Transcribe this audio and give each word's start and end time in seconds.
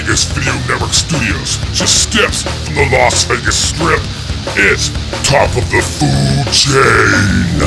Vegas 0.00 0.24
Video 0.32 0.54
Network 0.66 0.94
Studios, 0.94 1.58
just 1.76 2.08
steps 2.08 2.42
from 2.64 2.74
the 2.74 2.88
Las 2.90 3.24
Vegas 3.24 3.68
Strip. 3.68 4.00
It's 4.56 4.88
Top 5.28 5.50
of 5.50 5.68
the 5.68 5.82
Food 5.84 6.48
Chain. 6.50 7.60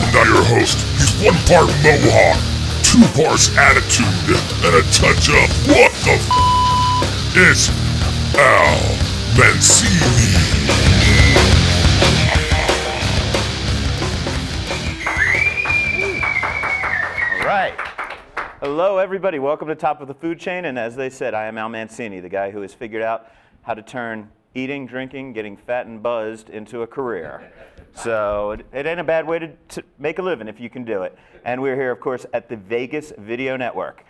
And 0.00 0.12
now 0.14 0.24
your 0.24 0.42
host, 0.44 0.78
he's 0.96 1.12
one 1.22 1.36
part 1.44 1.68
Mohawk, 1.84 2.40
two 2.82 3.04
parts 3.12 3.54
attitude, 3.58 4.40
and 4.64 4.76
a 4.76 4.82
touch 4.88 5.28
of 5.28 5.44
what 5.68 5.92
the 6.08 6.16
f? 6.16 6.24
It's 7.36 7.68
Al 8.38 8.80
Mancini. 9.36 10.87
Hello, 18.70 18.98
everybody. 18.98 19.38
Welcome 19.38 19.68
to 19.68 19.74
Top 19.74 20.02
of 20.02 20.08
the 20.08 20.14
Food 20.14 20.38
Chain. 20.38 20.66
And 20.66 20.78
as 20.78 20.94
they 20.94 21.08
said, 21.08 21.32
I 21.32 21.46
am 21.46 21.56
Al 21.56 21.70
Mancini, 21.70 22.20
the 22.20 22.28
guy 22.28 22.50
who 22.50 22.60
has 22.60 22.74
figured 22.74 23.02
out 23.02 23.32
how 23.62 23.72
to 23.72 23.80
turn 23.80 24.30
eating, 24.54 24.86
drinking, 24.86 25.32
getting 25.32 25.56
fat 25.56 25.86
and 25.86 26.02
buzzed 26.02 26.50
into 26.50 26.82
a 26.82 26.86
career. 26.86 27.50
So 27.94 28.52
it, 28.52 28.66
it 28.72 28.86
ain't 28.86 29.00
a 29.00 29.04
bad 29.04 29.26
way 29.26 29.40
to, 29.40 29.48
to 29.48 29.82
make 29.98 30.20
a 30.20 30.22
living 30.22 30.46
if 30.46 30.60
you 30.60 30.70
can 30.70 30.84
do 30.84 31.02
it. 31.02 31.18
And 31.44 31.60
we're 31.60 31.74
here, 31.74 31.90
of 31.90 31.98
course, 31.98 32.26
at 32.32 32.48
the 32.48 32.56
Vegas 32.56 33.12
Video 33.18 33.56
Network. 33.56 34.04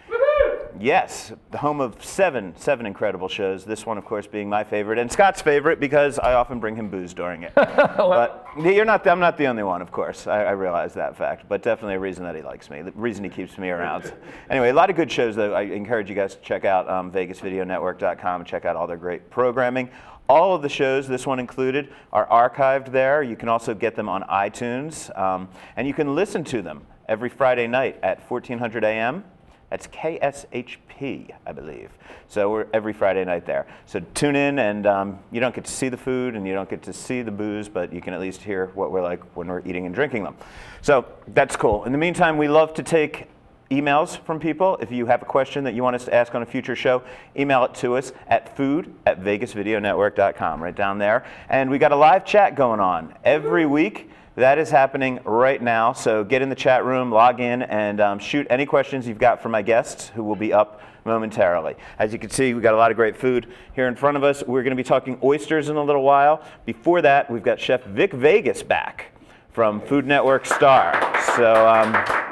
Yes, 0.81 1.33
the 1.51 1.59
home 1.59 1.81
of 1.81 2.05
seven, 2.05 2.55
seven 2.57 2.87
incredible 2.87 3.29
shows. 3.29 3.65
This 3.65 3.85
one, 3.85 3.99
of 3.99 4.05
course, 4.05 4.29
being 4.29 4.49
my 4.49 4.63
favorite 4.63 4.99
and 4.99 5.11
Scott's 5.11 5.43
favorite 5.43 5.81
because 5.81 6.21
I 6.21 6.35
often 6.35 6.61
bring 6.61 6.77
him 6.77 6.89
booze 6.89 7.13
during 7.13 7.43
it. 7.43 7.53
but 7.57 8.47
you're 8.61 8.85
not, 8.85 9.05
I'm 9.07 9.19
not 9.19 9.37
the 9.37 9.47
only 9.47 9.65
one, 9.65 9.83
of 9.83 9.91
course. 9.91 10.29
I, 10.29 10.45
I 10.45 10.51
realize 10.53 10.95
that 10.95 11.17
fact, 11.17 11.49
but 11.49 11.63
definitely 11.63 11.95
a 11.95 12.01
reason 12.01 12.23
that 12.25 12.37
he 12.37 12.43
likes 12.43 12.71
me, 12.71 12.83
the 12.83 12.93
reason 12.93 13.25
he 13.25 13.31
keeps 13.31 13.59
me 13.59 13.71
around. 13.71 14.13
anyway, 14.51 14.71
a 14.71 14.75
lot 14.75 14.89
of 14.89 14.95
good 14.95 15.11
shows 15.11 15.35
that 15.37 15.53
I 15.53 15.63
encourage 15.63 16.09
you 16.09 16.15
guys 16.15 16.37
to 16.37 16.41
check 16.43 16.65
out 16.65 16.89
um, 16.89 17.11
VegasVideoNetwork.com 17.11 18.41
and 18.41 18.49
check 18.49 18.65
out 18.65 18.77
all 18.77 18.87
their 18.87 18.97
great 18.97 19.31
programming. 19.31 19.91
All 20.29 20.55
of 20.55 20.63
the 20.63 20.69
shows, 20.69 21.09
this 21.09 21.27
one 21.27 21.41
included, 21.41 21.89
are 22.13 22.29
archived 22.29 22.93
there. 22.93 23.23
You 23.23 23.35
can 23.35 23.49
also 23.49 23.75
get 23.75 23.97
them 23.97 24.09
on 24.09 24.23
iTunes, 24.25 25.17
um, 25.19 25.49
and 25.77 25.89
you 25.89 25.95
can 25.95 26.15
listen 26.15 26.45
to 26.45 26.63
them 26.63 26.87
every 27.09 27.31
Friday 27.31 27.67
night 27.67 27.99
at 28.03 28.21
1400 28.31 28.85
a.m. 28.85 29.25
That's 29.71 29.87
KSHP, 29.89 31.31
I 31.47 31.53
believe. 31.53 31.91
So 32.29 32.51
we're 32.51 32.67
every 32.73 32.93
Friday 32.93 33.25
night 33.25 33.45
there. 33.45 33.67
So 33.85 34.01
tune 34.15 34.35
in, 34.35 34.59
and 34.59 34.87
um, 34.87 35.19
you 35.31 35.41
don't 35.41 35.55
get 35.55 35.65
to 35.67 35.71
see 35.71 35.89
the 35.89 35.97
food 35.97 36.37
and 36.37 36.47
you 36.47 36.55
don't 36.55 36.71
get 36.71 36.83
to 36.85 36.93
see 36.93 37.23
the 37.23 37.31
booze, 37.31 37.69
but 37.69 37.93
you 37.93 38.01
can 38.01 38.15
at 38.15 38.21
least 38.21 38.43
hear 38.43 38.67
what 38.75 38.91
we're 38.91 39.03
like 39.03 39.23
when 39.37 39.49
we're 39.49 39.61
eating 39.67 39.85
and 39.85 39.95
drinking 39.95 40.25
them. 40.25 40.37
So 40.81 41.07
that's 41.29 41.57
cool. 41.57 41.85
In 41.85 41.93
the 41.93 41.99
meantime, 41.99 42.39
we 42.39 42.49
love 42.49 42.73
to 42.75 42.83
take 42.83 43.29
emails 43.71 44.19
from 44.21 44.41
people. 44.41 44.79
If 44.81 44.91
you 44.91 45.07
have 45.07 45.21
a 45.21 45.27
question 45.27 45.65
that 45.65 45.75
you 45.75 45.83
want 45.83 45.97
us 45.97 46.07
to 46.07 46.15
ask 46.15 46.35
on 46.35 46.43
a 46.43 46.47
future 46.47 46.77
show, 46.77 47.03
email 47.37 47.65
it 47.65 47.75
to 47.77 47.97
us 47.97 48.13
at 48.27 48.57
food 48.57 48.95
at 49.05 49.23
vegasvideonetwork.com, 49.23 50.63
right 50.63 50.75
down 50.75 50.99
there. 50.99 51.27
And 51.51 51.69
we 51.69 51.79
got 51.79 51.93
a 51.93 51.97
live 51.97 52.25
chat 52.25 52.55
going 52.55 52.81
on 52.81 53.15
every 53.25 53.67
week. 53.67 54.11
That 54.39 54.59
is 54.59 54.71
happening 54.71 55.19
right 55.25 55.61
now. 55.61 55.93
So 55.93 56.23
get 56.23 56.43
in 56.43 56.49
the 56.49 56.55
chat 56.55 56.85
room, 56.85 57.11
log 57.11 57.41
in, 57.41 57.63
and 57.63 58.01
um, 58.01 58.21
shoot 58.21 58.47
any 58.49 58.67
questions 58.67 59.09
you've 59.09 59.19
got 59.19 59.43
for 59.43 59.49
my 59.49 59.63
guests 59.63 60.13
who 60.15 60.23
will 60.23 60.37
be 60.37 60.53
up 60.53 60.81
momentarily. 61.05 61.75
As 61.99 62.13
you 62.13 62.21
can 62.21 62.31
see, 62.31 62.55
we've 62.55 62.63
got 62.63 62.73
a 62.73 62.77
lot 62.77 62.93
of 62.93 62.97
great 62.97 63.17
food 63.17 63.53
here 63.75 63.89
in 63.89 63.97
front 63.97 64.17
of 64.17 64.23
us. 64.23 64.45
We're 64.47 64.63
going 64.63 64.71
to 64.71 64.77
be 64.77 64.85
talking 64.85 65.19
oysters 65.25 65.71
in 65.71 65.77
a 65.77 65.83
little 65.83 66.05
while. 66.05 66.45
Before 66.67 67.03
that, 67.03 67.29
we've 67.29 67.43
got 67.43 67.59
Chef 67.59 67.83
Vic 67.83 68.13
Vegas 68.13 68.63
back 68.63 69.11
from 69.51 69.81
Food 69.81 70.07
Network 70.07 70.47
Star. 70.47 70.93
So, 71.35 71.67
um, 71.67 72.29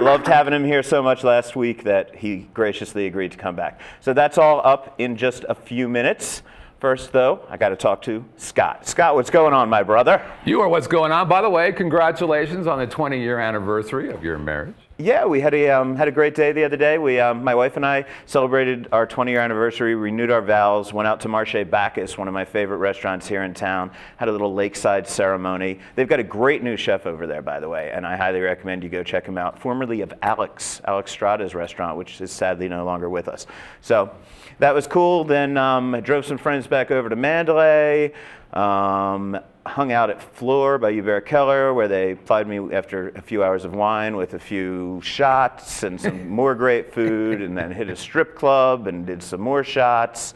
Loved 0.00 0.26
having 0.26 0.54
him 0.54 0.64
here 0.64 0.82
so 0.82 1.02
much 1.02 1.24
last 1.24 1.54
week 1.54 1.84
that 1.84 2.16
he 2.16 2.48
graciously 2.54 3.06
agreed 3.06 3.32
to 3.32 3.36
come 3.36 3.54
back. 3.54 3.82
So 4.00 4.14
that's 4.14 4.38
all 4.38 4.62
up 4.64 4.94
in 4.96 5.14
just 5.14 5.44
a 5.46 5.54
few 5.54 5.90
minutes. 5.90 6.42
First, 6.80 7.12
though, 7.12 7.44
I 7.50 7.58
got 7.58 7.68
to 7.68 7.76
talk 7.76 8.00
to 8.02 8.24
Scott. 8.38 8.88
Scott, 8.88 9.14
what's 9.14 9.28
going 9.28 9.52
on, 9.52 9.68
my 9.68 9.82
brother? 9.82 10.24
You 10.46 10.62
are 10.62 10.68
what's 10.68 10.86
going 10.86 11.12
on. 11.12 11.28
By 11.28 11.42
the 11.42 11.50
way, 11.50 11.72
congratulations 11.72 12.66
on 12.66 12.78
the 12.78 12.86
20 12.86 13.20
year 13.20 13.38
anniversary 13.38 14.10
of 14.10 14.24
your 14.24 14.38
marriage. 14.38 14.74
Yeah, 15.00 15.24
we 15.24 15.40
had 15.40 15.54
a 15.54 15.70
um, 15.70 15.96
had 15.96 16.08
a 16.08 16.12
great 16.12 16.34
day 16.34 16.52
the 16.52 16.64
other 16.64 16.76
day. 16.76 16.98
We, 16.98 17.18
um, 17.20 17.42
my 17.42 17.54
wife 17.54 17.76
and 17.76 17.86
I, 17.86 18.04
celebrated 18.26 18.86
our 18.92 19.06
20 19.06 19.30
year 19.30 19.40
anniversary, 19.40 19.94
renewed 19.94 20.30
our 20.30 20.42
vows, 20.42 20.92
went 20.92 21.08
out 21.08 21.20
to 21.20 21.28
Marche 21.28 21.64
Bacchus, 21.70 22.18
one 22.18 22.28
of 22.28 22.34
my 22.34 22.44
favorite 22.44 22.76
restaurants 22.76 23.26
here 23.26 23.42
in 23.42 23.54
town. 23.54 23.92
Had 24.18 24.28
a 24.28 24.32
little 24.32 24.52
lakeside 24.52 25.08
ceremony. 25.08 25.80
They've 25.94 26.06
got 26.06 26.20
a 26.20 26.24
great 26.24 26.62
new 26.62 26.76
chef 26.76 27.06
over 27.06 27.26
there, 27.26 27.40
by 27.40 27.60
the 27.60 27.68
way, 27.68 27.90
and 27.94 28.06
I 28.06 28.14
highly 28.14 28.40
recommend 28.40 28.82
you 28.82 28.90
go 28.90 29.02
check 29.02 29.24
him 29.24 29.38
out. 29.38 29.58
Formerly 29.58 30.02
of 30.02 30.12
Alex 30.20 30.82
Alex 30.84 31.16
Stratta's 31.16 31.54
restaurant, 31.54 31.96
which 31.96 32.20
is 32.20 32.30
sadly 32.30 32.68
no 32.68 32.84
longer 32.84 33.08
with 33.08 33.26
us. 33.26 33.46
So 33.80 34.14
that 34.58 34.74
was 34.74 34.86
cool. 34.86 35.24
Then 35.24 35.56
um, 35.56 35.94
I 35.94 36.00
drove 36.00 36.26
some 36.26 36.36
friends 36.36 36.66
back 36.66 36.90
over 36.90 37.08
to 37.08 37.16
Mandalay. 37.16 38.12
Hung 39.70 39.92
out 39.92 40.10
at 40.10 40.20
Fleur 40.20 40.78
by 40.78 40.90
Hubert 40.90 41.26
Keller, 41.26 41.72
where 41.72 41.86
they 41.86 42.16
plied 42.16 42.48
me 42.48 42.74
after 42.74 43.10
a 43.10 43.22
few 43.22 43.44
hours 43.44 43.64
of 43.64 43.72
wine 43.72 44.16
with 44.16 44.34
a 44.34 44.38
few 44.40 45.00
shots 45.00 45.84
and 45.84 46.00
some 46.00 46.28
more 46.40 46.56
great 46.56 46.92
food, 46.92 47.40
and 47.40 47.56
then 47.56 47.70
hit 47.70 47.88
a 47.88 47.94
strip 47.94 48.34
club 48.34 48.88
and 48.88 49.06
did 49.06 49.22
some 49.22 49.40
more 49.40 49.62
shots. 49.62 50.34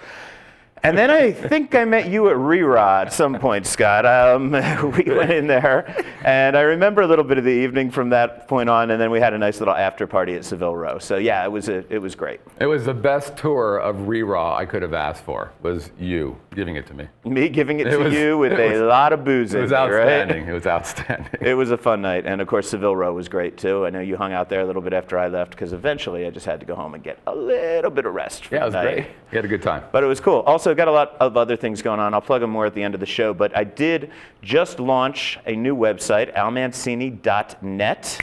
And 0.85 0.99
then 0.99 1.11
I 1.11 1.33
think 1.33 1.75
I 1.75 1.87
met 1.87 2.11
you 2.11 2.29
at 2.29 2.37
Rerod 2.37 3.07
at 3.07 3.13
some 3.15 3.39
point, 3.39 3.67
Scott. 3.67 4.05
Um, 4.05 4.51
we 4.93 5.05
went 5.15 5.31
in 5.31 5.47
there, 5.47 6.05
and 6.27 6.55
I 6.59 6.61
remember 6.61 7.01
a 7.01 7.07
little 7.07 7.25
bit 7.25 7.39
of 7.39 7.45
the 7.45 7.51
evening 7.51 7.91
from 7.91 8.11
that 8.11 8.47
point 8.49 8.69
on, 8.69 8.91
and 8.91 9.01
then 9.01 9.11
we 9.11 9.19
had 9.19 9.33
a 9.33 9.39
nice 9.39 9.61
little 9.61 9.75
after 9.75 10.07
party 10.07 10.35
at 10.35 10.45
Savile 10.45 10.77
Row. 10.77 10.99
So 10.99 11.17
yeah, 11.17 11.43
it 11.43 11.51
was 11.51 11.71
a, 11.71 11.91
it 11.91 12.01
was 12.03 12.15
great. 12.15 12.41
It 12.61 12.67
was 12.67 12.85
the 12.85 12.93
best 12.93 13.35
tour 13.39 13.79
of 13.79 13.97
Reraw 13.97 14.57
I 14.59 14.67
could 14.67 14.83
have 14.83 14.93
asked 14.93 15.25
for. 15.25 15.53
Was 15.63 15.91
you 15.99 16.39
giving 16.55 16.77
it 16.77 16.87
to 16.89 16.95
me? 16.95 17.09
Me 17.25 17.49
giving 17.49 17.81
it, 17.81 17.87
It 17.87 17.93
to 17.93 18.05
was- 18.05 18.13
you 18.13 18.37
with 18.37 18.53
a 18.53 18.73
was- 18.73 18.81
lot 18.83 19.15
of 19.15 19.25
booze 19.25 19.55
It 19.55 19.59
in 19.59 19.63
was 19.63 19.71
me, 19.71 19.77
right? 19.79 19.91
outstanding. 19.91 20.47
It 20.49 20.53
was 20.53 20.67
outstanding. 20.75 21.31
It 21.41 21.55
was 21.55 21.71
a 21.71 21.79
fun 21.79 22.03
night, 22.03 22.27
and 22.27 22.43
of 22.43 22.47
course 22.47 22.69
Savile 22.69 22.95
Row 22.95 23.15
was 23.15 23.31
great 23.31 23.57
too. 23.57 23.87
I 23.87 23.91
know 23.91 24.01
you 24.01 24.19
hung 24.19 24.35
out 24.35 24.51
there 24.51 24.61
a 24.61 24.67
little 24.67 24.83
bit 24.83 24.93
after 24.93 25.19
I 25.19 25.29
left 25.29 25.53
because 25.53 25.73
eventually 25.73 26.27
I 26.27 26.31
just 26.31 26.45
had 26.45 26.61
to 26.61 26.67
go 26.67 26.75
home 26.75 26.93
and 26.93 27.03
get 27.03 27.21
a 27.27 27.35
little 27.35 27.91
bit 27.91 28.05
of 28.05 28.13
rest. 28.13 28.45
For 28.45 28.57
yeah, 28.57 28.63
it 28.63 28.67
was 28.67 28.75
night. 28.75 28.83
great. 28.83 29.07
You 29.33 29.37
had 29.39 29.47
a 29.47 29.49
good 29.49 29.63
time. 29.63 29.85
But 29.91 30.05
it 30.05 30.07
was 30.07 30.21
cool. 30.21 30.41
Also, 30.41 30.74
got 30.77 30.89
a 30.89 30.93
lot 30.93 31.17
of 31.21 31.37
other 31.37 31.57
things 31.57 31.83
going 31.83 32.01
on. 32.01 32.15
I'll 32.15 32.21
plug 32.21 32.41
them 32.41 32.51
more 32.51 32.67
at 32.67 32.75
the 32.75 32.83
end 32.83 32.95
of 32.95 33.01
the 33.01 33.07
show. 33.07 33.35
But 33.35 33.57
I 33.57 33.65
did 33.65 34.11
just 34.43 34.81
launch 34.81 35.39
a 35.47 35.55
new 35.55 35.77
website, 35.77 36.35
almancini.net, 36.35 38.21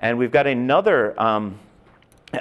and 0.00 0.18
we've 0.18 0.32
got 0.32 0.46
another. 0.46 1.20
Um, 1.20 1.58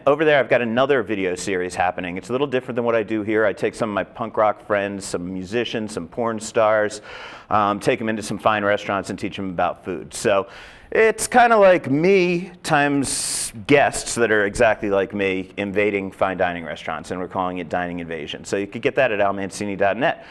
over 0.05 0.25
there, 0.25 0.39
I've 0.39 0.49
got 0.49 0.61
another 0.61 1.01
video 1.01 1.35
series 1.35 1.73
happening. 1.73 2.17
It's 2.17 2.29
a 2.29 2.31
little 2.33 2.47
different 2.47 2.75
than 2.75 2.83
what 2.83 2.95
I 2.95 3.03
do 3.03 3.21
here. 3.21 3.45
I 3.45 3.53
take 3.53 3.73
some 3.73 3.89
of 3.89 3.93
my 3.93 4.03
punk 4.03 4.35
rock 4.35 4.65
friends, 4.65 5.05
some 5.05 5.33
musicians, 5.33 5.93
some 5.93 6.07
porn 6.07 6.39
stars, 6.39 7.01
um, 7.49 7.79
take 7.79 7.97
them 7.99 8.09
into 8.09 8.21
some 8.21 8.37
fine 8.37 8.65
restaurants 8.65 9.09
and 9.09 9.17
teach 9.17 9.37
them 9.37 9.49
about 9.49 9.85
food. 9.85 10.13
So 10.13 10.47
it's 10.91 11.27
kind 11.27 11.53
of 11.53 11.61
like 11.61 11.89
me 11.89 12.51
times 12.63 13.53
guests 13.65 14.15
that 14.15 14.29
are 14.31 14.45
exactly 14.45 14.89
like 14.89 15.13
me 15.13 15.51
invading 15.55 16.11
fine 16.11 16.37
dining 16.37 16.65
restaurants, 16.65 17.11
and 17.11 17.19
we're 17.19 17.27
calling 17.29 17.59
it 17.59 17.69
Dining 17.69 17.99
Invasion. 17.99 18.43
So 18.43 18.57
you 18.57 18.67
could 18.67 18.81
get 18.81 18.95
that 18.95 19.11
at 19.11 19.19
almancini.net. 19.19 20.25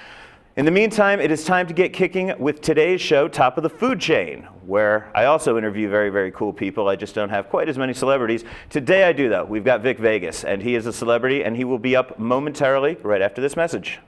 In 0.56 0.64
the 0.64 0.70
meantime, 0.70 1.20
it 1.20 1.30
is 1.30 1.44
time 1.44 1.66
to 1.66 1.74
get 1.74 1.92
kicking 1.92 2.32
with 2.38 2.62
today's 2.62 3.02
show, 3.02 3.28
Top 3.28 3.58
of 3.58 3.62
the 3.62 3.68
Food 3.68 4.00
Chain, 4.00 4.44
where 4.64 5.12
I 5.14 5.26
also 5.26 5.58
interview 5.58 5.90
very, 5.90 6.08
very 6.08 6.30
cool 6.30 6.50
people. 6.50 6.88
I 6.88 6.96
just 6.96 7.14
don't 7.14 7.28
have 7.28 7.50
quite 7.50 7.68
as 7.68 7.76
many 7.76 7.92
celebrities. 7.92 8.42
Today 8.70 9.04
I 9.04 9.12
do, 9.12 9.28
though. 9.28 9.44
We've 9.44 9.66
got 9.66 9.82
Vic 9.82 9.98
Vegas, 9.98 10.44
and 10.44 10.62
he 10.62 10.74
is 10.74 10.86
a 10.86 10.94
celebrity, 10.94 11.44
and 11.44 11.54
he 11.54 11.64
will 11.64 11.78
be 11.78 11.94
up 11.94 12.18
momentarily 12.18 12.96
right 13.02 13.20
after 13.20 13.42
this 13.42 13.54
message. 13.54 13.98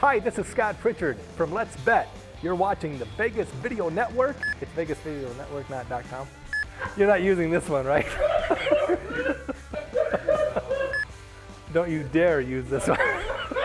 Hi, 0.00 0.20
this 0.20 0.38
is 0.38 0.46
Scott 0.46 0.80
Pritchard 0.80 1.18
from 1.36 1.52
Let's 1.52 1.76
Bet. 1.80 2.08
You're 2.42 2.54
watching 2.54 2.98
the 2.98 3.04
Vegas 3.18 3.50
Video 3.60 3.90
Network. 3.90 4.38
It's 4.62 4.72
Vegas 4.72 4.96
Video 5.00 5.30
Network, 5.34 5.68
not 5.68 5.86
.com. 6.08 6.26
You're 6.96 7.08
not 7.08 7.20
using 7.20 7.50
this 7.50 7.68
one, 7.68 7.84
right? 7.84 8.06
Don't 11.74 11.90
you 11.90 12.04
dare 12.04 12.40
use 12.40 12.70
this 12.70 12.88
one. 12.88 12.98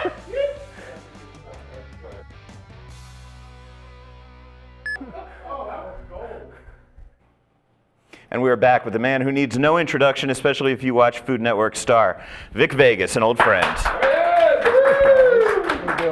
And 8.31 8.41
we 8.41 8.49
are 8.49 8.55
back 8.55 8.85
with 8.85 8.95
a 8.95 8.99
man 8.99 9.19
who 9.19 9.29
needs 9.29 9.59
no 9.59 9.77
introduction, 9.77 10.29
especially 10.29 10.71
if 10.71 10.83
you 10.83 10.93
watch 10.93 11.19
Food 11.19 11.41
Network 11.41 11.75
Star, 11.75 12.25
Vic 12.53 12.71
Vegas, 12.71 13.17
an 13.17 13.23
old 13.23 13.37
friend. 13.37 13.67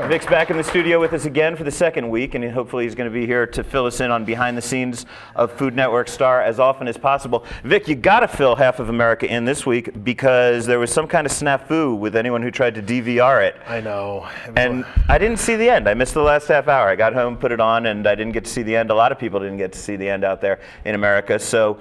Vic's 0.10 0.26
back 0.26 0.50
in 0.50 0.58
the 0.58 0.64
studio 0.64 1.00
with 1.00 1.14
us 1.14 1.24
again 1.24 1.56
for 1.56 1.64
the 1.64 1.72
second 1.72 2.10
week, 2.10 2.36
and 2.36 2.44
hopefully 2.52 2.84
he's 2.84 2.96
going 2.96 3.10
to 3.10 3.14
be 3.14 3.26
here 3.26 3.48
to 3.48 3.64
fill 3.64 3.86
us 3.86 4.02
in 4.02 4.12
on 4.12 4.26
behind 4.26 4.58
the 4.58 4.62
scenes 4.62 5.06
of 5.36 5.50
Food 5.54 5.76
Network 5.76 6.10
Star 6.10 6.42
as 6.42 6.60
often 6.60 6.90
as 6.90 6.98
possible. 6.98 7.46
Vic, 7.64 7.88
you 7.88 7.96
got 7.96 8.20
to 8.20 8.28
fill 8.28 8.56
half 8.56 8.80
of 8.80 8.90
America 8.90 9.26
in 9.26 9.46
this 9.46 9.66
week 9.66 10.04
because 10.04 10.66
there 10.66 10.80
was 10.80 10.92
some 10.92 11.08
kind 11.08 11.26
of 11.26 11.32
snafu 11.32 11.98
with 11.98 12.18
anyone 12.18 12.42
who 12.42 12.52
tried 12.52 12.76
to 12.76 12.82
DVR 12.82 13.48
it. 13.48 13.56
I 13.66 13.80
know. 13.80 14.28
And 14.58 14.84
I 15.08 15.18
didn't 15.20 15.40
see 15.40 15.56
the 15.56 15.70
end. 15.70 15.88
I 15.88 15.94
missed 15.94 16.16
the 16.16 16.22
last 16.22 16.50
half 16.50 16.68
hour. 16.68 16.90
I 16.90 16.98
got 16.98 17.14
home, 17.14 17.38
put 17.38 17.54
it 17.54 17.62
on, 17.62 17.86
and 17.86 18.06
I 18.08 18.16
didn't 18.16 18.34
get 18.34 18.44
to 18.44 18.52
see 18.52 18.64
the 18.64 18.76
end. 18.76 18.90
A 18.90 18.96
lot 18.96 19.14
of 19.14 19.20
people 19.20 19.40
didn't 19.40 19.58
get 19.58 19.72
to 19.72 19.80
see 19.80 19.96
the 19.96 20.10
end 20.10 20.26
out 20.26 20.42
there 20.42 20.60
in 20.84 20.96
America. 20.96 21.40
So, 21.40 21.80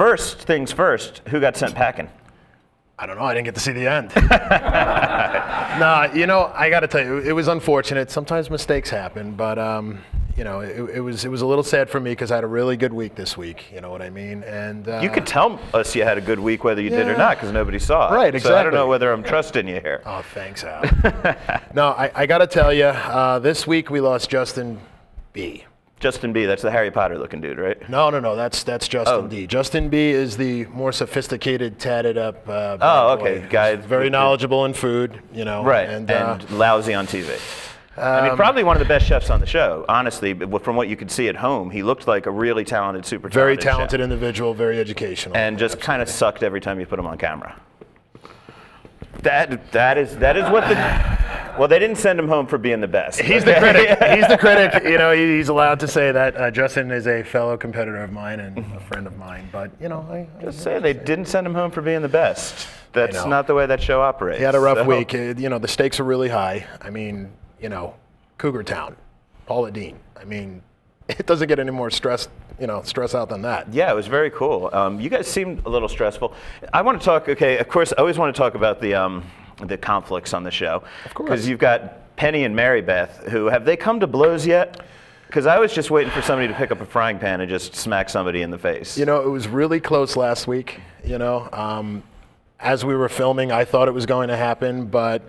first 0.00 0.38
things 0.38 0.72
first, 0.72 1.20
who 1.28 1.38
got 1.40 1.58
sent 1.58 1.74
packing? 1.74 2.08
I 2.98 3.04
don't 3.04 3.18
know. 3.18 3.24
I 3.24 3.34
didn't 3.34 3.44
get 3.44 3.54
to 3.56 3.60
see 3.60 3.72
the 3.72 3.86
end. 3.86 4.10
no, 5.78 6.10
you 6.18 6.26
know, 6.26 6.50
I 6.54 6.70
got 6.70 6.80
to 6.80 6.88
tell 6.88 7.04
you, 7.04 7.18
it 7.18 7.32
was 7.32 7.48
unfortunate. 7.48 8.10
Sometimes 8.10 8.48
mistakes 8.48 8.88
happen, 8.88 9.32
but 9.32 9.58
um, 9.58 9.98
you 10.38 10.44
know, 10.44 10.60
it, 10.60 10.96
it 10.96 11.00
was 11.00 11.26
it 11.26 11.28
was 11.28 11.42
a 11.42 11.46
little 11.46 11.62
sad 11.62 11.90
for 11.90 12.00
me 12.00 12.12
because 12.12 12.30
I 12.30 12.36
had 12.36 12.44
a 12.44 12.46
really 12.46 12.78
good 12.78 12.94
week 12.94 13.14
this 13.14 13.36
week. 13.36 13.70
You 13.74 13.82
know 13.82 13.90
what 13.90 14.00
I 14.00 14.08
mean? 14.08 14.42
And 14.44 14.88
uh, 14.88 15.00
You 15.02 15.10
could 15.10 15.26
tell 15.26 15.60
us 15.74 15.94
you 15.94 16.02
had 16.02 16.16
a 16.16 16.22
good 16.22 16.40
week 16.40 16.64
whether 16.64 16.80
you 16.80 16.88
did 16.88 17.06
or 17.06 17.18
not 17.18 17.36
because 17.36 17.52
nobody 17.52 17.78
saw 17.78 18.10
it. 18.10 18.16
Right, 18.16 18.34
Exactly. 18.34 18.54
So 18.54 18.58
I 18.58 18.62
don't 18.62 18.72
know 18.72 18.88
whether 18.88 19.12
I'm 19.12 19.22
trusting 19.22 19.68
you 19.68 19.82
here. 19.82 20.00
Oh, 20.06 20.24
thanks, 20.32 20.64
Al. 20.64 20.80
no, 21.74 21.88
I, 21.88 22.10
I 22.14 22.24
got 22.24 22.38
to 22.38 22.46
tell 22.46 22.72
you, 22.72 22.86
uh, 22.86 23.38
this 23.38 23.66
week 23.66 23.90
we 23.90 24.00
lost 24.00 24.30
Justin 24.30 24.80
B. 25.34 25.66
Justin 26.00 26.32
B, 26.32 26.46
that's 26.46 26.62
the 26.62 26.70
Harry 26.70 26.90
Potter 26.90 27.18
looking 27.18 27.40
dude, 27.40 27.58
right? 27.58 27.88
No, 27.90 28.08
no, 28.10 28.18
no. 28.20 28.34
That's 28.34 28.62
that's 28.62 28.88
Justin 28.88 29.14
Oh. 29.26 29.28
D. 29.28 29.46
Justin 29.46 29.88
B 29.90 30.10
is 30.10 30.36
the 30.38 30.64
more 30.66 30.92
sophisticated, 30.92 31.78
tatted 31.78 32.16
up. 32.18 32.48
Uh, 32.48 32.78
Oh, 32.80 33.16
boy. 33.16 33.22
okay, 33.38 33.46
guy- 33.48 33.76
He's 33.76 33.84
very 33.84 34.08
knowledgeable 34.10 34.64
in 34.64 34.72
food. 34.72 35.20
You 35.32 35.44
know. 35.44 35.62
Right, 35.62 35.88
And, 35.88 36.10
and, 36.10 36.42
uh, 36.42 36.56
lousy 36.56 36.94
on 36.94 37.06
TV. 37.06 37.38
I 37.98 38.26
mean, 38.26 38.34
probably 38.36 38.64
one 38.64 38.76
of 38.76 38.80
the 38.80 38.88
best 38.88 39.04
chefs 39.06 39.28
on 39.28 39.40
the 39.40 39.46
show, 39.46 39.84
honestly. 39.88 40.32
From 40.32 40.74
what 40.74 40.88
you 40.88 40.96
could 40.96 41.10
see 41.10 41.28
at 41.28 41.36
home, 41.36 41.70
he 41.70 41.82
looked 41.82 42.08
like 42.08 42.24
a 42.24 42.30
really 42.30 42.64
talented, 42.64 43.04
super 43.04 43.28
very 43.28 43.56
talented, 43.58 43.62
chef. 43.64 43.72
talented 43.74 44.00
individual, 44.00 44.54
very 44.54 44.78
educational. 44.80 45.36
and 45.36 45.58
just 45.58 45.80
kind 45.80 46.00
of 46.00 46.08
sucked 46.08 46.42
every 46.42 46.60
time 46.62 46.80
you 46.80 46.86
put 46.86 46.98
him 46.98 47.06
on 47.06 47.18
camera. 47.18 47.60
That 49.22 49.72
that 49.72 49.98
is 49.98 50.16
that 50.18 50.36
is 50.36 50.44
what 50.50 50.66
the 50.68 51.58
well 51.58 51.68
they 51.68 51.78
didn't 51.78 51.96
send 51.96 52.18
him 52.18 52.28
home 52.28 52.46
for 52.46 52.56
being 52.58 52.80
the 52.80 52.88
best. 52.88 53.20
He's 53.20 53.44
the 53.44 53.54
critic. 53.54 53.88
He's 54.18 54.26
the 54.28 54.38
critic. 54.38 54.82
You 54.84 54.96
know, 54.98 55.12
he- 55.12 55.36
he's 55.36 55.48
allowed 55.48 55.80
to 55.80 55.88
say 55.88 56.10
that. 56.12 56.36
Uh, 56.36 56.50
Justin 56.50 56.90
is 56.90 57.06
a 57.06 57.22
fellow 57.22 57.56
competitor 57.56 58.02
of 58.02 58.12
mine 58.12 58.40
and 58.40 58.58
a 58.74 58.80
friend 58.80 59.06
of 59.06 59.18
mine. 59.18 59.48
But 59.52 59.70
you 59.80 59.88
know, 59.88 60.06
I, 60.10 60.26
I 60.38 60.42
Just 60.42 60.60
say 60.62 60.78
they 60.78 60.94
didn't 60.94 61.26
send 61.26 61.46
him 61.46 61.54
home 61.54 61.70
for 61.70 61.82
being 61.82 62.02
the 62.02 62.08
best. 62.08 62.66
That's 62.92 63.24
not 63.26 63.46
the 63.46 63.54
way 63.54 63.66
that 63.66 63.82
show 63.82 64.00
operates. 64.00 64.38
he 64.38 64.44
had 64.44 64.54
a 64.54 64.60
rough 64.60 64.78
So- 64.78 64.84
week. 64.84 65.14
Uh, 65.14 65.34
You 65.36 65.48
know, 65.48 65.58
the 65.58 65.68
stakes 65.68 66.00
are 66.00 66.04
really 66.04 66.28
high. 66.28 66.66
I 66.80 66.90
mean, 66.90 67.30
you 67.60 67.68
know, 67.68 67.94
Cougar 68.38 68.62
Town, 68.62 68.96
Paula 69.46 69.70
Deen. 69.70 69.98
I 70.20 70.24
mean, 70.24 70.62
it 71.18 71.26
doesn't 71.26 71.48
get 71.48 71.58
any 71.58 71.70
more 71.70 71.90
stress, 71.90 72.28
you 72.58 72.66
know, 72.66 72.82
stress 72.82 73.14
out 73.14 73.28
than 73.28 73.42
that. 73.42 73.72
Yeah, 73.72 73.90
it 73.90 73.94
was 73.94 74.06
very 74.06 74.30
cool. 74.30 74.70
Um, 74.72 75.00
you 75.00 75.08
guys 75.08 75.26
seemed 75.26 75.64
a 75.66 75.68
little 75.68 75.88
stressful. 75.88 76.34
I 76.72 76.82
want 76.82 77.00
to 77.00 77.04
talk. 77.04 77.28
Okay, 77.28 77.58
of 77.58 77.68
course, 77.68 77.92
I 77.96 78.00
always 78.00 78.18
want 78.18 78.34
to 78.34 78.38
talk 78.38 78.54
about 78.54 78.80
the 78.80 78.94
um, 78.94 79.24
the 79.64 79.76
conflicts 79.76 80.34
on 80.34 80.44
the 80.44 80.50
show. 80.50 80.82
Of 81.04 81.14
course. 81.14 81.28
Because 81.28 81.48
you've 81.48 81.58
got 81.58 82.16
Penny 82.16 82.44
and 82.44 82.54
Mary 82.54 82.82
Beth, 82.82 83.24
who 83.28 83.46
have 83.46 83.64
they 83.64 83.76
come 83.76 84.00
to 84.00 84.06
blows 84.06 84.46
yet? 84.46 84.80
Because 85.26 85.46
I 85.46 85.58
was 85.58 85.72
just 85.72 85.92
waiting 85.92 86.10
for 86.12 86.22
somebody 86.22 86.48
to 86.48 86.54
pick 86.54 86.72
up 86.72 86.80
a 86.80 86.84
frying 86.84 87.18
pan 87.18 87.40
and 87.40 87.48
just 87.48 87.76
smack 87.76 88.10
somebody 88.10 88.42
in 88.42 88.50
the 88.50 88.58
face. 88.58 88.98
You 88.98 89.04
know, 89.04 89.20
it 89.20 89.28
was 89.28 89.46
really 89.46 89.78
close 89.78 90.16
last 90.16 90.48
week. 90.48 90.80
You 91.04 91.18
know, 91.18 91.48
um, 91.52 92.02
as 92.58 92.84
we 92.84 92.96
were 92.96 93.08
filming, 93.08 93.52
I 93.52 93.64
thought 93.64 93.86
it 93.86 93.94
was 93.94 94.06
going 94.06 94.28
to 94.28 94.36
happen, 94.36 94.86
but 94.86 95.22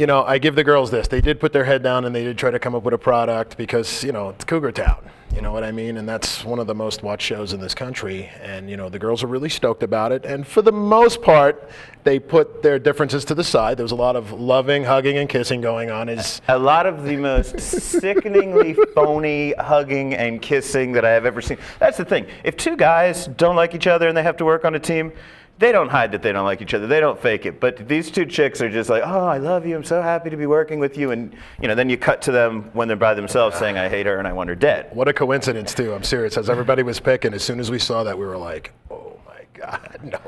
you 0.00 0.06
know, 0.06 0.24
I 0.24 0.38
give 0.38 0.54
the 0.54 0.64
girls 0.64 0.90
this. 0.90 1.08
They 1.08 1.20
did 1.20 1.38
put 1.38 1.52
their 1.52 1.64
head 1.64 1.82
down 1.82 2.06
and 2.06 2.14
they 2.14 2.24
did 2.24 2.38
try 2.38 2.50
to 2.50 2.58
come 2.58 2.74
up 2.74 2.84
with 2.84 2.94
a 2.94 2.98
product 2.98 3.58
because 3.58 4.02
you 4.02 4.12
know 4.12 4.30
it's 4.30 4.46
Cougar 4.46 4.72
Town. 4.72 5.10
You 5.34 5.42
know 5.42 5.52
what 5.52 5.62
I 5.62 5.72
mean? 5.72 5.98
And 5.98 6.08
that's 6.08 6.42
one 6.42 6.58
of 6.58 6.66
the 6.66 6.74
most 6.74 7.02
watched 7.02 7.24
shows 7.26 7.52
in 7.52 7.60
this 7.60 7.74
country. 7.74 8.30
And 8.42 8.70
you 8.70 8.78
know, 8.78 8.88
the 8.88 8.98
girls 8.98 9.22
are 9.22 9.26
really 9.26 9.50
stoked 9.50 9.82
about 9.82 10.10
it. 10.10 10.24
And 10.24 10.46
for 10.46 10.62
the 10.62 10.72
most 10.72 11.20
part, 11.20 11.68
they 12.02 12.18
put 12.18 12.62
their 12.62 12.78
differences 12.78 13.26
to 13.26 13.34
the 13.34 13.44
side. 13.44 13.76
There 13.76 13.84
was 13.84 13.92
a 13.92 13.96
lot 13.96 14.16
of 14.16 14.32
loving, 14.32 14.84
hugging, 14.84 15.18
and 15.18 15.28
kissing 15.28 15.60
going 15.60 15.90
on. 15.90 16.08
Is 16.08 16.40
a 16.48 16.58
lot 16.58 16.86
of 16.86 17.04
the 17.04 17.16
most 17.16 17.60
sickeningly 18.00 18.72
phony 18.94 19.52
hugging 19.52 20.14
and 20.14 20.40
kissing 20.40 20.92
that 20.92 21.04
I 21.04 21.10
have 21.10 21.26
ever 21.26 21.42
seen. 21.42 21.58
That's 21.78 21.98
the 21.98 22.06
thing. 22.06 22.26
If 22.42 22.56
two 22.56 22.74
guys 22.74 23.26
don't 23.26 23.54
like 23.54 23.74
each 23.74 23.86
other 23.86 24.08
and 24.08 24.16
they 24.16 24.22
have 24.22 24.38
to 24.38 24.46
work 24.46 24.64
on 24.64 24.74
a 24.74 24.80
team, 24.80 25.12
they 25.60 25.72
don't 25.72 25.90
hide 25.90 26.10
that 26.12 26.22
they 26.22 26.32
don't 26.32 26.46
like 26.46 26.62
each 26.62 26.72
other. 26.72 26.86
They 26.86 27.00
don't 27.00 27.20
fake 27.20 27.44
it. 27.44 27.60
But 27.60 27.86
these 27.86 28.10
two 28.10 28.24
chicks 28.24 28.60
are 28.62 28.70
just 28.70 28.88
like, 28.88 29.02
"Oh, 29.04 29.26
I 29.26 29.36
love 29.36 29.66
you. 29.66 29.76
I'm 29.76 29.84
so 29.84 30.00
happy 30.00 30.30
to 30.30 30.36
be 30.36 30.46
working 30.46 30.80
with 30.80 30.96
you." 30.96 31.10
And 31.10 31.36
you 31.60 31.68
know, 31.68 31.74
then 31.74 31.90
you 31.90 31.98
cut 31.98 32.22
to 32.22 32.32
them 32.32 32.70
when 32.72 32.88
they're 32.88 32.96
by 32.96 33.14
themselves 33.14 33.56
saying, 33.58 33.76
"I 33.78 33.88
hate 33.88 34.06
her 34.06 34.18
and 34.18 34.26
I 34.26 34.32
want 34.32 34.48
her 34.48 34.56
dead." 34.56 34.88
what 34.92 35.06
a 35.06 35.12
coincidence 35.12 35.74
too. 35.74 35.92
I'm 35.92 36.02
serious. 36.02 36.36
As 36.36 36.50
everybody 36.50 36.82
was 36.82 36.98
picking, 36.98 37.34
as 37.34 37.42
soon 37.42 37.60
as 37.60 37.70
we 37.70 37.78
saw 37.78 38.02
that, 38.04 38.18
we 38.18 38.24
were 38.24 38.38
like, 38.38 38.72
God, 39.54 39.98
no. 40.04 40.20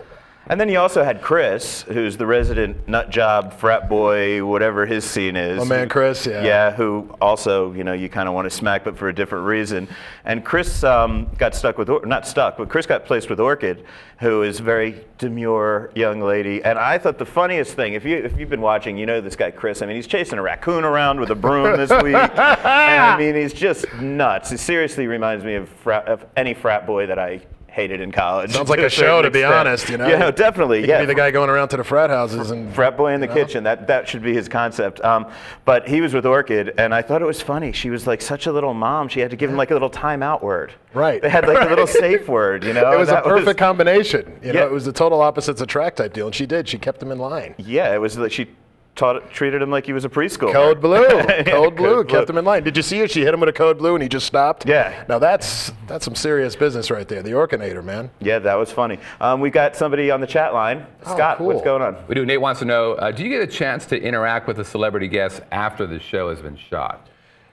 And 0.49 0.61
then 0.61 0.69
you 0.69 0.81
also 0.81 1.05
had 1.05 1.23
Chris, 1.23 1.83
who's 1.83 2.17
the 2.17 2.27
resident 2.27 2.89
nut 2.89 3.11
job, 3.11 3.53
frat 3.53 3.89
boy, 3.89 4.45
whatever 4.45 4.87
his 4.87 5.05
scene 5.05 5.37
is. 5.37 5.57
My 5.59 5.65
man 5.65 5.89
Chris, 5.89 6.27
yeah. 6.27 6.43
Yeah, 6.43 6.71
who 6.73 7.15
also, 7.21 7.73
you 7.73 7.85
know, 7.85 7.93
you 7.93 8.09
kind 8.09 8.29
of 8.29 8.35
want 8.35 8.47
to 8.47 8.51
smack, 8.51 8.83
but 8.83 8.99
for 8.99 9.09
a 9.09 9.15
different 9.15 9.47
reason. 9.47 9.87
And 10.25 10.45
Chris 10.45 10.83
um, 10.83 11.31
got 11.39 11.55
stuck 11.55 11.79
with, 11.79 11.89
Or- 11.89 12.05
not 12.05 12.27
stuck, 12.27 12.57
but 12.57 12.69
Chris 12.69 12.87
got 12.87 13.07
placed 13.07 13.31
with 13.31 13.39
Orchid, 13.39 13.85
who 14.19 14.43
is 14.43 14.59
a 14.59 14.65
very 14.65 15.05
demure 15.17 15.93
young 15.95 16.21
lady. 16.21 16.63
And 16.65 16.77
I 16.77 16.99
thought 16.99 17.19
the 17.19 17.25
funniest 17.25 17.75
thing, 17.75 17.95
if 17.95 18.05
you 18.05 18.17
if 18.17 18.37
you've 18.37 18.51
been 18.51 18.61
watching, 18.61 18.97
you 18.97 19.07
know 19.07 19.21
this 19.21 19.37
guy 19.37 19.53
Chris. 19.53 19.81
I 19.81 19.87
mean, 19.87 19.95
he's 19.95 20.09
chasing 20.09 20.41
a 20.41 20.43
raccoon 20.43 20.85
around 20.85 21.21
with 21.21 21.31
a 21.31 21.37
broom 21.37 21.77
this 21.77 21.91
week. 22.03 22.15
and 22.17 22.41
I 22.67 23.17
mean, 23.17 23.37
he's 23.37 23.53
just 23.53 23.91
nuts. 23.95 24.51
He 24.51 24.57
seriously 24.57 25.07
reminds 25.07 25.45
me 25.45 25.55
of, 25.55 25.69
frat, 25.69 26.09
of 26.09 26.27
any 26.37 26.53
frat 26.53 26.85
boy 26.85 27.07
that 27.07 27.19
I 27.21 27.43
hated 27.73 28.01
in 28.01 28.13
college. 28.13 28.53
Sounds 28.53 28.69
like 28.71 28.81
a 28.81 28.91
show, 28.91 29.23
to 29.23 29.31
be 29.31 29.41
extent. 29.41 29.55
honest. 29.55 29.89
You 29.89 29.97
know. 29.99 30.07
Yeah, 30.07 30.19
no, 30.19 30.31
definitely. 30.31 30.83
He 30.83 30.89
yeah, 30.89 31.01
be 31.01 31.07
the 31.07 31.15
guy 31.15 31.31
going 31.31 31.51
around 31.51 31.69
to 31.69 31.77
the 31.77 31.85
frat 31.85 32.11
houses 32.11 32.51
and 32.51 32.73
frat 32.75 32.97
boy 32.97 33.13
in 33.15 33.21
the 33.21 33.27
know? 33.27 33.35
kitchen. 33.35 33.65
That 33.65 33.87
that 33.87 34.09
should 34.09 34.23
be 34.23 34.35
his 34.35 34.49
concept. 34.49 35.03
Um, 35.05 35.31
but 35.65 35.89
he 35.89 36.01
was 36.01 36.15
with 36.15 36.27
Orchid, 36.27 36.75
and 36.79 36.95
I 36.95 37.03
thought 37.03 37.23
it 37.23 37.27
was 37.27 37.41
funny. 37.41 37.73
She 37.73 37.91
was 37.91 38.07
like 38.07 38.21
such 38.21 38.47
a 38.47 38.53
little 38.53 38.75
mom. 38.75 39.09
She 39.09 39.21
had 39.21 39.31
to 39.31 39.37
give 39.37 39.51
him 39.51 39.57
like 39.57 39.71
a 39.71 39.75
little 39.75 39.91
timeout 39.91 40.43
word. 40.43 40.73
Right. 40.95 41.23
They 41.23 41.31
had 41.31 41.49
like 41.49 41.67
a 41.67 41.69
little 41.71 41.87
safe 42.05 42.29
word. 42.29 42.65
You 42.65 42.75
know. 42.75 42.93
It 42.93 42.99
was 42.99 43.09
a 43.09 43.23
perfect 43.23 43.59
combination. 43.59 44.39
You 44.43 44.53
know, 44.53 44.67
it 44.67 44.73
was 44.73 44.85
the 44.85 44.93
total 44.93 45.21
opposites 45.21 45.61
attract 45.61 45.97
type 45.97 46.13
deal, 46.13 46.27
and 46.27 46.35
she 46.35 46.47
did. 46.47 46.69
She 46.69 46.79
kept 46.79 47.03
him 47.03 47.11
in 47.11 47.19
line. 47.19 47.55
Yeah, 47.59 47.95
it 47.95 47.99
was 47.99 48.19
like 48.19 48.33
she 48.33 48.49
taught 48.95 49.31
treated 49.31 49.63
him 49.63 49.71
like 49.71 49.87
he 49.87 49.93
was 49.93 50.05
a 50.05 50.09
preschooler. 50.09 50.53
Code 50.53 50.81
blue, 50.81 51.05
Yeah, 51.07 51.43
code 51.45 51.77
blue, 51.77 51.97
Code 51.97 52.09
kept 52.09 52.31
him 52.31 52.39
in 52.39 52.45
line. 52.45 52.63
Did 52.63 52.77
you 52.77 52.83
see 52.83 53.01
it? 53.01 53.11
She 53.11 53.23
hit 53.23 53.33
him 53.33 53.41
with 53.41 53.49
a 53.49 53.53
code 53.53 53.79
blue, 53.79 53.95
and 53.95 54.03
he 54.03 54.09
just 54.09 54.27
stopped. 54.27 54.67
Yeah. 54.67 55.05
Now 55.09 55.19
that's 55.19 55.73
that's 55.87 56.05
some 56.05 56.15
serious 56.15 56.55
business 56.57 56.91
right 56.91 57.09
there. 57.09 57.23
The 57.23 57.31
Orkinator, 57.31 57.83
man. 57.83 58.11
Yeah, 58.21 58.39
that 58.41 58.55
was 58.55 58.71
funny. 58.71 58.99
Um, 59.21 59.41
we 59.41 59.51
got 59.51 59.77
somebody 59.77 60.11
on 60.11 60.21
the 60.21 60.27
chat 60.27 60.53
line. 60.55 60.87
Oh, 61.07 61.15
Scott, 61.15 61.39
cool. 61.39 61.49
what's 61.49 61.63
going 61.63 61.83
on? 61.83 61.97
We 62.07 62.15
do. 62.15 62.25
Nate 62.27 62.41
wants 62.41 62.61
to 62.61 62.67
know 62.67 62.93
uh, 62.95 63.11
Do 63.11 63.23
you 63.23 63.29
get 63.31 63.43
a 63.43 63.47
chance 63.47 63.87
to 63.87 64.01
interact 64.01 64.47
with 64.47 64.57
the 64.57 64.65
celebrity 64.65 65.09
guests 65.09 65.41
after 65.51 65.87
the 65.87 65.99
show 65.99 66.29
has 66.31 66.41
been 66.41 66.57
shot? 66.57 67.09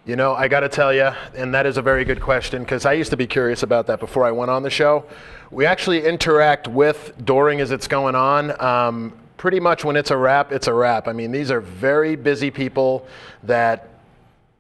You 0.06 0.16
know, 0.16 0.34
I 0.34 0.48
got 0.48 0.62
to 0.62 0.70
tell 0.70 0.94
you, 0.94 1.12
and 1.36 1.54
that 1.54 1.66
is 1.66 1.78
a 1.78 1.82
very 1.82 2.04
good 2.04 2.20
question 2.20 2.64
because 2.64 2.86
I 2.86 2.94
used 2.94 3.12
to 3.12 3.18
be 3.18 3.28
curious 3.28 3.64
about 3.64 3.86
that 3.88 4.00
before 4.00 4.26
I 4.26 4.32
went 4.32 4.50
on 4.50 4.64
the 4.64 4.70
show. 4.70 5.06
We 5.52 5.66
actually 5.66 6.06
interact 6.06 6.68
with 6.68 7.14
during 7.26 7.60
as 7.62 7.70
it's 7.72 7.88
going 7.88 8.16
on. 8.16 8.60
Um, 8.60 9.14
pretty 9.40 9.60
much 9.62 9.86
when 9.86 9.96
it's 9.96 10.12
a 10.12 10.18
wrap, 10.18 10.52
it's 10.52 10.68
a 10.68 10.74
wrap. 10.74 11.08
I 11.08 11.14
mean, 11.14 11.32
these 11.32 11.50
are 11.50 11.62
very 11.62 12.18
busy 12.18 12.52
people 12.52 13.08
that, 13.44 13.88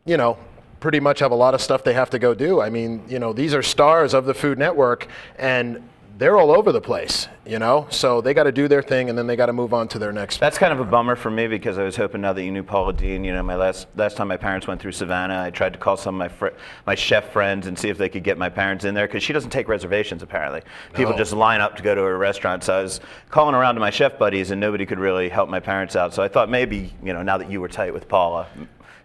you 0.05 0.15
know, 0.15 0.37
pretty 0.79 1.01
much 1.01 1.19
have 1.19 1.31
a 1.31 1.35
lot 1.35 1.53
of 1.53 1.61
stuff 1.61 1.83
they 1.83 1.93
have 1.93 2.09
to 2.11 2.17
go 2.17 2.33
do. 2.33 2.61
I 2.61 2.69
mean, 2.69 3.03
you 3.09 3.19
know, 3.19 3.33
these 3.33 3.53
are 3.53 3.61
stars 3.61 4.13
of 4.13 4.25
the 4.25 4.33
Food 4.33 4.57
Network 4.57 5.07
and 5.37 5.83
they're 6.19 6.37
all 6.37 6.51
over 6.51 6.73
the 6.73 6.81
place, 6.81 7.29
you 7.45 7.57
know? 7.59 7.87
So 7.89 8.19
they 8.19 8.33
got 8.33 8.43
to 8.43 8.51
do 8.51 8.67
their 8.67 8.81
thing 8.83 9.09
and 9.09 9.17
then 9.17 9.25
they 9.25 9.37
got 9.37 9.45
to 9.45 9.53
move 9.53 9.73
on 9.73 9.87
to 9.87 9.99
their 9.99 10.11
next 10.11 10.39
That's 10.41 10.57
kind 10.57 10.73
of 10.73 10.81
a 10.81 10.83
bummer 10.83 11.15
for 11.15 11.31
me 11.31 11.47
because 11.47 11.77
I 11.77 11.83
was 11.83 11.95
hoping 11.95 12.19
now 12.19 12.33
that 12.33 12.43
you 12.43 12.51
knew 12.51 12.61
Paula 12.61 12.91
Deen. 12.91 13.23
You 13.23 13.31
know, 13.33 13.41
my 13.41 13.55
last 13.55 13.87
last 13.95 14.17
time 14.17 14.27
my 14.27 14.35
parents 14.37 14.67
went 14.67 14.81
through 14.81 14.91
Savannah, 14.91 15.41
I 15.41 15.49
tried 15.49 15.71
to 15.73 15.79
call 15.79 15.95
some 15.95 16.15
of 16.15 16.19
my 16.19 16.27
fr- 16.27 16.55
my 16.85 16.93
chef 16.93 17.31
friends 17.31 17.67
and 17.67 17.79
see 17.79 17.87
if 17.87 17.97
they 17.97 18.09
could 18.09 18.23
get 18.23 18.37
my 18.37 18.49
parents 18.49 18.83
in 18.83 18.93
there 18.93 19.07
because 19.07 19.23
she 19.23 19.31
doesn't 19.31 19.49
take 19.51 19.69
reservations 19.69 20.21
apparently. 20.21 20.61
People 20.93 21.13
No. 21.13 21.17
just 21.17 21.31
line 21.31 21.61
up 21.61 21.77
to 21.77 21.83
go 21.83 21.95
to 21.95 22.01
her 22.01 22.17
restaurant. 22.17 22.65
So 22.65 22.77
I 22.77 22.81
was 22.83 22.99
calling 23.29 23.55
around 23.55 23.75
to 23.75 23.79
my 23.79 23.89
chef 23.89 24.19
buddies 24.19 24.51
and 24.51 24.59
nobody 24.59 24.85
could 24.85 24.99
really 24.99 25.29
help 25.29 25.49
my 25.49 25.61
parents 25.61 25.95
out. 25.95 26.13
So 26.13 26.21
I 26.21 26.27
thought 26.27 26.49
maybe 26.49 26.93
you 27.01 27.13
know 27.13 27.23
now 27.23 27.37
that 27.37 27.49
you 27.49 27.61
were 27.61 27.69
tight 27.69 27.93
with 27.93 28.09
Paula, 28.09 28.47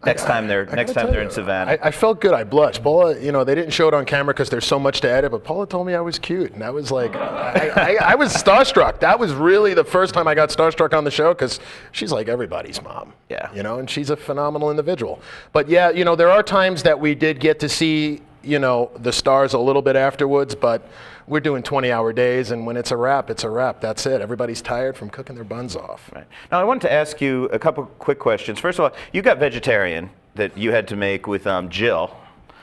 next 0.07 0.25
time 0.25 0.47
they're 0.47 0.67
next 0.67 0.93
time 0.93 1.07
they're 1.07 1.21
you, 1.21 1.27
in 1.27 1.31
Savannah. 1.31 1.73
I, 1.73 1.89
I 1.89 1.91
felt 1.91 2.21
good. 2.21 2.35
I 2.35 2.45
blushed. 2.45 2.83
Paula, 2.83 3.19
you 3.19 3.33
know, 3.33 3.45
they 3.45 3.55
didn't 3.55 3.73
show 3.73 3.89
it 3.89 3.95
on 3.95 4.05
camera 4.05 4.35
because 4.35 4.51
there's 4.51 4.65
so 4.67 4.79
much 4.79 5.01
to 5.03 5.11
edit, 5.11 5.31
but 5.31 5.45
Paula 5.45 5.67
told 5.67 5.87
me 5.87 5.95
I 5.95 6.01
was 6.01 6.19
cute. 6.19 6.53
And 6.53 6.63
I 6.63 6.71
was 6.71 6.91
like, 6.91 7.15
I, 7.17 7.71
I, 7.77 8.13
I 8.13 8.15
was 8.15 8.35
starstruck. 8.35 9.01
That 9.01 9.19
was 9.19 9.33
really 9.33 9.75
the 9.75 9.85
first 9.85 10.15
time 10.15 10.29
I 10.29 10.35
got 10.35 10.49
starstruck 10.51 10.97
on 10.97 11.05
the 11.05 11.11
show 11.11 11.33
because 11.35 11.61
she's 11.93 12.13
like 12.13 12.29
everybody's 12.29 12.83
mom. 12.83 13.13
Yeah. 13.29 13.53
You 13.55 13.63
know, 13.63 13.79
and 13.79 13.89
she's 13.89 14.11
a 14.11 14.17
phenomenal 14.17 14.71
individual. 14.71 15.21
But 15.53 15.69
yeah, 15.69 15.91
you 15.91 16.05
know, 16.05 16.17
there 16.17 16.31
are 16.31 16.43
times 16.43 16.83
that 16.83 16.99
we 16.99 17.15
did 17.15 17.41
get 17.41 17.61
to 17.61 17.69
see, 17.69 18.21
you 18.43 18.59
know, 18.59 18.91
the 18.99 19.13
stars 19.13 19.55
a 19.55 19.59
little 19.59 19.83
bit 19.83 19.97
afterwards, 19.97 20.55
but 20.55 20.87
we're 21.27 21.41
doing 21.41 21.63
20 21.63 21.91
hour 21.91 22.13
days. 22.13 22.51
And 22.51 22.67
when 22.67 22.77
it's 22.77 22.91
a 22.91 22.97
wrap, 22.97 23.31
it's 23.31 23.45
a 23.45 23.51
wrap. 23.51 23.81
That's 23.81 24.07
it. 24.07 24.21
Everybody's 24.21 24.63
tired 24.63 24.97
from 24.97 25.11
cooking 25.11 25.35
their 25.35 25.45
buns 25.45 25.77
off. 25.77 26.11
Right. 26.15 26.27
Now, 26.51 26.61
I 26.61 26.65
wanted 26.65 26.83
to 26.83 26.93
ask 26.93 27.21
you 27.21 27.45
a 27.47 27.59
couple 27.59 27.85
quick 27.99 28.19
questions. 28.19 28.59
First 28.59 28.79
of 28.79 28.85
all, 28.85 28.99
you 29.13 29.23
got 29.23 29.39
vegetarian 29.39 30.11
that 30.35 30.57
you 30.57 30.73
had 30.73 30.89
to 30.89 30.97
make 30.97 31.27
with 31.27 31.47
um, 31.47 31.69
Jill. 31.69 32.15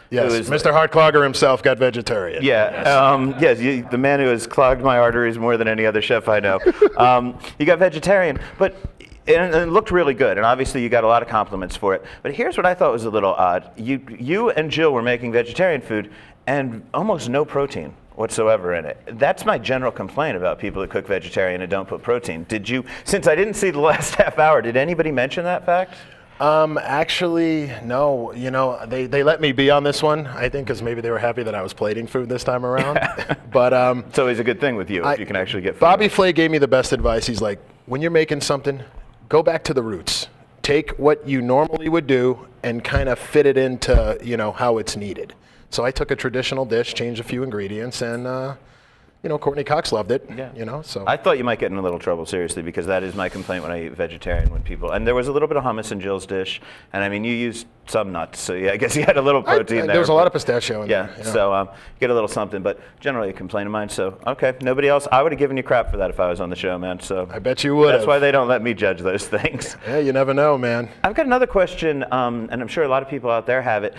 Yes, 0.09 0.49
Mr. 0.49 0.73
Hardclogger 0.73 1.23
himself 1.23 1.63
got 1.63 1.77
vegetarian. 1.77 2.43
Yeah, 2.43 2.83
um, 2.83 3.33
yes, 3.39 3.61
you, 3.61 3.87
the 3.89 3.97
man 3.97 4.19
who 4.19 4.27
has 4.27 4.45
clogged 4.45 4.81
my 4.81 4.97
arteries 4.97 5.39
more 5.39 5.55
than 5.55 5.69
any 5.69 5.85
other 5.85 6.01
chef 6.01 6.27
I 6.27 6.41
know. 6.41 6.59
Um, 6.97 7.39
you 7.57 7.65
got 7.65 7.79
vegetarian, 7.79 8.37
but 8.59 8.75
and, 9.25 9.55
and 9.55 9.55
it 9.55 9.67
looked 9.67 9.89
really 9.89 10.13
good, 10.13 10.37
and 10.37 10.45
obviously 10.45 10.83
you 10.83 10.89
got 10.89 11.03
a 11.03 11.07
lot 11.07 11.23
of 11.23 11.29
compliments 11.29 11.75
for 11.75 11.95
it. 11.95 12.03
But 12.21 12.33
here's 12.33 12.57
what 12.57 12.65
I 12.65 12.73
thought 12.75 12.91
was 12.91 13.05
a 13.05 13.09
little 13.09 13.33
odd: 13.33 13.71
you 13.77 14.05
you 14.19 14.49
and 14.51 14.69
Jill 14.69 14.91
were 14.91 15.01
making 15.01 15.31
vegetarian 15.31 15.81
food, 15.81 16.11
and 16.45 16.85
almost 16.93 17.29
no 17.29 17.45
protein 17.45 17.95
whatsoever 18.21 18.75
in 18.75 18.85
it. 18.85 18.97
That's 19.13 19.45
my 19.45 19.57
general 19.57 19.91
complaint 19.91 20.37
about 20.37 20.59
people 20.59 20.81
that 20.81 20.91
cook 20.91 21.07
vegetarian 21.07 21.61
and 21.61 21.69
don't 21.69 21.87
put 21.89 22.01
protein. 22.03 22.45
Did 22.47 22.69
you, 22.69 22.85
since 23.03 23.27
I 23.27 23.35
didn't 23.35 23.55
see 23.55 23.71
the 23.71 23.79
last 23.91 24.15
half 24.15 24.39
hour, 24.39 24.61
did 24.61 24.77
anybody 24.77 25.11
mention 25.11 25.43
that 25.43 25.65
fact? 25.65 25.95
Um, 26.39 26.79
actually, 26.81 27.71
no. 27.83 28.31
You 28.33 28.49
know, 28.51 28.83
they, 28.87 29.05
they 29.07 29.23
let 29.23 29.41
me 29.41 29.51
be 29.51 29.69
on 29.69 29.83
this 29.83 30.01
one. 30.01 30.27
I 30.27 30.49
think 30.49 30.67
because 30.67 30.81
maybe 30.81 31.01
they 31.01 31.11
were 31.11 31.19
happy 31.19 31.43
that 31.43 31.53
I 31.53 31.61
was 31.61 31.73
plating 31.73 32.07
food 32.07 32.29
this 32.29 32.43
time 32.43 32.65
around. 32.65 32.99
but 33.51 33.73
um, 33.73 34.05
It's 34.09 34.19
always 34.19 34.39
a 34.39 34.43
good 34.43 34.59
thing 34.59 34.75
with 34.75 34.89
you 34.89 35.03
I- 35.03 35.13
if 35.13 35.19
you 35.19 35.25
can 35.25 35.35
actually 35.35 35.61
get 35.63 35.73
food. 35.73 35.81
Bobby 35.81 36.07
Flay 36.07 36.31
gave 36.31 36.49
me 36.51 36.57
the 36.59 36.67
best 36.67 36.93
advice. 36.93 37.25
He's 37.27 37.41
like, 37.41 37.59
when 37.87 38.01
you're 38.01 38.11
making 38.11 38.41
something, 38.41 38.81
go 39.29 39.43
back 39.43 39.63
to 39.65 39.73
the 39.73 39.83
roots. 39.83 40.27
Take 40.61 40.91
what 40.99 41.27
you 41.27 41.41
normally 41.41 41.89
would 41.89 42.05
do 42.07 42.47
and 42.63 42.83
kind 42.83 43.09
of 43.09 43.17
fit 43.17 43.47
it 43.47 43.57
into 43.57 44.17
you 44.23 44.37
know 44.37 44.51
how 44.51 44.77
it's 44.77 44.95
needed. 44.95 45.33
So 45.71 45.85
I 45.85 45.91
took 45.91 46.11
a 46.11 46.15
traditional 46.17 46.65
dish, 46.65 46.93
changed 46.93 47.21
a 47.21 47.23
few 47.23 47.43
ingredients, 47.43 48.01
and 48.01 48.27
uh, 48.27 48.55
you 49.23 49.29
know 49.29 49.37
Courteney 49.37 49.63
Cox 49.63 49.93
loved 49.93 50.11
it. 50.11 50.29
Yeah. 50.35 50.51
You 50.53 50.65
know, 50.65 50.81
so 50.81 51.05
I 51.07 51.15
thought 51.15 51.37
you 51.37 51.45
might 51.45 51.59
get 51.59 51.71
in 51.71 51.77
a 51.77 51.81
little 51.81 51.97
trouble, 51.97 52.25
seriously, 52.25 52.61
because 52.61 52.87
that 52.87 53.03
is 53.03 53.15
my 53.15 53.29
complaint 53.29 53.63
when 53.63 53.71
I 53.71 53.85
eat 53.85 53.93
vegetarian. 53.93 54.51
When 54.51 54.63
people 54.63 54.91
and 54.91 55.07
there 55.07 55.15
was 55.15 55.29
a 55.29 55.31
little 55.31 55.47
bit 55.47 55.55
of 55.55 55.63
hummus 55.63 55.93
in 55.93 56.01
Jill's 56.01 56.25
dish, 56.25 56.59
and 56.91 57.05
I 57.05 57.07
mean 57.07 57.23
you 57.23 57.33
used 57.33 57.67
some 57.87 58.11
nuts, 58.11 58.41
so 58.41 58.53
yeah, 58.53 58.73
I 58.73 58.77
guess 58.77 58.97
you 58.97 59.03
had 59.03 59.15
a 59.15 59.21
little 59.21 59.41
protein 59.41 59.77
I- 59.77 59.81
there. 59.81 59.87
there 59.93 59.99
was 59.99 60.09
a 60.09 60.13
lot 60.13 60.27
of 60.27 60.33
pistachio 60.33 60.81
in 60.81 60.89
yeah, 60.89 61.03
there. 61.03 61.15
Yeah. 61.19 61.31
so 61.31 61.53
um, 61.53 61.67
you 61.69 61.99
get 62.01 62.09
a 62.09 62.13
little 62.13 62.27
something, 62.27 62.61
but 62.61 62.81
generally 62.99 63.29
a 63.29 63.33
complaint 63.33 63.67
of 63.67 63.71
mine. 63.71 63.87
So 63.87 64.19
okay, 64.27 64.57
nobody 64.61 64.89
else. 64.89 65.07
I 65.09 65.23
would 65.23 65.31
have 65.31 65.39
given 65.39 65.55
you 65.55 65.63
crap 65.63 65.89
for 65.89 65.95
that 65.97 66.09
if 66.09 66.19
I 66.19 66.29
was 66.29 66.41
on 66.41 66.49
the 66.49 66.55
show, 66.57 66.77
man. 66.77 66.99
So 66.99 67.29
I 67.31 67.39
bet 67.39 67.63
you 67.63 67.77
would. 67.77 67.93
that's 67.93 68.01
have. 68.01 68.07
why 68.09 68.19
they 68.19 68.33
don't 68.33 68.49
let 68.49 68.61
me 68.61 68.73
judge 68.73 68.99
those 68.99 69.25
things. 69.37 69.77
Yeah, 69.87 69.99
you 69.99 70.11
never 70.11 70.33
know, 70.33 70.57
man. 70.57 70.89
I've 71.01 71.15
got 71.15 71.27
another 71.27 71.47
question, 71.47 72.03
um, 72.11 72.49
and 72.51 72.61
I'm 72.61 72.67
sure 72.67 72.83
a 72.83 72.89
lot 72.89 73.03
of 73.03 73.07
people 73.07 73.31
out 73.31 73.45
there 73.45 73.61
have 73.61 73.85
it. 73.85 73.95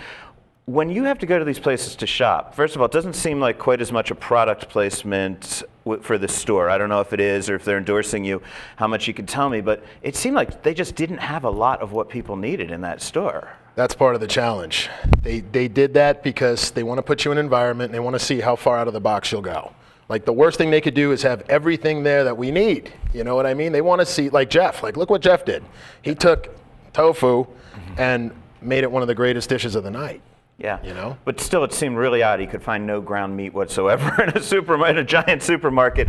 When 0.65 0.89
you 0.89 1.03
have 1.03 1.19
to 1.19 1.25
go 1.25 1.37
to 1.37 1.43
these 1.43 1.59
places 1.59 1.95
to 1.97 2.07
shop, 2.07 2.55
first 2.55 2.75
of 2.75 2.81
all, 2.81 2.85
it 2.85 2.93
doesn't 2.93 3.15
seem 3.15 3.41
like 3.41 3.59
quite 3.59 3.81
as 3.81 3.91
much 3.91 4.11
a 4.11 4.15
product 4.15 4.69
placement 4.69 5.61
w- 5.83 6.01
for 6.01 6.17
the 6.17 6.29
store. 6.29 6.69
I 6.69 6.77
don't 6.77 6.87
know 6.87 7.01
if 7.01 7.11
it 7.11 7.19
is 7.19 7.49
or 7.49 7.55
if 7.55 7.65
they're 7.65 7.77
endorsing 7.77 8.23
you, 8.23 8.41
how 8.77 8.87
much 8.87 9.05
you 9.05 9.13
can 9.13 9.25
tell 9.25 9.49
me, 9.49 9.59
but 9.59 9.83
it 10.03 10.15
seemed 10.15 10.37
like 10.37 10.63
they 10.63 10.73
just 10.73 10.95
didn't 10.95 11.17
have 11.17 11.43
a 11.43 11.49
lot 11.49 11.81
of 11.81 11.91
what 11.91 12.07
people 12.07 12.37
needed 12.37 12.71
in 12.71 12.79
that 12.79 13.01
store. 13.01 13.49
That's 13.75 13.93
part 13.93 14.15
of 14.15 14.21
the 14.21 14.27
challenge. 14.27 14.89
They, 15.21 15.41
they 15.41 15.67
did 15.67 15.95
that 15.95 16.23
because 16.23 16.71
they 16.71 16.83
want 16.83 16.97
to 16.99 17.01
put 17.03 17.25
you 17.25 17.33
in 17.33 17.39
an 17.39 17.43
environment 17.43 17.89
and 17.89 17.93
they 17.95 17.99
want 17.99 18.13
to 18.13 18.19
see 18.19 18.39
how 18.39 18.55
far 18.55 18.77
out 18.77 18.87
of 18.87 18.93
the 18.93 19.01
box 19.01 19.33
you'll 19.33 19.41
go. 19.41 19.73
Like 20.07 20.23
the 20.23 20.31
worst 20.33 20.57
thing 20.57 20.71
they 20.71 20.79
could 20.79 20.93
do 20.93 21.11
is 21.11 21.23
have 21.23 21.41
everything 21.49 22.03
there 22.03 22.23
that 22.23 22.37
we 22.37 22.51
need. 22.51 22.93
You 23.13 23.25
know 23.25 23.35
what 23.35 23.45
I 23.45 23.53
mean? 23.53 23.73
They 23.73 23.81
want 23.81 23.99
to 23.99 24.05
see, 24.05 24.29
like 24.29 24.49
Jeff, 24.49 24.81
like 24.81 24.95
look 24.95 25.09
what 25.09 25.21
Jeff 25.21 25.43
did. 25.43 25.61
He 26.01 26.15
took 26.15 26.55
tofu 26.93 27.47
and 27.97 28.31
made 28.61 28.83
it 28.85 28.91
one 28.91 29.01
of 29.01 29.09
the 29.09 29.15
greatest 29.15 29.49
dishes 29.49 29.75
of 29.75 29.83
the 29.83 29.91
night. 29.91 30.21
Yeah. 30.63 30.79
You 30.81 30.93
know? 30.93 31.17
But 31.25 31.41
still, 31.41 31.63
it 31.65 31.73
seemed 31.73 31.97
really 31.97 32.23
odd. 32.23 32.39
He 32.39 32.47
could 32.47 32.63
find 32.63 32.87
no 32.87 33.01
ground 33.01 33.35
meat 33.35 33.53
whatsoever 33.53 34.23
in 34.23 34.29
a 34.29 34.41
super 34.41 34.73
in 34.87 34.97
a 34.97 35.03
giant 35.03 35.43
supermarket. 35.43 36.07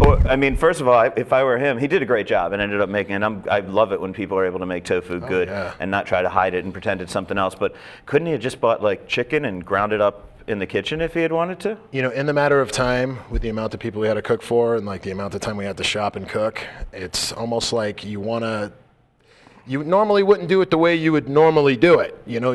Or, 0.00 0.18
I 0.28 0.36
mean, 0.36 0.56
first 0.56 0.82
of 0.82 0.88
all, 0.88 0.94
I- 0.98 1.12
if 1.16 1.32
I 1.32 1.42
were 1.42 1.56
him, 1.58 1.78
he 1.78 1.88
did 1.88 2.02
a 2.02 2.06
great 2.06 2.26
job 2.26 2.52
and 2.52 2.60
ended 2.60 2.80
up 2.82 2.90
making. 2.90 3.14
And 3.14 3.24
I'm, 3.24 3.44
I 3.50 3.60
love 3.60 3.92
it 3.92 4.00
when 4.00 4.12
people 4.12 4.36
are 4.38 4.44
able 4.44 4.58
to 4.58 4.66
make 4.66 4.84
tofu 4.84 5.14
oh, 5.16 5.20
good 5.26 5.48
Oh, 5.48 5.52
yeah. 5.52 5.74
and 5.80 5.90
not 5.90 6.06
try 6.06 6.20
to 6.22 6.28
hide 6.28 6.52
it 6.54 6.64
and 6.64 6.72
pretend 6.72 7.00
it's 7.00 7.12
something 7.12 7.38
else. 7.38 7.54
But 7.54 7.74
couldn't 8.04 8.26
he 8.26 8.32
have 8.32 8.42
just 8.42 8.60
bought 8.60 8.82
like 8.82 9.08
chicken 9.08 9.46
and 9.46 9.64
ground 9.64 9.92
it 9.94 10.00
up 10.02 10.28
in 10.46 10.58
the 10.58 10.66
kitchen 10.66 11.00
if 11.00 11.14
he 11.14 11.20
had 11.20 11.32
wanted 11.32 11.58
to? 11.60 11.78
You 11.90 12.02
know, 12.02 12.10
in 12.10 12.26
the 12.26 12.34
matter 12.34 12.60
of 12.60 12.70
time, 12.70 13.20
with 13.30 13.40
the 13.40 13.48
amount 13.48 13.72
of 13.72 13.80
people 13.80 14.02
we 14.02 14.06
had 14.08 14.14
to 14.14 14.22
cook 14.22 14.42
for 14.42 14.76
and 14.76 14.84
like 14.84 15.00
the 15.00 15.12
amount 15.12 15.34
of 15.34 15.40
time 15.40 15.56
we 15.56 15.64
had 15.64 15.78
to 15.78 15.84
shop 15.84 16.14
and 16.16 16.28
cook, 16.28 16.60
it's 16.92 17.32
almost 17.32 17.72
like 17.72 18.04
you 18.04 18.20
want 18.20 18.42
to. 18.44 18.70
You 19.66 19.82
normally 19.82 20.22
wouldn't 20.22 20.50
do 20.50 20.60
it 20.60 20.70
the 20.70 20.76
way 20.76 20.94
you 20.94 21.10
would 21.12 21.26
normally 21.26 21.74
do 21.74 22.00
it. 22.00 22.20
You 22.26 22.38
know, 22.38 22.52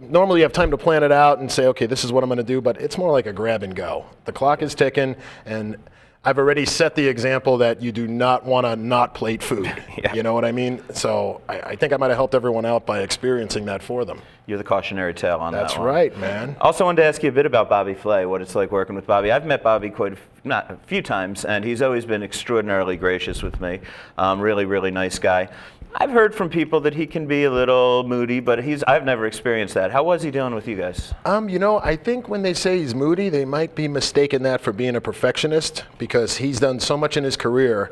normally 0.00 0.40
you 0.40 0.44
have 0.44 0.52
time 0.52 0.70
to 0.70 0.78
plan 0.78 1.02
it 1.02 1.12
out 1.12 1.38
and 1.38 1.50
say, 1.50 1.66
okay, 1.66 1.86
this 1.86 2.04
is 2.04 2.12
what 2.12 2.22
I'm 2.22 2.28
going 2.28 2.38
to 2.38 2.42
do, 2.42 2.60
but 2.60 2.80
it's 2.80 2.98
more 2.98 3.12
like 3.12 3.26
a 3.26 3.32
grab 3.32 3.62
and 3.62 3.74
go. 3.74 4.06
The 4.24 4.32
clock 4.32 4.62
is 4.62 4.74
ticking, 4.74 5.16
and 5.44 5.76
I've 6.24 6.38
already 6.38 6.66
set 6.66 6.94
the 6.94 7.06
example 7.06 7.58
that 7.58 7.80
you 7.80 7.92
do 7.92 8.06
not 8.08 8.44
want 8.44 8.66
to 8.66 8.76
not 8.76 9.14
plate 9.14 9.42
food. 9.42 9.72
Yeah. 9.98 10.14
You 10.14 10.22
know 10.22 10.32
what 10.32 10.44
I 10.44 10.52
mean? 10.52 10.80
So 10.92 11.40
I, 11.48 11.60
I 11.60 11.76
think 11.76 11.92
I 11.92 11.96
might 11.96 12.06
have 12.06 12.16
helped 12.16 12.36
everyone 12.36 12.64
out 12.64 12.86
by 12.86 13.00
experiencing 13.00 13.64
that 13.64 13.82
for 13.82 14.04
them. 14.04 14.20
You're 14.46 14.58
the 14.58 14.62
cautionary 14.62 15.12
tale 15.12 15.38
on 15.38 15.52
That's 15.52 15.72
that 15.72 15.78
That's 15.80 15.84
right, 15.84 16.16
man. 16.18 16.54
Also, 16.60 16.84
wanted 16.84 17.02
to 17.02 17.04
ask 17.08 17.20
you 17.24 17.30
a 17.30 17.32
bit 17.32 17.46
about 17.46 17.68
Bobby 17.68 17.94
Flay, 17.94 18.24
what 18.24 18.40
it's 18.40 18.54
like 18.54 18.70
working 18.70 18.94
with 18.94 19.08
Bobby. 19.08 19.32
I've 19.32 19.44
met 19.44 19.64
Bobby 19.64 19.90
quite 19.90 20.12
a, 20.12 20.16
f- 20.16 20.22
not 20.44 20.70
a 20.70 20.76
few 20.86 21.02
times, 21.02 21.44
and 21.44 21.64
he's 21.64 21.82
always 21.82 22.06
been 22.06 22.22
extraordinarily 22.22 22.96
gracious 22.96 23.42
with 23.42 23.60
me. 23.60 23.80
Um, 24.16 24.40
really, 24.40 24.66
really 24.66 24.92
nice 24.92 25.18
guy. 25.18 25.48
I've 25.94 26.10
heard 26.10 26.34
from 26.34 26.48
people 26.48 26.80
that 26.82 26.94
he 26.94 27.06
can 27.06 27.26
be 27.26 27.44
a 27.44 27.50
little 27.50 28.04
moody, 28.04 28.40
but 28.40 28.62
he's 28.62 28.82
I've 28.84 29.04
never 29.04 29.26
experienced 29.26 29.74
that. 29.74 29.90
How 29.90 30.04
was 30.04 30.22
he 30.22 30.30
dealing 30.30 30.54
with 30.54 30.68
you 30.68 30.76
guys? 30.76 31.12
Um, 31.24 31.48
you 31.48 31.58
know, 31.58 31.80
I 31.80 31.96
think 31.96 32.28
when 32.28 32.42
they 32.42 32.54
say 32.54 32.78
he's 32.78 32.94
moody, 32.94 33.28
they 33.28 33.44
might 33.44 33.74
be 33.74 33.88
mistaken 33.88 34.42
that 34.42 34.60
for 34.60 34.72
being 34.72 34.96
a 34.96 35.00
perfectionist 35.00 35.84
because 35.98 36.36
he's 36.36 36.60
done 36.60 36.78
so 36.80 36.96
much 36.96 37.16
in 37.16 37.24
his 37.24 37.36
career 37.36 37.90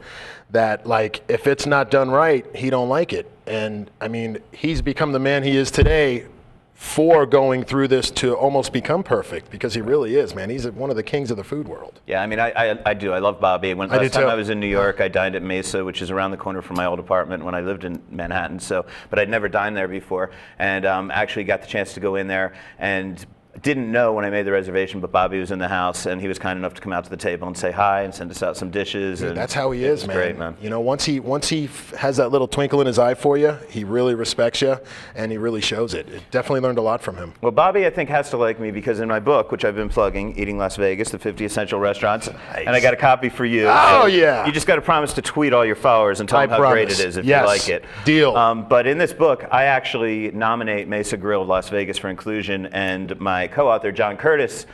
that 0.50 0.86
like 0.86 1.22
if 1.28 1.46
it's 1.46 1.66
not 1.66 1.90
done 1.90 2.10
right, 2.10 2.46
he 2.54 2.70
don't 2.70 2.88
like 2.88 3.12
it. 3.12 3.30
And 3.46 3.90
I 4.00 4.08
mean, 4.08 4.38
he's 4.52 4.82
become 4.82 5.12
the 5.12 5.18
man 5.18 5.42
he 5.42 5.56
is 5.56 5.70
today 5.70 6.26
for 6.76 7.24
going 7.24 7.64
through 7.64 7.88
this 7.88 8.10
to 8.10 8.34
almost 8.34 8.70
become 8.70 9.02
perfect 9.02 9.50
because 9.50 9.72
he 9.72 9.80
really 9.80 10.14
is, 10.14 10.34
man. 10.34 10.50
He's 10.50 10.68
one 10.68 10.90
of 10.90 10.96
the 10.96 11.02
kings 11.02 11.30
of 11.30 11.38
the 11.38 11.42
food 11.42 11.66
world. 11.66 12.02
Yeah, 12.06 12.20
I 12.20 12.26
mean, 12.26 12.38
I, 12.38 12.50
I, 12.50 12.78
I 12.84 12.92
do. 12.92 13.14
I 13.14 13.18
love 13.18 13.40
Bobby. 13.40 13.72
When 13.72 13.90
I 13.90 13.96
last 13.96 14.12
time 14.12 14.24
too. 14.24 14.28
I 14.28 14.34
was 14.34 14.50
in 14.50 14.60
New 14.60 14.66
York, 14.66 15.00
I 15.00 15.08
dined 15.08 15.34
at 15.34 15.42
Mesa, 15.42 15.82
which 15.82 16.02
is 16.02 16.10
around 16.10 16.32
the 16.32 16.36
corner 16.36 16.60
from 16.60 16.76
my 16.76 16.84
old 16.84 16.98
apartment 16.98 17.42
when 17.46 17.54
I 17.54 17.62
lived 17.62 17.84
in 17.84 18.02
Manhattan. 18.10 18.60
So, 18.60 18.84
but 19.08 19.18
I'd 19.18 19.30
never 19.30 19.48
dined 19.48 19.74
there 19.74 19.88
before, 19.88 20.32
and 20.58 20.84
um, 20.84 21.10
actually 21.10 21.44
got 21.44 21.62
the 21.62 21.66
chance 21.66 21.94
to 21.94 22.00
go 22.00 22.16
in 22.16 22.26
there 22.26 22.52
and 22.78 23.24
didn't 23.62 23.90
know 23.90 24.12
when 24.12 24.24
I 24.24 24.30
made 24.30 24.42
the 24.44 24.52
reservation, 24.52 25.00
but 25.00 25.12
Bobby 25.12 25.38
was 25.40 25.50
in 25.50 25.58
the 25.58 25.68
house, 25.68 26.06
and 26.06 26.20
he 26.20 26.28
was 26.28 26.38
kind 26.38 26.58
enough 26.58 26.74
to 26.74 26.80
come 26.80 26.92
out 26.92 27.04
to 27.04 27.10
the 27.10 27.16
table 27.16 27.46
and 27.48 27.56
say 27.56 27.72
hi 27.72 28.02
and 28.02 28.14
send 28.14 28.30
us 28.30 28.42
out 28.42 28.56
some 28.56 28.70
dishes. 28.70 29.22
and 29.22 29.36
That's 29.36 29.54
how 29.54 29.70
he 29.70 29.84
is, 29.84 30.06
man. 30.06 30.16
Great, 30.16 30.38
man. 30.38 30.56
You 30.60 30.70
know, 30.70 30.80
once 30.80 31.04
he 31.04 31.20
once 31.20 31.48
he 31.48 31.64
f- 31.66 31.90
has 31.92 32.16
that 32.18 32.30
little 32.30 32.48
twinkle 32.48 32.80
in 32.80 32.86
his 32.86 32.98
eye 32.98 33.14
for 33.14 33.36
you, 33.38 33.56
he 33.68 33.84
really 33.84 34.14
respects 34.14 34.60
you, 34.62 34.76
and 35.14 35.30
he 35.32 35.38
really 35.38 35.60
shows 35.60 35.94
it. 35.94 36.08
it 36.08 36.22
definitely 36.30 36.60
learned 36.60 36.78
a 36.78 36.82
lot 36.82 37.02
from 37.02 37.16
him. 37.16 37.32
Well, 37.40 37.52
Bobby, 37.52 37.86
I 37.86 37.90
think, 37.90 38.10
has 38.10 38.30
to 38.30 38.36
like 38.36 38.58
me 38.60 38.70
because 38.70 39.00
in 39.00 39.08
my 39.08 39.20
book, 39.20 39.50
which 39.52 39.64
I've 39.64 39.76
been 39.76 39.88
plugging, 39.88 40.38
Eating 40.38 40.58
Las 40.58 40.76
Vegas, 40.76 41.10
the 41.10 41.18
50 41.18 41.44
Essential 41.44 41.80
Restaurants, 41.80 42.28
and 42.28 42.68
I 42.70 42.80
got 42.80 42.94
a 42.94 42.96
copy 42.96 43.28
for 43.28 43.44
you. 43.44 43.66
Oh, 43.68 44.06
yeah. 44.06 44.46
You 44.46 44.52
just 44.52 44.66
got 44.66 44.76
to 44.76 44.82
promise 44.82 45.12
to 45.14 45.22
tweet 45.22 45.52
all 45.52 45.64
your 45.64 45.76
followers 45.76 46.20
and 46.20 46.28
tell 46.28 46.38
I 46.40 46.46
them 46.46 46.60
how 46.62 46.70
great 46.70 46.90
it 46.90 47.00
is 47.00 47.16
if 47.16 47.24
Yes. 47.24 47.42
you 47.42 47.46
like 47.46 47.68
it. 47.68 47.84
Deal. 48.04 48.36
Um, 48.36 48.68
but 48.68 48.86
in 48.86 48.98
this 48.98 49.12
book, 49.12 49.44
I 49.50 49.64
actually 49.64 50.30
nominate 50.32 50.88
Mesa 50.88 51.16
Grill 51.16 51.42
of 51.42 51.48
Las 51.48 51.68
Vegas 51.68 51.98
for 51.98 52.08
inclusion, 52.08 52.66
and 52.66 53.18
my 53.20 53.45
co-author, 53.48 53.92
John 53.92 54.16
Curtas, 54.16 54.66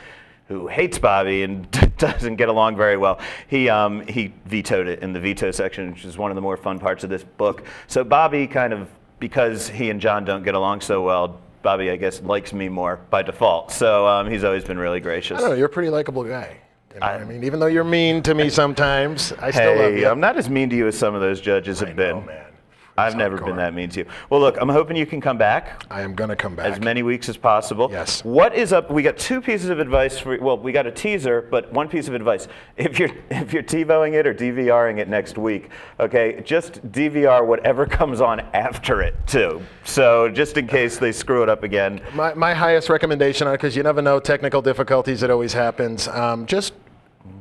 who 0.47 0.67
hates 0.67 0.99
Bobby 0.99 1.43
and 1.43 1.69
doesn't 1.97 2.35
get 2.35 2.49
along 2.49 2.75
very 2.75 2.97
well, 2.97 3.19
he, 3.47 3.69
um, 3.69 4.05
he 4.07 4.33
vetoed 4.45 4.87
it 4.87 4.99
in 4.99 5.13
the 5.13 5.19
veto 5.19 5.51
section, 5.51 5.91
which 5.93 6.05
is 6.05 6.17
one 6.17 6.31
of 6.31 6.35
the 6.35 6.41
more 6.41 6.57
fun 6.57 6.79
parts 6.79 7.03
of 7.03 7.09
this 7.09 7.23
book. 7.23 7.63
So 7.87 8.03
Bobby 8.03 8.45
kind 8.47 8.73
of, 8.73 8.89
because 9.19 9.69
he 9.69 9.89
and 9.89 10.01
John 10.01 10.25
don't 10.25 10.43
get 10.43 10.53
along 10.55 10.81
so 10.81 11.01
well, 11.01 11.39
Bobby, 11.61 11.89
I 11.91 11.95
guess, 11.95 12.21
likes 12.21 12.51
me 12.51 12.67
more 12.67 12.97
by 13.09 13.21
default. 13.23 13.71
So 13.71 14.05
um, 14.05 14.29
he's 14.29 14.43
always 14.43 14.65
been 14.65 14.77
really 14.77 14.99
gracious. 14.99 15.37
I 15.37 15.41
don't 15.41 15.51
know. 15.51 15.55
You're 15.55 15.67
a 15.67 15.69
pretty 15.69 15.89
likable 15.89 16.23
guy. 16.25 16.57
You 16.93 16.99
know 16.99 17.05
I- 17.07 17.15
I 17.19 17.23
mean, 17.23 17.43
even 17.45 17.59
though 17.61 17.67
you're 17.67 17.85
mean 17.85 18.21
to 18.23 18.35
me 18.35 18.49
sometimes, 18.49 19.31
I 19.39 19.49
still 19.49 19.75
love 19.77 19.93
Hey, 19.93 20.01
you. 20.01 20.07
I'm 20.09 20.19
not 20.19 20.35
as 20.37 20.49
mean 20.49 20.69
to 20.71 20.75
you 20.75 20.87
as 20.87 20.97
some 20.97 21.15
of 21.15 21.21
those 21.21 21.39
judges 21.39 21.79
have 21.79 21.89
I 21.89 21.93
been. 21.93 22.15
know, 22.17 22.21
man. 22.25 22.45
I've 22.97 23.15
never 23.15 23.37
been 23.37 23.55
that 23.55 23.73
mean 23.73 23.89
to 23.89 24.01
you. 24.01 24.05
Well, 24.29 24.39
look, 24.39 24.57
I'm 24.61 24.69
hoping 24.69 24.95
you 24.97 25.05
can 25.05 25.19
come 25.19 25.37
back 25.37 25.83
I 25.89 26.01
am 26.01 26.13
gonna 26.13 26.35
come 26.35 26.55
back. 26.55 26.71
as 26.71 26.79
many 26.79 27.01
weeks 27.01 27.27
as 27.27 27.37
possible. 27.37 27.89
Yes. 27.91 28.23
What 28.23 28.55
is 28.55 28.71
up? 28.71 28.91
We 28.91 29.01
got 29.01 29.17
two 29.17 29.41
pieces 29.41 29.69
of 29.69 29.79
advice 29.79 30.19
for. 30.19 30.35
You 30.35 30.43
well, 30.43 30.57
we 30.57 30.71
got 30.71 30.85
a 30.85 30.91
teaser, 30.91 31.41
but 31.41 31.71
one 31.73 31.87
piece 31.89 32.07
of 32.07 32.13
advice. 32.13 32.47
If 32.75 32.99
you're 32.99 33.11
if 33.29 33.53
you're 33.53 33.63
TiVoing 33.63 34.13
it 34.13 34.25
or 34.27 34.33
DVRing 34.33 34.97
it 34.97 35.07
next 35.07 35.37
week, 35.37 35.69
okay, 35.99 36.41
just 36.43 36.85
DVR 36.91 37.45
whatever 37.45 37.85
comes 37.99 38.19
on 38.19 38.39
after 38.53 39.01
it 39.01 39.15
too. 39.27 39.61
So 39.83 40.29
just 40.29 40.57
in 40.57 40.67
case 40.67 40.97
they 40.97 41.11
screw 41.11 41.43
it 41.43 41.49
up 41.49 41.63
again. 41.63 42.01
My, 42.13 42.33
my 42.33 42.53
highest 42.53 42.89
recommendation 42.89 43.47
on 43.47 43.53
it, 43.53 43.57
because 43.57 43.75
you 43.75 43.83
never 43.83 44.01
know 44.01 44.19
technical 44.19 44.61
difficulties, 44.61 45.23
it 45.23 45.29
always 45.29 45.53
happens. 45.53 46.07
Um, 46.07 46.45
just 46.45 46.73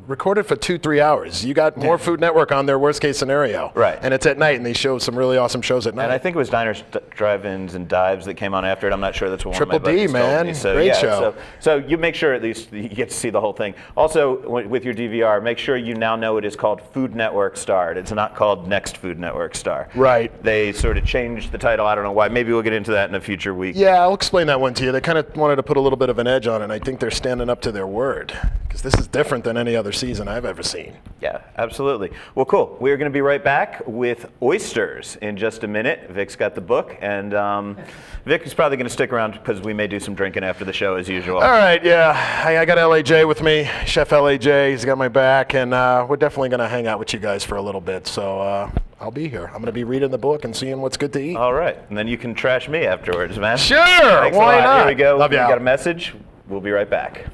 record 0.06 0.38
it 0.38 0.44
for 0.44 0.56
two, 0.56 0.78
three 0.78 1.00
hours. 1.00 1.44
You 1.44 1.54
got 1.54 1.76
more 1.76 1.99
Food 1.99 2.21
Network 2.21 2.50
on 2.52 2.66
there, 2.66 2.78
worst 2.78 3.00
case 3.00 3.18
scenario. 3.18 3.73
Right. 3.75 3.99
And 4.02 4.12
it's 4.12 4.26
at 4.26 4.38
night, 4.38 4.56
and 4.56 4.66
they 4.66 4.73
show 4.73 4.99
some 4.99 5.16
really 5.16 5.37
awesome 5.37 5.62
shows 5.62 5.87
at 5.87 5.94
night. 5.94 6.04
And 6.04 6.12
I 6.12 6.18
think 6.18 6.35
it 6.35 6.38
was 6.38 6.49
Diners, 6.49 6.82
D- 6.92 6.99
Drive-ins, 7.11 7.75
and 7.75 7.87
Dives 7.88 8.26
that 8.26 8.35
came 8.35 8.54
on 8.54 8.64
after 8.64 8.87
it. 8.88 8.92
I'm 8.92 9.00
not 9.00 9.14
sure. 9.14 9.30
That's 9.30 9.44
what 9.44 9.54
Triple 9.54 9.78
one 9.78 9.82
of 9.90 9.97
my 9.97 10.06
D, 10.06 10.12
man. 10.12 10.54
So, 10.54 10.75
Great 10.75 10.87
yeah, 10.87 10.92
show. 10.94 11.21
So, 11.21 11.35
so 11.61 11.76
you 11.76 11.97
make 11.99 12.14
sure 12.14 12.32
at 12.35 12.42
least 12.42 12.73
you 12.73 12.88
get 12.88 13.11
to 13.11 13.14
see 13.16 13.30
the 13.30 13.40
whole 13.40 13.52
thing. 13.52 13.75
Also, 13.97 14.37
w- 14.42 14.68
with 14.68 14.85
your 14.85 14.94
DVR, 14.94 15.42
make 15.42 15.59
sure 15.59 15.76
you 15.76 15.94
now 15.94 16.16
know 16.16 16.37
it 16.37 16.44
is 16.44 16.56
called 16.56 16.80
Food 16.92 17.14
Network 17.14 17.56
Starred. 17.56 17.97
It's 17.97 18.12
not 18.12 18.35
called 18.35 18.66
Next 18.68 18.97
Food 18.97 19.18
Network 19.18 19.54
Star. 19.54 19.88
Right. 19.94 20.30
They 20.42 20.73
sort 20.73 20.97
of 20.99 21.04
changed 21.04 21.52
the 21.52 21.59
title. 21.59 21.87
I 21.87 21.94
don't 21.94 22.04
know 22.04 22.12
why. 22.12 22.28
Maybe 22.28 22.52
we'll 22.52 22.62
get 22.62 22.73
into 22.73 22.92
that 22.92 23.09
in 23.09 23.14
a 23.14 23.21
future 23.21 23.54
week. 23.54 23.76
yeah, 23.76 24.00
I'll 24.00 24.14
explain 24.14 24.47
that 24.49 24.61
one 24.61 24.75
to 24.75 24.85
you. 24.85 24.92
They 24.92 25.00
kind 25.00 25.18
of 25.18 25.37
wanted 25.37 25.56
to 25.56 25.62
put 25.62 25.76
a 25.76 25.80
little 25.80 25.97
bit 25.99 26.09
of 26.11 26.18
an 26.18 26.26
edge 26.26 26.47
on 26.47 26.61
it, 26.61 26.64
and 26.64 26.73
I 26.73 26.78
think 26.78 26.99
they're 27.00 27.11
standing 27.11 27.49
up 27.49 27.61
to 27.62 27.73
their 27.73 27.87
word. 27.87 28.32
because 28.66 28.82
this 28.82 28.94
is 28.94 29.06
different 29.06 29.44
than 29.44 29.56
any 29.56 29.76
other 29.76 29.92
season 29.93 30.29
I've 30.29 30.45
ever 30.45 30.63
seen. 30.63 30.97
Yeah, 31.21 31.43
absolutely. 31.57 32.11
Well, 32.35 32.45
cool. 32.45 32.77
We're 32.81 32.97
going 32.97 33.11
to 33.11 33.15
be 33.15 33.21
right 33.21 33.43
back 33.43 33.83
with 33.87 34.31
oysters 34.43 35.17
in 35.23 35.37
just 35.37 35.63
a 35.63 35.69
minute. 35.69 36.11
Vic's 36.11 36.35
got 36.35 36.55
the 36.55 36.61
book, 36.61 36.97
and 37.01 37.33
um, 37.35 37.77
Vic 38.25 38.43
is 38.43 38.55
probably 38.55 38.77
going 38.77 38.87
to 38.87 38.93
stick 38.93 39.13
around 39.13 39.35
because 39.35 39.61
we 39.61 39.73
may 39.73 39.87
do 39.87 40.01
some 40.01 40.15
drinking 40.15 40.45
after 40.45 40.65
the 40.65 40.73
show 40.73 40.97
as 40.97 41.09
usual. 41.09 41.37
All 41.37 41.43
right, 41.43 41.85
yeah, 41.85 42.43
I, 42.45 42.59
I 42.59 42.65
got 42.65 42.79
LAJ 42.79 43.27
with 43.29 43.43
me, 43.43 43.69
Chef 43.87 44.11
LAJ. 44.11 44.71
He's 44.71 44.85
got 44.85 44.99
my 44.99 45.09
back, 45.09 45.55
and 45.55 45.73
uh, 45.73 46.07
we're 46.09 46.17
definitely 46.17 46.49
going 46.49 46.61
to 46.61 46.69
hang 46.69 46.87
out 46.87 46.99
with 46.99 47.13
you 47.13 47.21
guys 47.21 47.45
for 47.45 47.57
a 47.57 47.63
little 47.63 47.81
bit. 47.81 48.07
So 48.07 48.41
uh, 48.41 48.71
I'll 49.01 49.11
be 49.11 49.29
here. 49.29 49.47
I'm 49.47 49.55
going 49.55 49.67
to 49.67 49.73
be 49.73 49.85
reading 49.85 50.11
the 50.11 50.19
book 50.19 50.45
and 50.45 50.55
seeing 50.55 50.81
what's 50.81 50.97
good 50.97 51.13
to 51.13 51.21
eat. 51.21 51.37
All 51.37 51.55
right, 51.55 51.79
and 51.89 51.97
then 51.97 52.09
you 52.09 52.19
can 52.19 52.35
trash 52.35 52.69
me 52.69 52.85
afterwards, 52.85 53.39
man. 53.39 53.59
Sure, 53.59 53.79
Thanks 53.79 54.37
why 54.37 54.61
not? 54.61 54.79
Here 54.81 54.89
we 54.89 54.95
go. 54.95 55.17
Love 55.17 55.31
we 55.31 55.37
you. 55.37 55.43
got 55.43 55.59
a 55.59 55.61
message. 55.61 56.15
We'll 56.49 56.61
be 56.61 56.71
right 56.71 56.89
back. 56.89 57.27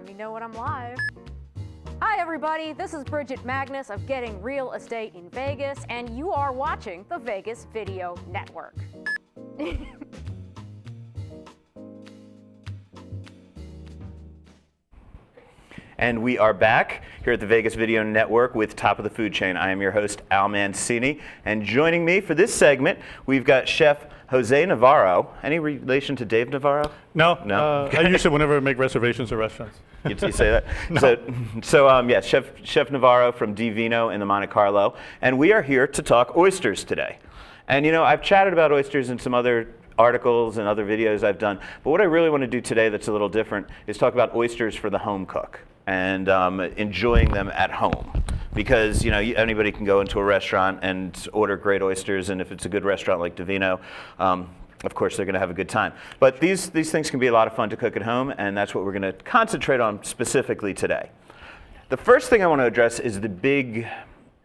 Let 0.00 0.08
me 0.08 0.14
know 0.14 0.32
when 0.32 0.42
I'm 0.42 0.54
live. 0.54 0.96
Hi, 2.00 2.18
everybody. 2.18 2.72
This 2.72 2.94
is 2.94 3.04
Bridget 3.04 3.44
Magnus 3.44 3.90
of 3.90 4.06
Getting 4.06 4.40
Real 4.40 4.72
Estate 4.72 5.14
in 5.14 5.28
Vegas, 5.28 5.78
and 5.90 6.16
you 6.16 6.32
are 6.32 6.54
watching 6.54 7.04
the 7.10 7.18
Vegas 7.18 7.66
Video 7.70 8.16
Network. 8.26 8.76
And 16.00 16.22
we 16.22 16.38
are 16.38 16.54
back 16.54 17.02
here 17.24 17.34
at 17.34 17.40
the 17.40 17.46
Vegas 17.46 17.74
Video 17.74 18.02
Network 18.02 18.54
with 18.54 18.74
Top 18.74 18.98
of 18.98 19.04
the 19.04 19.10
Food 19.10 19.34
Chain. 19.34 19.58
I 19.58 19.70
am 19.70 19.82
your 19.82 19.90
host, 19.90 20.22
Al 20.30 20.48
Mancini. 20.48 21.20
And 21.44 21.62
joining 21.62 22.06
me 22.06 22.22
for 22.22 22.34
this 22.34 22.54
segment, 22.54 22.98
we've 23.26 23.44
got 23.44 23.68
Chef 23.68 24.06
Jose 24.30 24.64
Navarro. 24.64 25.28
Any 25.42 25.58
relation 25.58 26.14
to 26.16 26.24
Dave 26.24 26.50
Navarro? 26.50 26.90
No, 27.14 27.38
No? 27.44 27.56
Uh, 27.56 27.90
I 27.98 28.08
use 28.08 28.24
it 28.24 28.32
whenever 28.32 28.56
I 28.56 28.60
make 28.60 28.78
reservations 28.78 29.32
at 29.32 29.38
restaurants. 29.38 29.78
You, 30.08 30.16
you 30.18 30.32
say 30.32 30.50
that? 30.50 30.64
So, 30.98 31.18
so 31.62 31.86
um, 31.86 32.08
yes, 32.08 32.24
Chef, 32.24 32.46
Chef 32.64 32.90
Navarro 32.90 33.32
from 33.32 33.52
Divino 33.52 34.08
in 34.08 34.18
the 34.18 34.24
Monte 34.24 34.46
Carlo. 34.46 34.94
And 35.20 35.36
we 35.36 35.52
are 35.52 35.60
here 35.60 35.86
to 35.86 36.02
talk 36.02 36.38
oysters 36.38 36.84
today. 36.84 37.18
And 37.68 37.84
you 37.84 37.92
know, 37.92 38.02
I've 38.02 38.22
chatted 38.22 38.54
about 38.54 38.72
oysters 38.72 39.10
in 39.10 39.18
some 39.18 39.34
other 39.34 39.74
articles 39.98 40.56
and 40.56 40.66
other 40.66 40.86
videos 40.86 41.22
I've 41.22 41.38
done. 41.38 41.60
But 41.84 41.90
what 41.90 42.00
I 42.00 42.04
really 42.04 42.30
want 42.30 42.40
to 42.42 42.46
do 42.46 42.62
today 42.62 42.88
that's 42.88 43.08
a 43.08 43.12
little 43.12 43.28
different 43.28 43.66
is 43.86 43.98
talk 43.98 44.14
about 44.14 44.34
oysters 44.34 44.74
for 44.74 44.88
the 44.88 44.98
home 44.98 45.26
cook 45.26 45.60
and 45.86 46.30
um, 46.30 46.60
enjoying 46.60 47.30
them 47.30 47.50
at 47.52 47.70
home. 47.70 48.24
Because 48.52 49.04
you 49.04 49.10
know 49.10 49.18
anybody 49.18 49.70
can 49.70 49.84
go 49.84 50.00
into 50.00 50.18
a 50.18 50.24
restaurant 50.24 50.80
and 50.82 51.28
order 51.32 51.56
great 51.56 51.82
oysters, 51.82 52.30
and 52.30 52.40
if 52.40 52.50
it's 52.50 52.66
a 52.66 52.68
good 52.68 52.84
restaurant 52.84 53.20
like 53.20 53.36
Divino, 53.36 53.80
um, 54.18 54.50
of 54.84 54.94
course 54.94 55.16
they're 55.16 55.26
going 55.26 55.34
to 55.34 55.40
have 55.40 55.50
a 55.50 55.54
good 55.54 55.68
time. 55.68 55.92
But 56.18 56.40
these 56.40 56.70
these 56.70 56.90
things 56.90 57.10
can 57.10 57.20
be 57.20 57.28
a 57.28 57.32
lot 57.32 57.46
of 57.46 57.54
fun 57.54 57.70
to 57.70 57.76
cook 57.76 57.96
at 57.96 58.02
home, 58.02 58.34
and 58.38 58.56
that's 58.56 58.74
what 58.74 58.84
we're 58.84 58.92
going 58.92 59.02
to 59.02 59.12
concentrate 59.12 59.80
on 59.80 60.02
specifically 60.02 60.74
today. 60.74 61.10
The 61.90 61.96
first 61.96 62.30
thing 62.30 62.42
I 62.42 62.46
want 62.46 62.60
to 62.60 62.66
address 62.66 63.00
is 63.00 63.20
the 63.20 63.28
big 63.28 63.86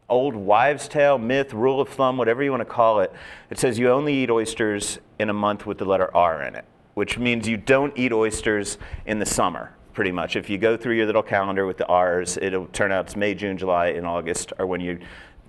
old 0.09 0.35
wives' 0.35 0.87
tale, 0.87 1.17
myth, 1.17 1.53
rule 1.53 1.81
of 1.81 1.89
thumb, 1.89 2.17
whatever 2.17 2.43
you 2.43 2.51
want 2.51 2.61
to 2.61 2.65
call 2.65 2.99
it. 3.01 3.11
It 3.49 3.59
says 3.59 3.79
you 3.79 3.89
only 3.89 4.13
eat 4.13 4.29
oysters 4.29 4.99
in 5.19 5.29
a 5.29 5.33
month 5.33 5.65
with 5.65 5.77
the 5.77 5.85
letter 5.85 6.09
R 6.15 6.43
in 6.43 6.55
it, 6.55 6.65
which 6.93 7.17
means 7.17 7.47
you 7.47 7.57
don't 7.57 7.95
eat 7.97 8.11
oysters 8.11 8.77
in 9.05 9.19
the 9.19 9.25
summer, 9.25 9.74
pretty 9.95 10.11
much. 10.11 10.35
If 10.35 10.49
you 10.49 10.57
go 10.57 10.77
through 10.77 10.95
your 10.95 11.05
little 11.05 11.23
calendar 11.23 11.65
with 11.65 11.77
the 11.77 11.87
R's, 11.87 12.37
it'll 12.37 12.67
turn 12.67 12.91
out 12.91 13.05
it's 13.05 13.15
May, 13.15 13.33
June, 13.33 13.57
July, 13.57 13.87
and 13.87 14.05
August 14.05 14.53
are 14.59 14.67
when 14.67 14.81
you 14.81 14.99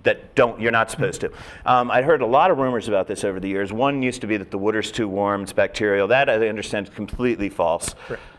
that 0.07 0.35
don't 0.35 0.59
you're 0.59 0.71
not 0.71 0.89
supposed 0.89 1.21
to. 1.21 1.31
Um, 1.65 1.91
I'd 1.91 2.05
heard 2.05 2.21
a 2.21 2.25
lot 2.25 2.49
of 2.49 2.57
rumors 2.57 2.87
about 2.87 3.07
this 3.07 3.23
over 3.25 3.39
the 3.39 3.49
years. 3.49 3.73
One 3.73 4.01
used 4.01 4.21
to 4.21 4.27
be 4.27 4.37
that 4.37 4.51
the 4.51 4.57
water's 4.57 4.89
too 4.91 5.07
warm, 5.07 5.43
it's 5.43 5.53
bacterial. 5.53 6.07
That 6.07 6.29
I 6.29 6.47
understand 6.47 6.87
is 6.87 6.93
completely 6.93 7.49
false. 7.49 7.93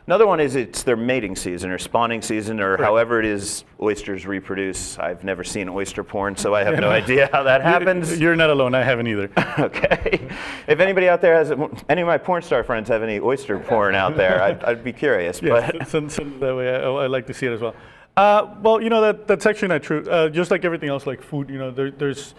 Another 0.07 0.27
one 0.27 0.41
is 0.41 0.57
it's 0.57 0.85
their 0.85 0.97
mating 0.97 1.37
season 1.37 1.71
or 1.71 1.77
spawning 1.77 2.23
season 2.23 2.61
or 2.61 2.79
however 2.79 3.21
it 3.21 3.27
is 3.27 3.65
oysters 3.79 4.27
reproduce. 4.27 4.99
I've 4.99 5.23
never 5.23 5.45
seen 5.45 5.69
oyster 5.69 6.03
porn, 6.03 6.35
so 6.35 6.55
I 6.55 6.65
have 6.65 6.79
no 6.81 6.89
idea 6.89 7.29
how 7.31 7.43
that 7.43 7.61
happens. 7.61 8.19
You're 8.19 8.35
not 8.35 8.49
alone. 8.49 8.75
I 8.75 8.83
haven't 8.83 9.07
either. 9.07 9.31
okay. 9.59 10.27
If 10.67 10.81
anybody 10.81 11.11
out 11.11 11.21
there 11.21 11.35
has 11.35 11.53
any 11.91 12.01
of 12.01 12.07
my 12.07 12.17
porn 12.17 12.41
star 12.41 12.65
friends 12.65 12.89
have 12.89 13.03
any 13.03 13.21
oyster 13.21 13.59
porn 13.59 13.95
out 13.95 14.17
there, 14.17 14.43
I'd, 14.43 14.65
I'd 14.65 14.83
be 14.83 14.95
curious. 14.95 15.43
Yeah, 15.43 15.71
but 15.77 15.87
send, 15.89 16.41
that 16.41 16.57
way. 16.57 16.75
I, 16.75 16.89
I 16.89 17.07
like 17.07 17.27
to 17.27 17.35
see 17.35 17.45
it 17.45 17.53
as 17.53 17.61
well. 17.61 17.75
Uh, 18.19 18.53
well, 18.63 18.83
you 18.83 18.91
know 18.91 19.01
that 19.01 19.29
that's 19.29 19.47
actually 19.47 19.69
not 19.69 19.81
true. 19.81 20.05
Uh, 20.11 20.29
just 20.29 20.51
like 20.51 20.65
everything 20.65 20.89
else, 20.89 21.07
like 21.07 21.23
food, 21.23 21.49
you 21.49 21.57
know, 21.57 21.71
there, 21.71 21.93
there's 21.93 22.35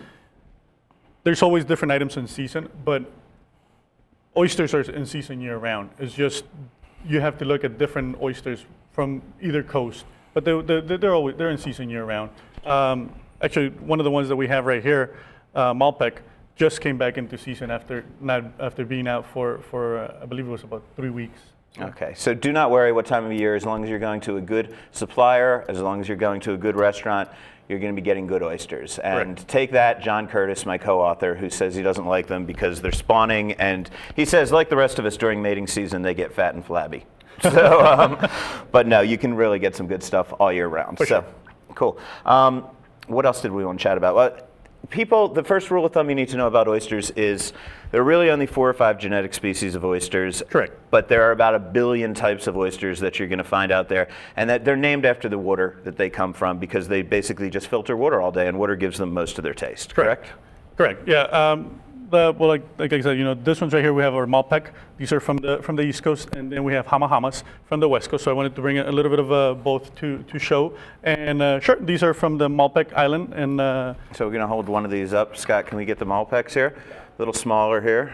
there's 1.23 1.41
always 1.41 1.63
different 1.63 1.93
items 1.93 2.17
in 2.17 2.27
season, 2.27 2.67
but 2.83 3.09
oysters 4.35 4.73
are 4.73 4.81
in 4.81 5.05
season 5.05 5.39
year 5.39 5.55
round. 5.55 5.89
It's 5.97 6.13
just 6.13 6.43
you 7.07 7.21
have 7.21 7.37
to 7.37 7.45
look 7.45 7.63
at 7.63 7.77
different 7.77 8.21
oysters 8.21 8.65
from 8.91 9.21
either 9.41 9.63
coast, 9.63 10.03
but 10.33 10.43
they, 10.43 10.61
they, 10.61 10.97
they're 10.97 11.15
always 11.15 11.37
they're 11.37 11.49
in 11.49 11.57
season 11.57 11.89
year 11.89 12.03
round. 12.03 12.31
Um, 12.65 13.15
actually, 13.41 13.69
one 13.69 14.01
of 14.01 14.03
the 14.03 14.11
ones 14.11 14.27
that 14.27 14.35
we 14.35 14.49
have 14.49 14.65
right 14.65 14.83
here, 14.83 15.15
uh, 15.55 15.73
Malpeque, 15.73 16.17
just 16.57 16.81
came 16.81 16.97
back 16.97 17.17
into 17.17 17.37
season 17.37 17.71
after 17.71 18.03
not 18.19 18.43
after 18.59 18.83
being 18.83 19.07
out 19.07 19.25
for 19.25 19.59
for 19.59 19.99
uh, 19.99 20.23
I 20.23 20.25
believe 20.25 20.45
it 20.45 20.51
was 20.51 20.63
about 20.63 20.83
three 20.97 21.09
weeks. 21.09 21.39
Okay, 21.77 22.13
so 22.15 22.33
do 22.33 22.51
not 22.51 22.71
worry 22.71 22.91
what 22.91 23.05
time 23.05 23.25
of 23.25 23.31
year, 23.31 23.55
as 23.55 23.65
long 23.65 23.83
as 23.83 23.89
you're 23.89 23.99
going 23.99 24.21
to 24.21 24.37
a 24.37 24.41
good 24.41 24.75
supplier, 24.91 25.65
as 25.69 25.79
long 25.79 26.01
as 26.01 26.07
you're 26.07 26.17
going 26.17 26.41
to 26.41 26.53
a 26.53 26.57
good 26.57 26.75
restaurant, 26.75 27.29
you're 27.69 27.79
going 27.79 27.95
to 27.95 28.01
be 28.01 28.03
getting 28.03 28.25
good 28.25 28.41
oysters. 28.41 28.97
And 28.97 29.35
Correct. 29.37 29.47
take 29.47 29.71
that, 29.71 30.01
John 30.01 30.27
Curtas, 30.27 30.65
my 30.65 30.79
co 30.79 30.99
author, 30.99 31.35
who 31.35 31.49
says 31.49 31.75
he 31.75 31.83
doesn't 31.83 32.05
like 32.05 32.27
them 32.27 32.45
because 32.45 32.81
they're 32.81 32.91
spawning. 32.91 33.53
And 33.53 33.89
he 34.15 34.25
says, 34.25 34.51
like 34.51 34.69
the 34.69 34.75
rest 34.75 34.97
of 34.97 35.05
us 35.05 35.15
during 35.15 35.41
mating 35.41 35.67
season, 35.67 36.01
they 36.01 36.15
get 36.15 36.33
fat 36.33 36.55
and 36.55 36.65
flabby. 36.65 37.05
So, 37.41 37.79
um, 37.85 38.27
but 38.69 38.85
no, 38.85 38.99
you 38.99 39.17
can 39.17 39.33
really 39.33 39.59
get 39.59 39.73
some 39.73 39.87
good 39.87 40.03
stuff 40.03 40.33
all 40.41 40.51
year 40.51 40.67
round. 40.67 40.97
so, 40.97 41.05
sure. 41.05 41.25
cool. 41.73 41.97
Um, 42.25 42.65
what 43.07 43.25
else 43.25 43.41
did 43.41 43.53
we 43.53 43.63
want 43.63 43.79
to 43.79 43.83
chat 43.83 43.95
about? 43.95 44.13
Well, 44.13 44.37
people, 44.89 45.27
the 45.27 45.43
first 45.43 45.71
rule 45.71 45.85
of 45.85 45.93
thumb 45.93 46.09
you 46.09 46.15
need 46.15 46.29
to 46.29 46.37
know 46.37 46.47
about 46.47 46.67
oysters 46.67 47.11
is 47.11 47.53
there 47.91 48.01
are 48.01 48.03
really 48.03 48.29
only 48.29 48.45
four 48.45 48.69
or 48.69 48.73
five 48.73 48.99
genetic 48.99 49.33
species 49.33 49.75
of 49.75 49.83
oysters. 49.83 50.41
Correct. 50.49 50.73
But 50.89 51.07
there 51.07 51.23
are 51.23 51.31
about 51.31 51.55
a 51.55 51.59
billion 51.59 52.13
types 52.13 52.47
of 52.47 52.57
oysters 52.57 52.99
that 52.99 53.19
you're 53.19 53.27
going 53.27 53.39
to 53.39 53.43
find 53.43 53.71
out 53.71 53.89
there, 53.89 54.09
and 54.35 54.49
that 54.49 54.65
they're 54.65 54.75
named 54.75 55.05
after 55.05 55.29
the 55.29 55.37
water 55.37 55.79
that 55.83 55.97
they 55.97 56.09
come 56.09 56.33
from 56.33 56.59
because 56.59 56.87
they 56.87 57.01
basically 57.01 57.49
just 57.49 57.67
filter 57.67 57.95
water 57.95 58.21
all 58.21 58.31
day, 58.31 58.47
and 58.47 58.57
water 58.57 58.75
gives 58.75 58.97
them 58.97 59.13
most 59.13 59.37
of 59.37 59.43
their 59.43 59.53
taste. 59.53 59.95
Correct. 59.95 60.27
Correct. 60.77 61.07
Yeah. 61.07 61.23
Um, 61.23 61.81
the, 62.09 62.35
well, 62.37 62.49
like, 62.49 62.63
like 62.77 62.93
I 62.93 63.01
said, 63.01 63.17
you 63.17 63.23
know, 63.23 63.33
this 63.33 63.61
one's 63.61 63.73
right 63.73 63.83
here. 63.83 63.93
We 63.93 64.03
have 64.03 64.13
our 64.13 64.25
Malpeque. 64.25 64.71
These 64.97 65.11
are 65.13 65.19
from 65.19 65.37
the 65.37 65.61
from 65.61 65.75
the 65.75 65.83
East 65.83 66.03
Coast, 66.03 66.29
and 66.35 66.51
then 66.51 66.63
we 66.63 66.73
have 66.73 66.85
Hamahamas 66.87 67.43
from 67.65 67.79
the 67.79 67.87
West 67.89 68.09
Coast. 68.09 68.23
So 68.23 68.31
I 68.31 68.33
wanted 68.33 68.55
to 68.55 68.61
bring 68.61 68.77
a 68.77 68.91
little 68.91 69.09
bit 69.09 69.19
of 69.19 69.31
uh, 69.31 69.53
both 69.53 69.95
to 69.95 70.23
to 70.23 70.39
show. 70.39 70.73
And 71.03 71.41
uh, 71.41 71.59
sure, 71.59 71.77
these 71.79 72.03
are 72.03 72.13
from 72.13 72.37
the 72.37 72.49
Malpeque 72.49 72.93
Island, 72.93 73.33
and 73.33 73.61
uh, 73.61 73.93
So 74.13 74.25
we're 74.25 74.31
going 74.31 74.41
to 74.41 74.47
hold 74.47 74.67
one 74.67 74.85
of 74.85 74.91
these 74.91 75.13
up. 75.13 75.37
Scott, 75.37 75.67
can 75.67 75.77
we 75.77 75.85
get 75.85 75.99
the 75.99 76.05
Malpeques 76.05 76.53
here? 76.53 76.75
A 76.77 77.21
little 77.21 77.33
smaller 77.33 77.81
here. 77.81 78.13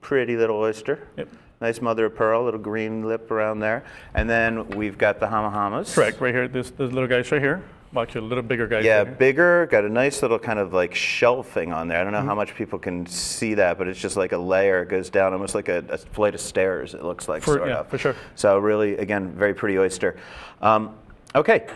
Pretty 0.00 0.36
little 0.36 0.56
oyster. 0.56 1.08
Yep. 1.16 1.28
Nice 1.60 1.80
mother 1.80 2.06
of 2.06 2.16
pearl, 2.16 2.44
little 2.44 2.58
green 2.58 3.06
lip 3.06 3.30
around 3.30 3.60
there. 3.60 3.84
And 4.14 4.28
then 4.28 4.68
we've 4.70 4.98
got 4.98 5.20
the 5.20 5.26
Hamahamas. 5.26 5.94
correct 5.94 6.20
right 6.20 6.34
here. 6.34 6.48
This 6.48 6.70
this 6.70 6.90
little 6.92 7.06
guys 7.08 7.30
right 7.30 7.40
here. 7.40 7.62
Actually, 7.94 8.22
a 8.22 8.28
little 8.28 8.42
bigger 8.42 8.66
guys. 8.66 8.84
Yeah, 8.84 9.04
bigger, 9.04 9.66
got 9.66 9.84
a 9.84 9.88
nice 9.88 10.22
little 10.22 10.38
kind 10.38 10.58
of 10.58 10.72
like 10.72 10.94
shelving 10.94 11.72
on 11.74 11.88
there. 11.88 11.98
I 12.00 12.04
don't 12.04 12.12
know 12.12 12.20
Mm-hmm. 12.20 12.28
how 12.28 12.34
much 12.34 12.54
people 12.54 12.78
can 12.78 13.04
see 13.06 13.54
that, 13.54 13.76
but 13.76 13.86
it's 13.86 14.00
just 14.00 14.16
like 14.16 14.32
a 14.32 14.38
layer. 14.38 14.82
It 14.82 14.88
goes 14.88 15.10
down 15.10 15.32
almost 15.34 15.54
like 15.54 15.68
a, 15.68 15.84
a 15.90 15.98
flight 15.98 16.34
of 16.34 16.40
stairs, 16.40 16.94
it 16.94 17.02
looks 17.04 17.28
like, 17.28 17.42
For- 17.42 17.56
sort 17.56 17.68
yeah, 17.68 17.80
of. 17.80 17.88
for 17.88 17.98
sure. 17.98 18.16
So, 18.34 18.58
really, 18.58 18.96
again, 18.96 19.32
very 19.32 19.52
pretty 19.52 19.76
oyster. 19.78 20.16
Um, 20.62 20.94
okay, 21.34 21.66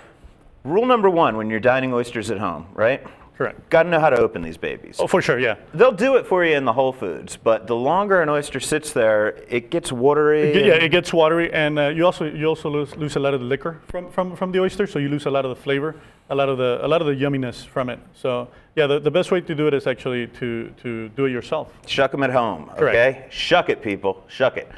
rule 0.64 0.86
number 0.86 1.10
one 1.10 1.36
when 1.36 1.50
you're 1.50 1.60
dining 1.60 1.92
oysters 1.92 2.30
at 2.30 2.38
home, 2.38 2.66
right? 2.72 3.06
Correct. 3.36 3.68
Got 3.68 3.82
to 3.82 3.90
know 3.90 4.00
how 4.00 4.08
to 4.08 4.16
open 4.16 4.40
these 4.40 4.56
babies. 4.56 4.96
Oh, 4.98 5.06
for 5.06 5.20
sure. 5.20 5.38
Yeah. 5.38 5.56
They'll 5.74 5.92
do 5.92 6.16
it 6.16 6.26
for 6.26 6.42
you 6.44 6.56
in 6.56 6.64
the 6.64 6.72
Whole 6.72 6.92
Foods, 6.92 7.36
but 7.36 7.66
the 7.66 7.76
longer 7.76 8.22
an 8.22 8.30
oyster 8.30 8.60
sits 8.60 8.92
there, 8.94 9.28
it 9.50 9.70
gets 9.70 9.92
watery. 9.92 10.54
Yeah, 10.66 10.74
and- 10.74 10.82
it 10.84 10.88
gets 10.88 11.12
watery, 11.12 11.52
and 11.52 11.78
uh, 11.78 11.88
you 11.88 12.06
also 12.06 12.24
you 12.24 12.46
also 12.46 12.70
lose, 12.70 12.96
lose 12.96 13.16
a 13.16 13.20
lot 13.20 13.34
of 13.34 13.40
the 13.40 13.46
liquor 13.46 13.78
from, 13.88 14.10
from, 14.10 14.36
from 14.36 14.52
the 14.52 14.60
oyster, 14.60 14.86
so 14.86 14.98
you 14.98 15.10
lose 15.10 15.26
a 15.26 15.30
lot 15.30 15.44
of 15.44 15.50
the 15.54 15.62
flavor, 15.62 15.94
a 16.30 16.34
lot 16.34 16.48
of 16.48 16.56
the 16.56 16.78
a 16.82 16.88
lot 16.88 17.02
of 17.02 17.06
the 17.08 17.14
yumminess 17.14 17.66
from 17.66 17.90
it. 17.90 17.98
So 18.14 18.48
yeah, 18.74 18.86
the, 18.86 19.00
the 19.00 19.10
best 19.10 19.30
way 19.30 19.42
to 19.42 19.54
do 19.54 19.66
it 19.66 19.74
is 19.74 19.86
actually 19.86 20.28
to 20.38 20.72
to 20.82 21.10
do 21.10 21.26
it 21.26 21.30
yourself. 21.30 21.72
Shuck 21.86 22.12
them 22.12 22.22
at 22.22 22.30
home, 22.30 22.70
Correct. 22.78 22.96
okay? 22.96 23.26
Shuck 23.30 23.68
it, 23.68 23.82
people. 23.82 24.24
Shuck 24.28 24.56
it. 24.56 24.68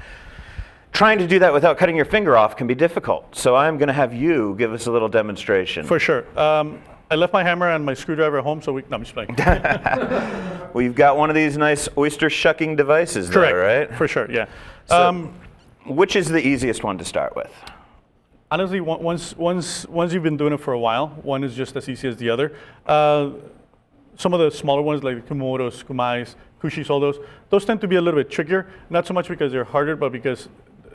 Trying 0.92 1.18
to 1.18 1.28
do 1.28 1.38
that 1.38 1.52
without 1.52 1.78
cutting 1.78 1.94
your 1.94 2.06
finger 2.06 2.36
off 2.36 2.56
can 2.56 2.66
be 2.66 2.74
difficult. 2.74 3.36
So 3.36 3.54
I'm 3.54 3.78
going 3.78 3.86
to 3.88 3.92
have 3.92 4.12
you 4.12 4.56
give 4.58 4.72
us 4.72 4.86
a 4.86 4.90
little 4.90 5.08
demonstration. 5.08 5.86
For 5.86 6.00
sure. 6.00 6.24
Um, 6.36 6.82
I 7.10 7.14
left 7.14 7.32
my 7.32 7.42
hammer 7.42 7.68
and 7.68 7.84
my 7.84 7.94
screwdriver 7.94 8.38
at 8.38 8.44
home, 8.44 8.60
so 8.60 8.72
we. 8.72 8.82
No, 8.90 8.96
I'm 8.96 9.02
just 9.02 9.14
playing. 9.14 9.34
well, 10.74 10.82
you've 10.82 10.94
got 10.94 11.16
one 11.16 11.30
of 11.30 11.36
these 11.36 11.56
nice 11.56 11.88
oyster 11.96 12.28
shucking 12.28 12.76
devices 12.76 13.30
Correct. 13.30 13.54
there, 13.54 13.80
right? 13.86 13.94
For 13.96 14.06
sure. 14.06 14.30
Yeah. 14.30 14.46
So- 14.86 15.08
um, 15.08 15.34
Which 15.86 16.16
is 16.16 16.28
the 16.28 16.46
easiest 16.46 16.84
one 16.84 16.98
to 16.98 17.04
start 17.04 17.34
with? 17.34 17.52
honestly, 18.50 18.80
once 18.80 19.36
once 19.36 19.86
once 19.88 20.12
you've 20.12 20.22
been 20.22 20.36
doing 20.36 20.52
it 20.52 20.60
for 20.60 20.72
a 20.72 20.78
while, 20.78 21.08
one 21.22 21.44
is 21.44 21.54
just 21.54 21.76
as 21.76 21.88
easy 21.88 22.08
as 22.08 22.16
the 22.16 22.30
other. 22.30 22.52
Uh, 22.86 23.30
some 24.16 24.34
of 24.34 24.40
the 24.40 24.50
smaller 24.50 24.82
ones 24.82 25.02
like 25.04 25.16
the 25.16 25.34
Kumotos, 25.34 25.84
Kumais, 25.84 26.34
Kushis, 26.60 26.90
all 26.90 26.98
those, 26.98 27.18
those 27.50 27.64
tend 27.64 27.80
to 27.80 27.86
be 27.88 27.96
a 27.96 28.00
little 28.00 28.18
bit 28.20 28.30
trickier. 28.30 28.66
Not 28.90 29.06
so 29.06 29.14
much 29.14 29.28
because 29.28 29.52
they're 29.52 29.64
harder, 29.64 29.94
but 29.94 30.10
because 30.10 30.48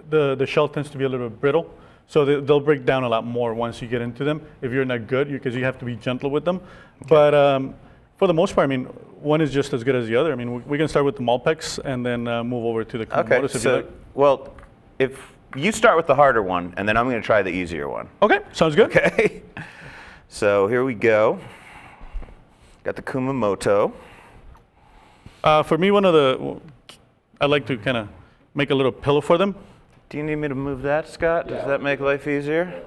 the, 0.09 0.35
the 0.35 0.45
shell 0.45 0.67
tends 0.67 0.89
to 0.89 0.97
be 0.97 1.05
a 1.05 1.09
little 1.09 1.29
bit 1.29 1.39
brittle. 1.39 1.73
So 2.07 2.25
they, 2.25 2.39
they'll 2.39 2.59
break 2.59 2.85
down 2.85 3.03
a 3.03 3.09
lot 3.09 3.25
more 3.25 3.53
once 3.53 3.81
you 3.81 3.87
get 3.87 4.01
into 4.01 4.23
them. 4.23 4.41
If 4.61 4.71
you're 4.71 4.85
not 4.85 5.07
good, 5.07 5.31
because 5.31 5.55
you 5.55 5.63
have 5.63 5.79
to 5.79 5.85
be 5.85 5.95
gentle 5.95 6.29
with 6.29 6.45
them. 6.45 6.61
But 7.07 7.33
um, 7.33 7.75
for 8.17 8.27
the 8.27 8.33
most 8.33 8.55
part, 8.55 8.65
I 8.65 8.67
mean, 8.67 8.85
one 9.21 9.41
is 9.41 9.51
just 9.51 9.73
as 9.73 9.83
good 9.83 9.95
as 9.95 10.07
the 10.07 10.15
other. 10.15 10.31
I 10.31 10.35
mean, 10.35 10.53
we, 10.53 10.61
we 10.61 10.77
can 10.77 10.87
start 10.87 11.05
with 11.05 11.15
the 11.15 11.23
Malpeques 11.23 11.79
and 11.79 12.05
then 12.05 12.27
uh, 12.27 12.43
move 12.43 12.65
over 12.65 12.83
to 12.83 12.97
the 12.97 13.05
Kumamoto. 13.05 13.25
Okay, 13.25 13.45
if 13.45 13.53
you 13.53 13.59
so, 13.59 13.75
like. 13.77 13.89
well, 14.13 14.53
if 14.99 15.33
you 15.55 15.71
start 15.71 15.97
with 15.97 16.07
the 16.07 16.15
harder 16.15 16.43
one, 16.43 16.73
and 16.77 16.87
then 16.87 16.97
I'm 16.97 17.09
going 17.09 17.21
to 17.21 17.25
try 17.25 17.41
the 17.41 17.51
easier 17.51 17.87
one. 17.87 18.09
Okay, 18.21 18.39
sounds 18.51 18.75
good. 18.75 18.95
Okay. 18.95 19.43
So 20.33 20.65
here 20.65 20.83
we 20.83 20.95
go. 20.95 21.39
Got 22.83 22.95
the 22.95 23.03
Kumamoto. 23.03 23.93
Uh, 25.43 25.61
for 25.61 25.77
me, 25.77 25.91
one 25.91 26.05
of 26.05 26.13
the, 26.15 26.59
I 27.39 27.45
like 27.45 27.67
to 27.67 27.77
kind 27.77 27.97
of 27.97 28.09
make 28.55 28.71
a 28.71 28.75
little 28.75 28.91
pillow 28.91 29.21
for 29.21 29.37
them. 29.37 29.55
Do 30.13 30.19
you 30.19 30.23
need 30.23 30.35
me 30.35 30.47
to 30.47 30.53
move 30.53 30.83
that, 30.83 31.07
Scott? 31.09 31.47
Does 31.47 31.65
that 31.65 31.81
make 31.81 31.99
life 31.99 32.27
easier? 32.27 32.83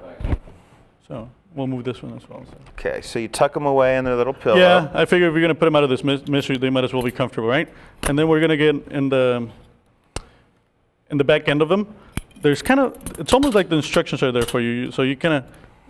So 1.09 1.29
we'll 1.57 1.67
move 1.67 1.83
this 1.83 2.01
one 2.01 2.15
as 2.17 2.29
well. 2.29 2.45
so. 2.49 2.57
Okay, 2.79 3.01
so 3.01 3.19
you 3.19 3.27
tuck 3.27 3.53
them 3.53 3.67
away 3.67 3.97
in 3.97 4.05
their 4.05 4.15
little 4.15 4.33
pillow. 4.33 4.57
Yeah, 4.57 4.93
I 4.95 5.07
figure 5.07 5.27
if 5.27 5.33
you're 5.33 5.41
gonna 5.43 5.57
put 5.57 5.65
them 5.65 5.75
out 5.75 5.83
of 5.83 5.91
this 5.91 6.05
mis- 6.05 6.29
misery, 6.29 6.57
they 6.57 6.71
might 6.71 6.85
as 6.85 6.93
well 6.93 7.03
be 7.03 7.11
comfortable, 7.11 7.49
right? 7.49 7.69
And 8.05 8.17
then 8.17 8.29
we're 8.29 8.39
gonna 8.41 8.57
get 8.57 8.77
in 8.93 9.09
the 9.09 9.49
in 11.11 11.19
the 11.19 11.25
back 11.25 11.49
end 11.49 11.63
of 11.63 11.69
them. 11.69 11.93
There's 12.43 12.63
kind 12.63 12.79
of 12.79 12.97
it's 13.19 13.33
almost 13.33 13.57
like 13.57 13.71
the 13.71 13.77
instructions 13.77 14.23
are 14.23 14.31
there 14.31 14.45
for 14.45 14.61
you, 14.61 14.93
so 14.93 15.03
you 15.03 15.17
kind 15.17 15.35
of 15.35 15.45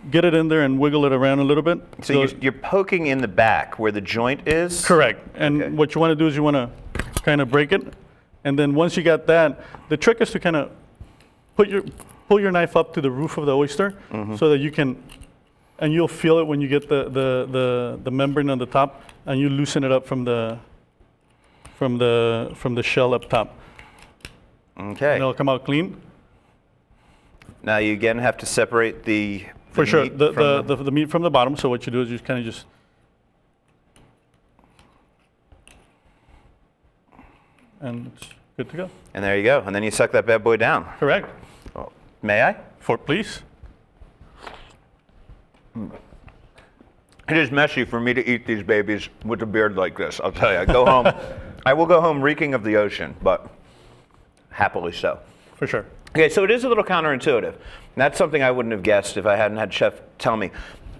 get 0.09 0.25
it 0.25 0.33
in 0.33 0.47
there 0.47 0.63
and 0.63 0.79
wiggle 0.79 1.05
it 1.05 1.11
around 1.13 1.37
a 1.37 1.43
little 1.43 1.61
bit. 1.61 1.77
So 2.01 2.13
you're, 2.13 2.29
you're 2.41 2.51
poking 2.51 3.05
in 3.05 3.19
the 3.19 3.27
back 3.27 3.77
where 3.77 3.91
the 3.91 4.01
joint 4.01 4.47
is? 4.47 4.83
correct. 4.83 5.19
And 5.35 5.61
Okay. 5.61 5.71
what 5.71 5.93
you 5.93 6.01
want 6.01 6.09
to 6.13 6.15
do 6.15 6.25
is 6.25 6.35
you 6.35 6.41
want 6.41 6.55
to 6.55 6.71
kind 7.21 7.41
of 7.41 7.51
break 7.51 7.73
it, 7.73 7.93
and 8.43 8.57
then 8.57 8.73
once 8.73 8.97
you 8.97 9.03
got 9.03 9.27
that, 9.27 9.63
the 9.89 9.97
trick 9.97 10.19
is 10.19 10.31
to 10.31 10.39
kind 10.39 10.55
of 10.55 10.71
put 11.57 11.67
your 11.69 11.83
pull 12.29 12.39
your 12.39 12.51
knife 12.51 12.75
up 12.75 12.93
to 12.93 13.01
the 13.01 13.11
roof 13.11 13.37
of 13.37 13.45
the 13.45 13.55
oyster 13.63 13.87
Mm-hmm. 14.11 14.35
so 14.37 14.49
that 14.49 14.59
you 14.59 14.71
can 14.71 14.95
and 15.79 15.93
you'll 15.93 16.07
feel 16.23 16.39
it 16.39 16.45
when 16.47 16.59
you 16.61 16.67
get 16.67 16.89
the, 16.89 17.03
the, 17.19 17.27
the, 17.51 17.99
the 18.03 18.11
membrane 18.11 18.49
on 18.49 18.57
the 18.57 18.65
top 18.65 19.03
and 19.27 19.39
you 19.39 19.47
loosen 19.49 19.83
it 19.83 19.91
up 19.91 20.05
from 20.07 20.23
the 20.23 20.57
from 21.75 21.97
the 21.97 22.51
from 22.55 22.75
the 22.75 22.83
shell 22.83 23.13
up 23.13 23.29
top 23.29 23.47
Okay. 24.79 25.13
and 25.13 25.21
it'll 25.21 25.33
come 25.33 25.49
out 25.49 25.63
clean 25.65 25.99
Now 27.63 27.77
you 27.77 27.93
again 27.93 28.17
have 28.19 28.37
to 28.37 28.45
separate 28.45 29.03
the, 29.03 29.45
for 29.71 29.85
sure 29.85 30.03
meat 30.03 30.17
the, 30.17 30.33
from 30.33 30.43
the, 30.67 30.75
the, 30.75 30.83
the 30.83 30.91
meat 30.91 31.09
from 31.09 31.21
the 31.23 31.31
bottom 31.31 31.55
so 31.57 31.69
what 31.69 31.85
you 31.85 31.91
do 31.91 32.01
is 32.01 32.09
you 32.11 32.19
kind 32.19 32.39
of 32.39 32.45
just 32.45 32.65
and 37.81 38.11
it's 38.15 38.29
good 38.57 38.69
to 38.71 38.75
go 38.77 38.89
and 39.13 39.23
there 39.23 39.37
you 39.37 39.43
go. 39.43 39.61
And 39.65 39.75
then 39.75 39.83
you 39.83 39.91
suck 39.91 40.11
that 40.13 40.25
bad 40.25 40.43
boy 40.43 40.57
down. 40.57 40.85
correct 40.99 41.29
May 42.23 42.41
I? 42.41 42.55
for 42.79 42.97
please 42.97 43.43
It 45.75 47.37
is 47.37 47.51
messy 47.51 47.85
for 47.85 47.99
me 47.99 48.15
to 48.15 48.27
eat 48.27 48.47
these 48.47 48.63
babies 48.63 49.09
with 49.23 49.43
a 49.43 49.45
beard 49.45 49.75
like 49.75 49.95
this. 49.95 50.19
I'll 50.23 50.31
tell 50.31 50.51
you. 50.51 50.57
I 50.57 50.65
go 50.65 50.85
home. 50.85 51.13
I 51.67 51.73
will 51.73 51.85
go 51.85 52.01
home 52.01 52.19
reeking 52.19 52.55
of 52.55 52.63
the 52.63 52.77
ocean, 52.77 53.15
but 53.21 53.47
happily 54.49 54.91
so. 54.91 55.19
for 55.55 55.67
sure 55.67 55.85
Okay, 56.15 56.29
so 56.29 56.43
it 56.43 56.49
is 56.49 56.63
a 56.63 56.69
little 56.69 56.83
counterintuitive. 56.83 57.53
That's 57.95 58.17
something 58.17 58.41
I 58.41 58.49
wouldn't 58.49 58.71
have 58.71 58.81
guessed 58.81 59.17
if 59.17 59.27
I 59.27 59.35
hadn't 59.35 59.57
had 59.57 59.71
Chef 59.71 60.01
tell 60.17 60.35
me. 60.35 60.49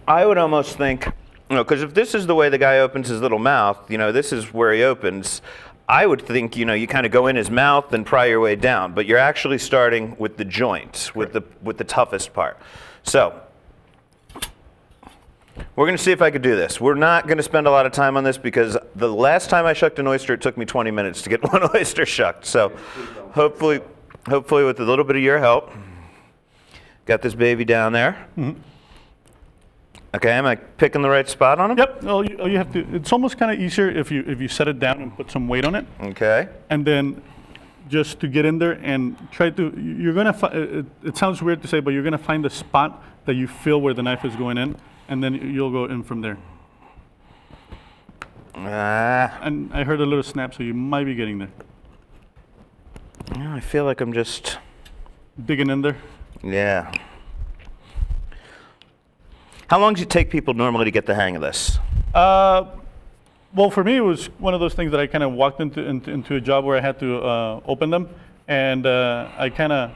I 0.08 0.28
would 0.28 0.38
almost 0.38 0.78
think, 0.78 1.06
you 1.50 1.56
know, 1.56 1.64
because 1.64 1.82
if 1.82 1.96
this 1.96 2.14
is 2.14 2.28
the 2.28 2.36
way 2.36 2.50
the 2.50 2.60
guy 2.60 2.80
opens 2.80 3.08
his 3.08 3.20
little 3.20 3.40
mouth, 3.40 3.90
you 3.90 3.98
know, 3.98 4.12
this 4.12 4.32
is 4.32 4.54
where 4.54 4.72
he 4.74 4.84
opens. 4.84 5.42
I 5.90 6.06
would 6.06 6.22
think, 6.22 6.58
you 6.58 6.66
know, 6.66 6.74
you 6.74 6.86
kind 6.86 7.06
of 7.06 7.12
go 7.12 7.28
in 7.28 7.36
his 7.36 7.50
mouth 7.50 7.94
and 7.94 8.06
pry 8.06 8.26
your 8.26 8.42
way 8.42 8.56
down, 8.58 8.94
but 8.94 9.06
you're 9.06 9.18
actually 9.18 9.58
starting 9.58 10.18
with 10.20 10.36
the 10.36 10.44
joint, 10.44 11.12
with 11.16 11.32
the 11.32 11.44
with 11.62 11.78
the 11.78 11.86
toughest 11.86 12.34
part. 12.34 12.58
So 13.04 13.40
we're 15.76 15.86
going 15.86 15.98
to 15.98 16.04
see 16.04 16.12
if 16.12 16.22
I 16.22 16.30
could 16.30 16.42
do 16.42 16.56
this. 16.56 16.82
We're 16.82 16.96
not 16.96 17.26
going 17.26 17.38
to 17.38 17.44
spend 17.44 17.68
a 17.68 17.72
lot 17.72 17.86
of 17.86 17.92
time 17.92 18.18
on 18.18 18.24
this 18.24 18.38
because 18.38 18.78
the 18.96 19.12
last 19.12 19.50
time 19.50 19.66
I 19.66 19.74
shucked 19.74 19.98
an 20.00 20.08
oyster, 20.08 20.34
it 20.34 20.42
took 20.42 20.58
me 20.58 20.66
20 20.66 20.92
minutes 20.92 21.22
to 21.22 21.30
get 21.30 21.42
one 21.52 21.64
oyster 21.76 22.06
shucked. 22.06 22.46
So 22.46 22.76
hopefully, 23.32 23.80
hopefully 24.28 24.64
with 24.66 24.80
a 24.80 24.84
little 24.84 25.06
bit 25.06 25.16
of 25.16 25.22
your 25.22 25.40
help, 25.40 25.72
got 27.06 27.22
this 27.22 27.34
baby 27.34 27.64
down 27.64 27.94
there. 27.94 28.28
Mm-hmm. 28.38 28.60
Okay, 30.18 30.32
am 30.32 30.46
I 30.48 30.56
picking 30.56 31.02
the 31.04 31.10
right 31.10 31.28
spot 31.30 31.60
on 31.60 31.72
him? 31.72 31.78
Yep. 31.78 32.06
All 32.06 32.26
you, 32.28 32.38
you 32.48 32.58
have 32.58 32.72
to. 32.74 32.80
It's 32.96 33.12
almost 33.14 33.38
kind 33.38 33.52
of 33.52 33.60
easier 33.60 33.88
if 33.90 34.10
you 34.12 34.24
if 34.26 34.42
you 34.42 34.48
set 34.48 34.68
it 34.68 34.80
down 34.80 35.02
and 35.02 35.16
put 35.16 35.30
some 35.30 35.48
weight 35.48 35.64
on 35.64 35.76
it, 35.76 35.86
Okay. 36.02 36.48
and 36.72 36.84
then 36.86 37.22
just 37.88 38.20
to 38.22 38.28
get 38.28 38.44
in 38.44 38.58
there 38.58 38.80
and 38.84 39.16
try 39.32 39.52
to. 39.52 39.64
You're 39.80 40.14
gonna. 40.16 40.34
Fi- 40.34 40.54
it, 40.54 40.86
it 41.04 41.18
sounds 41.18 41.42
weird 41.44 41.62
to 41.62 41.68
say, 41.68 41.80
but 41.82 41.92
you're 41.94 42.04
gonna 42.04 42.18
find 42.18 42.44
the 42.44 42.50
spot 42.50 43.04
that 43.26 43.36
you 43.36 43.48
feel 43.48 43.80
where 43.80 43.94
the 43.94 44.02
knife 44.02 44.26
is 44.26 44.36
going 44.36 44.58
in, 44.58 44.76
and 45.08 45.24
then 45.24 45.36
you'll 45.54 45.72
go 45.72 45.86
in 45.86 46.02
from 46.04 46.22
there. 46.22 46.38
Ah, 48.56 49.38
And 49.44 49.72
I 49.72 49.84
heard 49.84 50.02
a 50.02 50.06
little 50.06 50.24
snap, 50.24 50.54
so 50.56 50.64
you 50.64 50.74
might 50.74 51.04
be 51.04 51.14
getting 51.14 51.38
there. 51.38 51.52
yeah, 53.36 53.54
I 53.54 53.60
feel 53.60 53.86
like 53.86 54.02
I'm 54.02 54.14
just, 54.14 54.58
Digging 55.46 55.70
in 55.70 55.82
there. 55.84 55.98
yeah. 56.44 56.92
How 59.68 59.80
long 59.80 59.94
does 59.94 60.04
it 60.04 60.10
take 60.10 60.30
people 60.30 60.54
normally 60.54 60.86
to 60.86 60.92
get 60.92 61.06
the 61.06 61.16
hang 61.16 61.36
of 61.36 61.42
this? 61.42 61.78
Uh, 62.14 62.66
well, 63.54 63.70
for 63.70 63.84
me, 63.84 63.98
it 63.98 64.02
was 64.02 64.28
one 64.40 64.54
of 64.54 64.60
those 64.60 64.74
things 64.74 64.92
that 64.92 65.00
I 65.00 65.08
kind 65.08 65.24
of 65.24 65.34
walked 65.34 65.60
into, 65.60 65.84
into 65.84 66.12
into 66.12 66.36
a 66.36 66.42
job 66.42 66.64
where 66.64 66.78
I 66.78 66.82
had 66.82 67.00
to 67.00 67.18
uh, 67.18 67.62
open 67.66 67.90
them, 67.90 68.10
and 68.48 68.86
uh, 68.86 69.30
I 69.38 69.50
kind 69.50 69.74
of, 69.74 69.92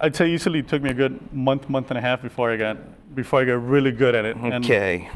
I'd 0.00 0.14
say 0.14 0.30
easily 0.30 0.62
took 0.62 0.82
me 0.82 0.90
a 0.90 0.94
good 0.94 1.32
month, 1.32 1.68
month 1.68 1.90
and 1.90 1.98
a 1.98 2.00
half 2.00 2.22
before 2.22 2.52
I 2.52 2.56
got 2.56 2.76
before 3.14 3.40
I 3.40 3.44
got 3.44 3.54
really 3.54 3.90
good 3.90 4.14
at 4.14 4.24
it. 4.24 4.36
And 4.36 4.64
Okay. 4.64 5.10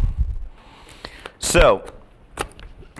So, 1.38 1.84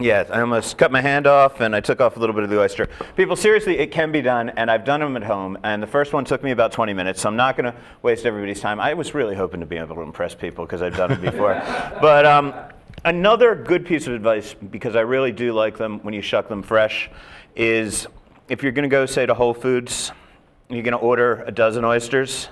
yeah, 0.00 0.24
I 0.30 0.40
almost 0.40 0.78
cut 0.78 0.90
my 0.90 1.00
hand 1.00 1.26
off 1.26 1.60
and 1.60 1.76
I 1.76 1.80
took 1.80 2.00
off 2.00 2.16
a 2.16 2.20
little 2.20 2.34
bit 2.34 2.44
of 2.44 2.50
the 2.50 2.58
oyster. 2.58 2.88
People, 3.16 3.36
seriously, 3.36 3.78
it 3.78 3.90
can 3.90 4.10
be 4.10 4.22
done, 4.22 4.48
and 4.50 4.70
I've 4.70 4.84
done 4.84 5.00
them 5.00 5.16
at 5.16 5.22
home. 5.22 5.58
And 5.64 5.82
the 5.82 5.86
first 5.86 6.12
one 6.12 6.24
took 6.24 6.42
me 6.42 6.50
about 6.50 6.72
20 6.72 6.94
minutes, 6.94 7.20
so 7.20 7.28
I'm 7.28 7.36
not 7.36 7.56
going 7.56 7.70
to 7.70 7.78
waste 8.00 8.24
everybody's 8.24 8.60
time. 8.60 8.80
I 8.80 8.94
was 8.94 9.14
really 9.14 9.34
hoping 9.34 9.60
to 9.60 9.66
be 9.66 9.76
able 9.76 9.94
to 9.96 10.00
impress 10.02 10.34
people 10.34 10.64
because 10.64 10.80
I've 10.80 10.96
done 10.96 11.12
it 11.12 11.20
before. 11.20 11.54
but 12.00 12.24
um, 12.24 12.54
another 13.04 13.54
good 13.54 13.84
piece 13.84 14.06
of 14.06 14.14
advice, 14.14 14.54
because 14.54 14.96
I 14.96 15.00
really 15.00 15.32
do 15.32 15.52
like 15.52 15.76
them 15.76 16.00
when 16.00 16.14
you 16.14 16.22
shuck 16.22 16.48
them 16.48 16.62
fresh, 16.62 17.10
is 17.54 18.06
if 18.48 18.62
you're 18.62 18.72
going 18.72 18.88
to 18.88 18.94
go, 18.94 19.04
say, 19.04 19.26
to 19.26 19.34
Whole 19.34 19.54
Foods, 19.54 20.10
you're 20.70 20.82
going 20.82 20.92
to 20.92 20.98
order 20.98 21.44
a 21.46 21.52
dozen 21.52 21.84
oysters. 21.84 22.48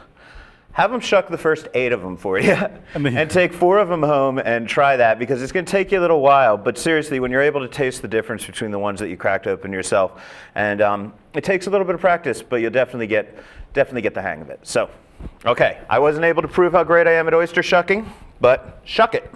Have 0.72 0.92
them 0.92 1.00
shuck 1.00 1.28
the 1.28 1.38
first 1.38 1.68
eight 1.74 1.92
of 1.92 2.00
them 2.00 2.16
for 2.16 2.38
you, 2.38 2.56
And 2.94 3.30
take 3.30 3.52
four 3.52 3.78
of 3.78 3.88
them 3.88 4.02
home 4.02 4.38
and 4.38 4.68
try 4.68 4.96
that 4.96 5.18
because 5.18 5.42
it's 5.42 5.52
going 5.52 5.64
to 5.64 5.70
take 5.70 5.90
you 5.90 5.98
a 5.98 6.00
little 6.00 6.20
while. 6.20 6.56
But 6.56 6.78
seriously, 6.78 7.18
when 7.20 7.30
you're 7.30 7.42
able 7.42 7.60
to 7.60 7.68
taste 7.68 8.02
the 8.02 8.08
difference 8.08 8.46
between 8.46 8.70
the 8.70 8.78
ones 8.78 9.00
that 9.00 9.08
you 9.08 9.16
cracked 9.16 9.46
open 9.46 9.72
yourself, 9.72 10.22
and 10.54 10.80
um, 10.80 11.12
it 11.34 11.42
takes 11.44 11.66
a 11.66 11.70
little 11.70 11.84
bit 11.84 11.94
of 11.94 12.00
practice, 12.00 12.42
but 12.42 12.56
you'll 12.56 12.70
definitely 12.70 13.08
get 13.08 13.36
definitely 13.72 14.02
get 14.02 14.14
the 14.14 14.22
hang 14.22 14.40
of 14.40 14.50
it. 14.50 14.60
So, 14.62 14.90
okay, 15.44 15.78
I 15.88 15.98
wasn't 15.98 16.24
able 16.24 16.42
to 16.42 16.48
prove 16.48 16.72
how 16.72 16.84
great 16.84 17.06
I 17.06 17.12
am 17.12 17.28
at 17.28 17.34
oyster 17.34 17.62
shucking, 17.62 18.10
but 18.40 18.80
shuck 18.84 19.14
it. 19.14 19.30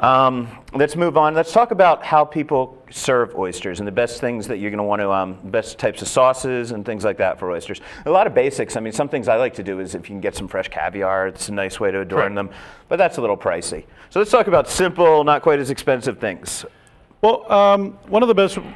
Um, 0.00 0.48
let's 0.74 0.96
move 0.96 1.16
on. 1.16 1.34
Let's 1.34 1.52
talk 1.52 1.70
about 1.70 2.04
how 2.04 2.24
people 2.24 2.82
serve 2.90 3.34
oysters 3.34 3.80
and 3.80 3.86
the 3.86 3.92
best 3.92 4.20
things 4.20 4.46
that 4.48 4.58
you're 4.58 4.70
going 4.70 4.78
to 4.78 4.84
want 4.84 5.00
to, 5.00 5.10
um, 5.10 5.38
best 5.44 5.78
types 5.78 6.02
of 6.02 6.08
sauces 6.08 6.72
and 6.72 6.84
things 6.84 7.04
like 7.04 7.18
that 7.18 7.38
for 7.38 7.50
oysters. 7.50 7.80
A 8.04 8.10
lot 8.10 8.26
of 8.26 8.34
basics. 8.34 8.76
I 8.76 8.80
mean, 8.80 8.92
some 8.92 9.08
things 9.08 9.28
I 9.28 9.36
like 9.36 9.54
to 9.54 9.62
do 9.62 9.80
is 9.80 9.94
if 9.94 10.02
you 10.02 10.14
can 10.14 10.20
get 10.20 10.34
some 10.34 10.48
fresh 10.48 10.68
caviar, 10.68 11.28
it's 11.28 11.48
a 11.48 11.52
nice 11.52 11.80
way 11.80 11.90
to 11.90 12.00
adorn 12.00 12.34
them, 12.34 12.50
but 12.88 12.96
that's 12.96 13.18
a 13.18 13.20
little 13.20 13.36
pricey. 13.36 13.84
So 14.10 14.20
let's 14.20 14.30
talk 14.30 14.46
about 14.46 14.68
simple, 14.68 15.24
not 15.24 15.42
quite 15.42 15.58
as 15.58 15.70
expensive 15.70 16.18
things. 16.18 16.64
Well, 17.22 17.50
um, 17.50 17.92
one 18.08 18.22
of 18.22 18.28
the 18.28 18.34
best, 18.34 18.58
in 18.58 18.74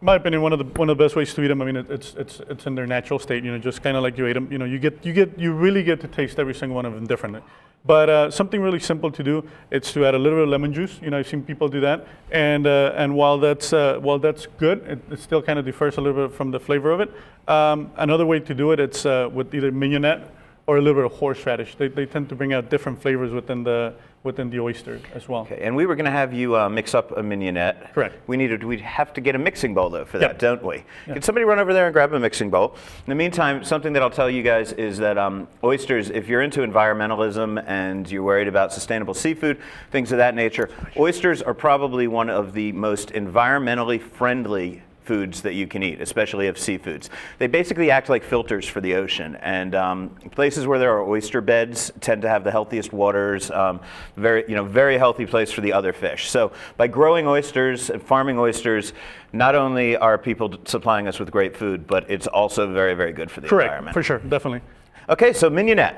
my 0.00 0.16
opinion, 0.16 0.42
one 0.42 0.52
of 0.52 0.58
the 0.58 0.64
one 0.78 0.88
of 0.88 0.96
the 0.96 1.04
best 1.04 1.16
ways 1.16 1.34
to 1.34 1.42
eat 1.42 1.48
them. 1.48 1.62
I 1.62 1.64
mean, 1.64 1.76
it, 1.76 1.90
it's 1.90 2.14
it's 2.14 2.40
it's 2.48 2.66
in 2.66 2.74
their 2.74 2.86
natural 2.86 3.18
state. 3.18 3.42
You 3.42 3.50
know, 3.50 3.58
just 3.58 3.82
kind 3.82 3.96
of 3.96 4.02
like 4.02 4.16
you 4.18 4.26
ate 4.26 4.34
them. 4.34 4.52
You 4.52 4.58
know, 4.58 4.64
you 4.64 4.78
get 4.78 5.04
you 5.04 5.12
get 5.12 5.38
you 5.38 5.52
really 5.52 5.82
get 5.82 6.00
to 6.02 6.08
taste 6.08 6.38
every 6.38 6.54
single 6.54 6.76
one 6.76 6.84
of 6.84 6.94
them 6.94 7.06
differently. 7.06 7.42
But 7.84 8.10
uh, 8.10 8.30
something 8.30 8.60
really 8.60 8.80
simple 8.80 9.10
to 9.10 9.22
do, 9.22 9.48
it's 9.70 9.92
to 9.92 10.04
add 10.04 10.14
a 10.14 10.18
little 10.18 10.38
bit 10.38 10.44
of 10.44 10.50
lemon 10.50 10.74
juice. 10.74 10.98
You 11.00 11.10
know, 11.10 11.18
I've 11.18 11.28
seen 11.28 11.42
people 11.42 11.68
do 11.68 11.80
that, 11.80 12.06
and 12.30 12.66
uh, 12.66 12.92
and 12.96 13.14
while 13.14 13.38
that's 13.38 13.72
uh, 13.72 13.98
while 14.00 14.18
that's 14.18 14.46
good, 14.58 14.78
it, 14.86 14.98
it 15.12 15.20
still 15.20 15.40
kind 15.40 15.58
of 15.58 15.64
differs 15.64 15.96
a 15.96 16.00
little 16.00 16.28
bit 16.28 16.36
from 16.36 16.50
the 16.50 16.60
flavor 16.60 16.90
of 16.90 17.00
it. 17.00 17.10
Um, 17.48 17.90
another 17.96 18.26
way 18.26 18.40
to 18.40 18.54
do 18.54 18.72
it, 18.72 18.80
it's 18.80 19.06
uh, 19.06 19.30
with 19.32 19.54
either 19.54 19.72
mignonette 19.72 20.28
or 20.66 20.76
a 20.76 20.82
little 20.82 21.02
bit 21.02 21.10
of 21.10 21.18
horseradish. 21.18 21.76
They, 21.76 21.88
they 21.88 22.04
tend 22.04 22.28
to 22.28 22.34
bring 22.34 22.52
out 22.52 22.68
different 22.68 23.00
flavors 23.00 23.32
within 23.32 23.64
the 23.64 23.94
within 24.24 24.50
the 24.50 24.58
oyster 24.60 25.00
as 25.14 25.28
well. 25.28 25.42
Okay, 25.42 25.60
and 25.62 25.74
we 25.76 25.86
were 25.86 25.94
going 25.94 26.04
to 26.04 26.10
have 26.10 26.32
you 26.34 26.56
uh, 26.56 26.68
mix 26.68 26.94
up 26.94 27.16
a 27.16 27.22
mignonette. 27.22 27.94
Correct. 27.94 28.16
We 28.26 28.36
needed. 28.36 28.64
We'd 28.64 28.80
have 28.80 29.12
to 29.14 29.20
get 29.20 29.34
a 29.34 29.38
mixing 29.38 29.74
bowl 29.74 29.90
though 29.90 30.04
for 30.04 30.18
Yep. 30.18 30.30
that, 30.30 30.38
don't 30.38 30.62
we? 30.64 30.84
Can 31.06 31.22
somebody 31.22 31.44
run 31.44 31.58
over 31.58 31.72
there 31.72 31.86
and 31.86 31.92
grab 31.92 32.12
a 32.12 32.18
mixing 32.20 32.50
bowl? 32.50 32.74
In 33.06 33.10
the 33.10 33.14
meantime, 33.14 33.62
something 33.64 33.92
that 33.92 34.02
I'll 34.02 34.10
tell 34.10 34.28
you 34.28 34.42
guys 34.42 34.72
is 34.72 34.98
that 34.98 35.16
um, 35.18 35.46
oysters, 35.62 36.10
if 36.10 36.28
you're 36.28 36.42
into 36.42 36.60
environmentalism 36.60 37.62
and 37.66 38.10
you're 38.10 38.22
worried 38.24 38.48
about 38.48 38.72
sustainable 38.72 39.14
seafood, 39.14 39.58
things 39.90 40.10
of 40.12 40.18
that 40.18 40.34
nature, 40.34 40.68
oysters 40.96 41.40
are 41.40 41.54
probably 41.54 42.08
one 42.08 42.28
of 42.28 42.52
the 42.52 42.72
most 42.72 43.10
environmentally 43.10 44.00
friendly 44.00 44.82
foods 45.08 45.40
that 45.40 45.54
you 45.54 45.66
can 45.66 45.82
eat, 45.82 46.02
especially 46.02 46.48
of 46.48 46.56
seafoods. 46.56 47.08
They 47.38 47.46
basically 47.46 47.90
act 47.90 48.10
like 48.10 48.22
filters 48.22 48.66
for 48.68 48.82
the 48.82 48.94
ocean, 48.94 49.36
and 49.36 49.74
um, 49.74 50.10
places 50.32 50.66
where 50.66 50.78
there 50.78 50.92
are 50.92 51.02
oyster 51.02 51.40
beds 51.40 51.90
tend 52.00 52.20
to 52.22 52.28
have 52.28 52.44
the 52.44 52.50
healthiest 52.50 52.92
waters. 52.92 53.50
Um, 53.50 53.80
very, 54.16 54.44
you 54.46 54.54
know, 54.54 54.64
very 54.64 54.98
healthy 54.98 55.24
place 55.24 55.50
for 55.50 55.62
the 55.62 55.72
other 55.72 55.94
fish. 55.94 56.28
So 56.30 56.52
by 56.76 56.88
growing 56.88 57.26
oysters 57.26 57.88
and 57.88 58.02
farming 58.02 58.38
oysters, 58.38 58.92
not 59.32 59.54
only 59.54 59.96
are 59.96 60.18
people 60.18 60.58
supplying 60.66 61.08
us 61.08 61.18
with 61.18 61.30
great 61.30 61.56
food, 61.56 61.86
but 61.86 62.10
it's 62.10 62.26
also 62.26 62.70
very, 62.70 62.92
very 62.94 63.12
good 63.12 63.30
for 63.30 63.40
the 63.40 63.48
Correct, 63.48 63.68
environment. 63.68 63.94
for 63.94 64.02
sure, 64.02 64.18
definitely. 64.18 64.60
Okay, 65.08 65.32
so 65.32 65.48
mignonette. 65.48 65.94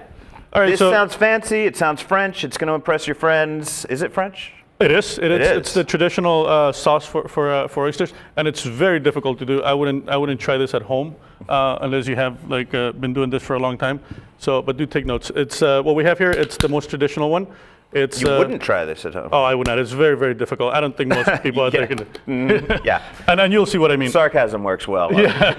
All 0.52 0.62
right, 0.62 0.70
this 0.70 0.78
so- 0.78 0.92
sounds 0.92 1.16
fancy. 1.16 1.64
It 1.64 1.76
sounds 1.76 2.00
French. 2.00 2.44
It's 2.44 2.56
going 2.56 2.68
to 2.68 2.74
impress 2.74 3.08
your 3.08 3.16
friends. 3.16 3.84
Is 3.86 4.02
it 4.02 4.12
French? 4.12 4.52
It 4.80 4.90
is. 4.90 5.18
It, 5.18 5.30
It 5.30 5.40
is. 5.40 5.50
is. 5.50 5.56
It's 5.58 5.74
the 5.74 5.84
traditional 5.84 6.46
uh, 6.46 6.72
sauce 6.72 7.04
for 7.06 7.28
for, 7.28 7.50
uh, 7.52 7.68
for 7.68 7.84
oysters, 7.86 8.12
and 8.36 8.48
it's 8.48 8.62
very 8.62 8.98
difficult 9.00 9.38
to 9.38 9.44
do. 9.46 9.62
I 9.62 9.74
wouldn't 9.74 10.08
I 10.08 10.16
wouldn't 10.16 10.40
try 10.40 10.56
this 10.58 10.74
at 10.74 10.82
home 10.82 11.14
uh, 11.48 11.78
unless 11.82 12.06
you 12.08 12.16
have 12.16 12.34
like 12.48 12.74
uh, 12.74 12.92
been 12.92 13.12
doing 13.12 13.30
this 13.30 13.42
for 13.42 13.56
a 13.56 13.58
long 13.58 13.76
time. 13.78 14.00
So, 14.38 14.62
but 14.62 14.76
do 14.78 14.86
take 14.86 15.04
notes. 15.04 15.30
It's 15.36 15.60
uh, 15.62 15.82
what 15.82 15.94
we 15.96 16.04
have 16.04 16.18
here. 16.18 16.30
It's 16.30 16.56
the 16.56 16.68
most 16.68 16.88
traditional 16.88 17.28
one. 17.30 17.46
It's 17.92 18.20
You 18.22 18.28
uh, 18.30 18.38
wouldn't 18.38 18.62
try 18.62 18.84
this 18.86 19.04
at 19.04 19.14
home. 19.14 19.28
Oh, 19.32 19.42
I 19.42 19.54
would 19.54 19.66
not. 19.66 19.78
It's 19.78 19.92
very 19.92 20.16
very 20.16 20.34
difficult. 20.34 20.72
I 20.72 20.80
don't 20.80 20.96
think 20.96 21.08
most 21.12 21.42
people 21.42 21.68
Yeah. 21.74 21.86
can 21.86 21.98
it. 22.00 22.80
yeah. 22.84 23.00
And 23.28 23.38
then 23.38 23.52
you'll 23.52 23.66
see 23.66 23.78
what 23.78 23.90
I 23.92 23.96
mean. 23.96 24.10
Sarcasm 24.10 24.62
works 24.64 24.86
well. 24.88 25.10
Yeah. 25.12 25.54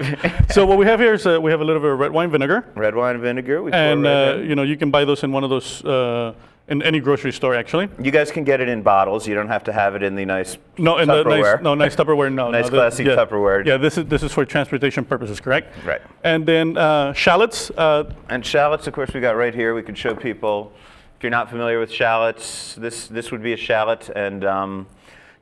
so 0.50 0.66
what 0.66 0.78
we 0.78 0.86
have 0.86 0.98
here 0.98 1.14
is 1.14 1.26
uh, 1.26 1.38
we 1.40 1.50
have 1.52 1.60
a 1.60 1.64
little 1.64 1.82
bit 1.82 1.92
of 1.92 1.98
red 2.00 2.10
wine 2.12 2.30
vinegar, 2.30 2.64
Red 2.74 2.94
wine 2.94 3.20
vinegar. 3.20 3.62
We 3.62 3.70
and 3.72 4.06
uh, 4.06 4.38
you 4.48 4.54
know 4.54 4.64
you 4.64 4.76
can 4.76 4.90
buy 4.90 5.04
those 5.04 5.22
in 5.26 5.30
one 5.34 5.44
of 5.44 5.50
those 5.50 5.84
uh, 5.84 6.32
in 6.68 6.80
any 6.82 7.00
grocery 7.00 7.32
store 7.32 7.54
actually. 7.54 7.88
you 8.00 8.10
guys 8.10 8.30
can 8.30 8.44
get 8.44 8.60
it 8.60 8.68
in 8.68 8.82
bottles. 8.82 9.26
You 9.26 9.34
don't 9.34 9.48
have 9.48 9.64
to 9.64 9.72
have 9.72 9.94
it 9.94 10.02
in 10.02 10.14
the 10.14 10.24
nice 10.24 10.58
No, 10.78 10.98
in 10.98 11.08
the 11.08 11.22
nice, 11.24 11.60
no 11.62 11.74
nice 11.74 11.96
Tupperware. 11.96 12.32
No, 12.32 12.50
Nice 12.50 12.66
no, 12.70 12.70
classy 12.78 13.04
yeah, 13.04 13.16
Tupperware. 13.16 13.66
Yeah, 13.66 13.76
this 13.76 13.98
is 13.98 14.06
this 14.06 14.22
is 14.22 14.32
for 14.32 14.44
transportation 14.44 15.04
purposes, 15.04 15.40
correct? 15.40 15.74
Right. 15.84 16.00
And 16.22 16.46
then 16.46 16.76
uh, 16.76 17.12
shallots. 17.12 17.70
Uh, 17.70 18.12
And 18.28 18.44
shallots, 18.46 18.86
of 18.86 18.94
course, 18.94 19.12
we 19.12 19.20
got 19.20 19.36
right 19.36 19.54
here. 19.54 19.74
We 19.74 19.82
could 19.82 19.98
show 19.98 20.14
people. 20.14 20.72
If 21.16 21.22
you're 21.24 21.30
not 21.30 21.50
familiar 21.50 21.78
with 21.78 21.90
shallots, 21.92 22.74
this 22.76 23.06
this 23.08 23.30
would 23.32 23.42
be 23.42 23.52
a 23.52 23.56
shallot, 23.56 24.08
and 24.16 24.44
um, 24.44 24.86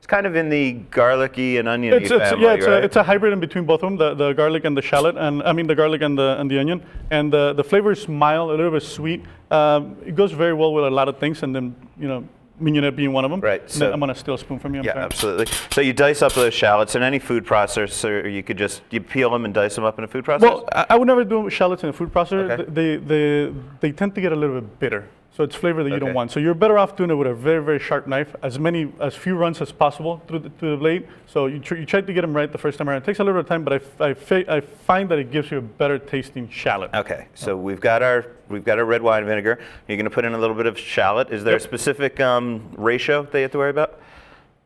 it's 0.01 0.07
kind 0.07 0.25
of 0.25 0.35
in 0.35 0.49
the 0.49 0.71
garlicky 0.89 1.57
and 1.57 1.69
oniony 1.69 1.95
it's, 1.95 2.09
it's 2.09 2.29
family, 2.29 2.43
yeah, 2.43 2.53
it's, 2.53 2.65
right? 2.65 2.81
a, 2.81 2.85
it's 2.85 2.95
a 2.95 3.03
hybrid 3.03 3.33
in 3.33 3.39
between 3.39 3.65
both 3.65 3.83
of 3.83 3.89
them, 3.89 3.97
the, 3.97 4.15
the 4.15 4.33
garlic 4.33 4.65
and 4.65 4.75
the 4.75 4.81
shallot, 4.81 5.15
and 5.15 5.43
I 5.43 5.53
mean 5.53 5.67
the 5.67 5.75
garlic 5.75 6.01
and 6.01 6.17
the 6.17 6.39
and 6.39 6.49
the 6.49 6.57
onion. 6.57 6.83
And 7.11 7.31
the 7.31 7.53
the 7.53 7.63
flavor 7.63 7.91
is 7.91 8.07
mild, 8.07 8.49
a 8.49 8.55
little 8.55 8.71
bit 8.71 8.81
sweet. 8.81 9.23
Um, 9.51 9.95
it 10.03 10.15
goes 10.15 10.31
very 10.31 10.55
well 10.55 10.73
with 10.73 10.85
a 10.85 10.89
lot 10.89 11.07
of 11.07 11.19
things, 11.19 11.43
and 11.43 11.55
then 11.55 11.75
you 11.99 12.07
know 12.07 12.27
mignonette 12.59 12.95
being 12.95 13.13
one 13.13 13.25
of 13.25 13.29
them. 13.29 13.41
Right, 13.41 13.69
so- 13.69 13.93
I'm 13.93 13.99
gonna 13.99 14.15
steal 14.15 14.33
a 14.33 14.39
spoon 14.39 14.57
from 14.57 14.73
you. 14.73 14.79
I'm 14.79 14.85
yeah, 14.85 14.93
sorry. 14.93 15.05
absolutely. 15.05 15.45
So 15.69 15.81
you 15.81 15.93
dice 15.93 16.23
up 16.23 16.33
those 16.33 16.55
shallots 16.55 16.95
in 16.95 17.03
any 17.03 17.19
food 17.19 17.45
processor. 17.45 18.23
Or 18.23 18.27
you 18.27 18.41
could 18.41 18.57
just 18.57 18.81
you 18.89 19.01
peel 19.01 19.29
them 19.29 19.45
and 19.45 19.53
dice 19.53 19.75
them 19.75 19.83
up 19.83 19.99
in 19.99 20.03
a 20.03 20.07
food 20.07 20.25
processor. 20.25 20.41
Well, 20.41 20.67
I, 20.73 20.87
I 20.89 20.95
would 20.97 21.07
never 21.07 21.23
do 21.23 21.47
shallots 21.51 21.83
in 21.83 21.89
a 21.89 21.93
food 21.93 22.11
processor. 22.11 22.49
Okay. 22.49 22.65
They, 22.67 22.97
they, 22.97 23.53
they 23.81 23.91
tend 23.91 24.15
to 24.15 24.21
get 24.21 24.31
a 24.31 24.35
little 24.35 24.61
bit 24.61 24.79
bitter. 24.79 25.07
So 25.33 25.45
it's 25.45 25.55
flavor 25.55 25.81
that 25.83 25.89
you 25.89 25.95
Okay. 25.95 26.05
don't 26.05 26.13
want. 26.13 26.29
So 26.29 26.41
you're 26.41 26.53
better 26.53 26.77
off 26.77 26.97
doing 26.97 27.09
it 27.09 27.13
with 27.15 27.27
a 27.27 27.33
very, 27.33 27.63
very 27.63 27.79
sharp 27.79 28.05
knife, 28.05 28.35
as 28.43 28.59
many, 28.59 28.91
as 28.99 29.15
few 29.15 29.35
runs 29.37 29.61
as 29.61 29.71
possible 29.71 30.21
through 30.27 30.39
the, 30.39 30.49
through 30.49 30.71
the 30.71 30.77
blade. 30.77 31.07
So 31.25 31.45
you, 31.45 31.59
tr- 31.59 31.75
you 31.75 31.85
try 31.85 32.01
to 32.01 32.13
get 32.13 32.19
them 32.21 32.33
right 32.35 32.51
the 32.51 32.57
first 32.57 32.77
time 32.77 32.89
around. 32.89 32.97
It 33.03 33.05
takes 33.05 33.19
a 33.19 33.23
little 33.23 33.39
bit 33.41 33.45
of 33.45 33.49
time, 33.49 33.63
but 33.63 33.71
I, 33.73 33.75
f- 33.77 34.01
I, 34.01 34.13
fa- 34.13 34.53
I 34.53 34.59
find 34.59 35.07
that 35.09 35.19
it 35.19 35.31
gives 35.31 35.49
you 35.49 35.59
a 35.59 35.61
better 35.61 35.97
tasting 35.97 36.49
shallot. 36.49 36.93
Okay, 36.93 37.27
so 37.33 37.55
we've 37.55 37.79
got 37.79 38.03
our 38.03 38.25
we've 38.49 38.65
got 38.65 38.77
our 38.77 38.83
red 38.83 39.01
wine 39.01 39.25
vinegar. 39.25 39.59
You're 39.87 39.95
going 39.95 40.03
to 40.03 40.09
put 40.11 40.25
in 40.25 40.33
a 40.33 40.37
little 40.37 40.55
bit 40.55 40.65
of 40.65 40.77
shallot. 40.77 41.29
Is 41.31 41.45
there 41.45 41.55
a 41.55 41.59
specific 41.61 42.19
um, 42.19 42.69
ratio 42.77 43.23
that 43.23 43.33
you 43.37 43.43
have 43.43 43.51
to 43.51 43.57
worry 43.57 43.69
about? 43.69 44.01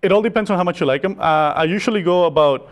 It 0.02 0.12
all 0.12 0.24
depends 0.24 0.50
on 0.50 0.58
how 0.58 0.64
much 0.64 0.80
you 0.80 0.88
like 0.88 1.04
them. 1.04 1.20
Uh, 1.20 1.54
I 1.56 1.66
usually 1.66 2.02
go 2.02 2.26
about, 2.26 2.70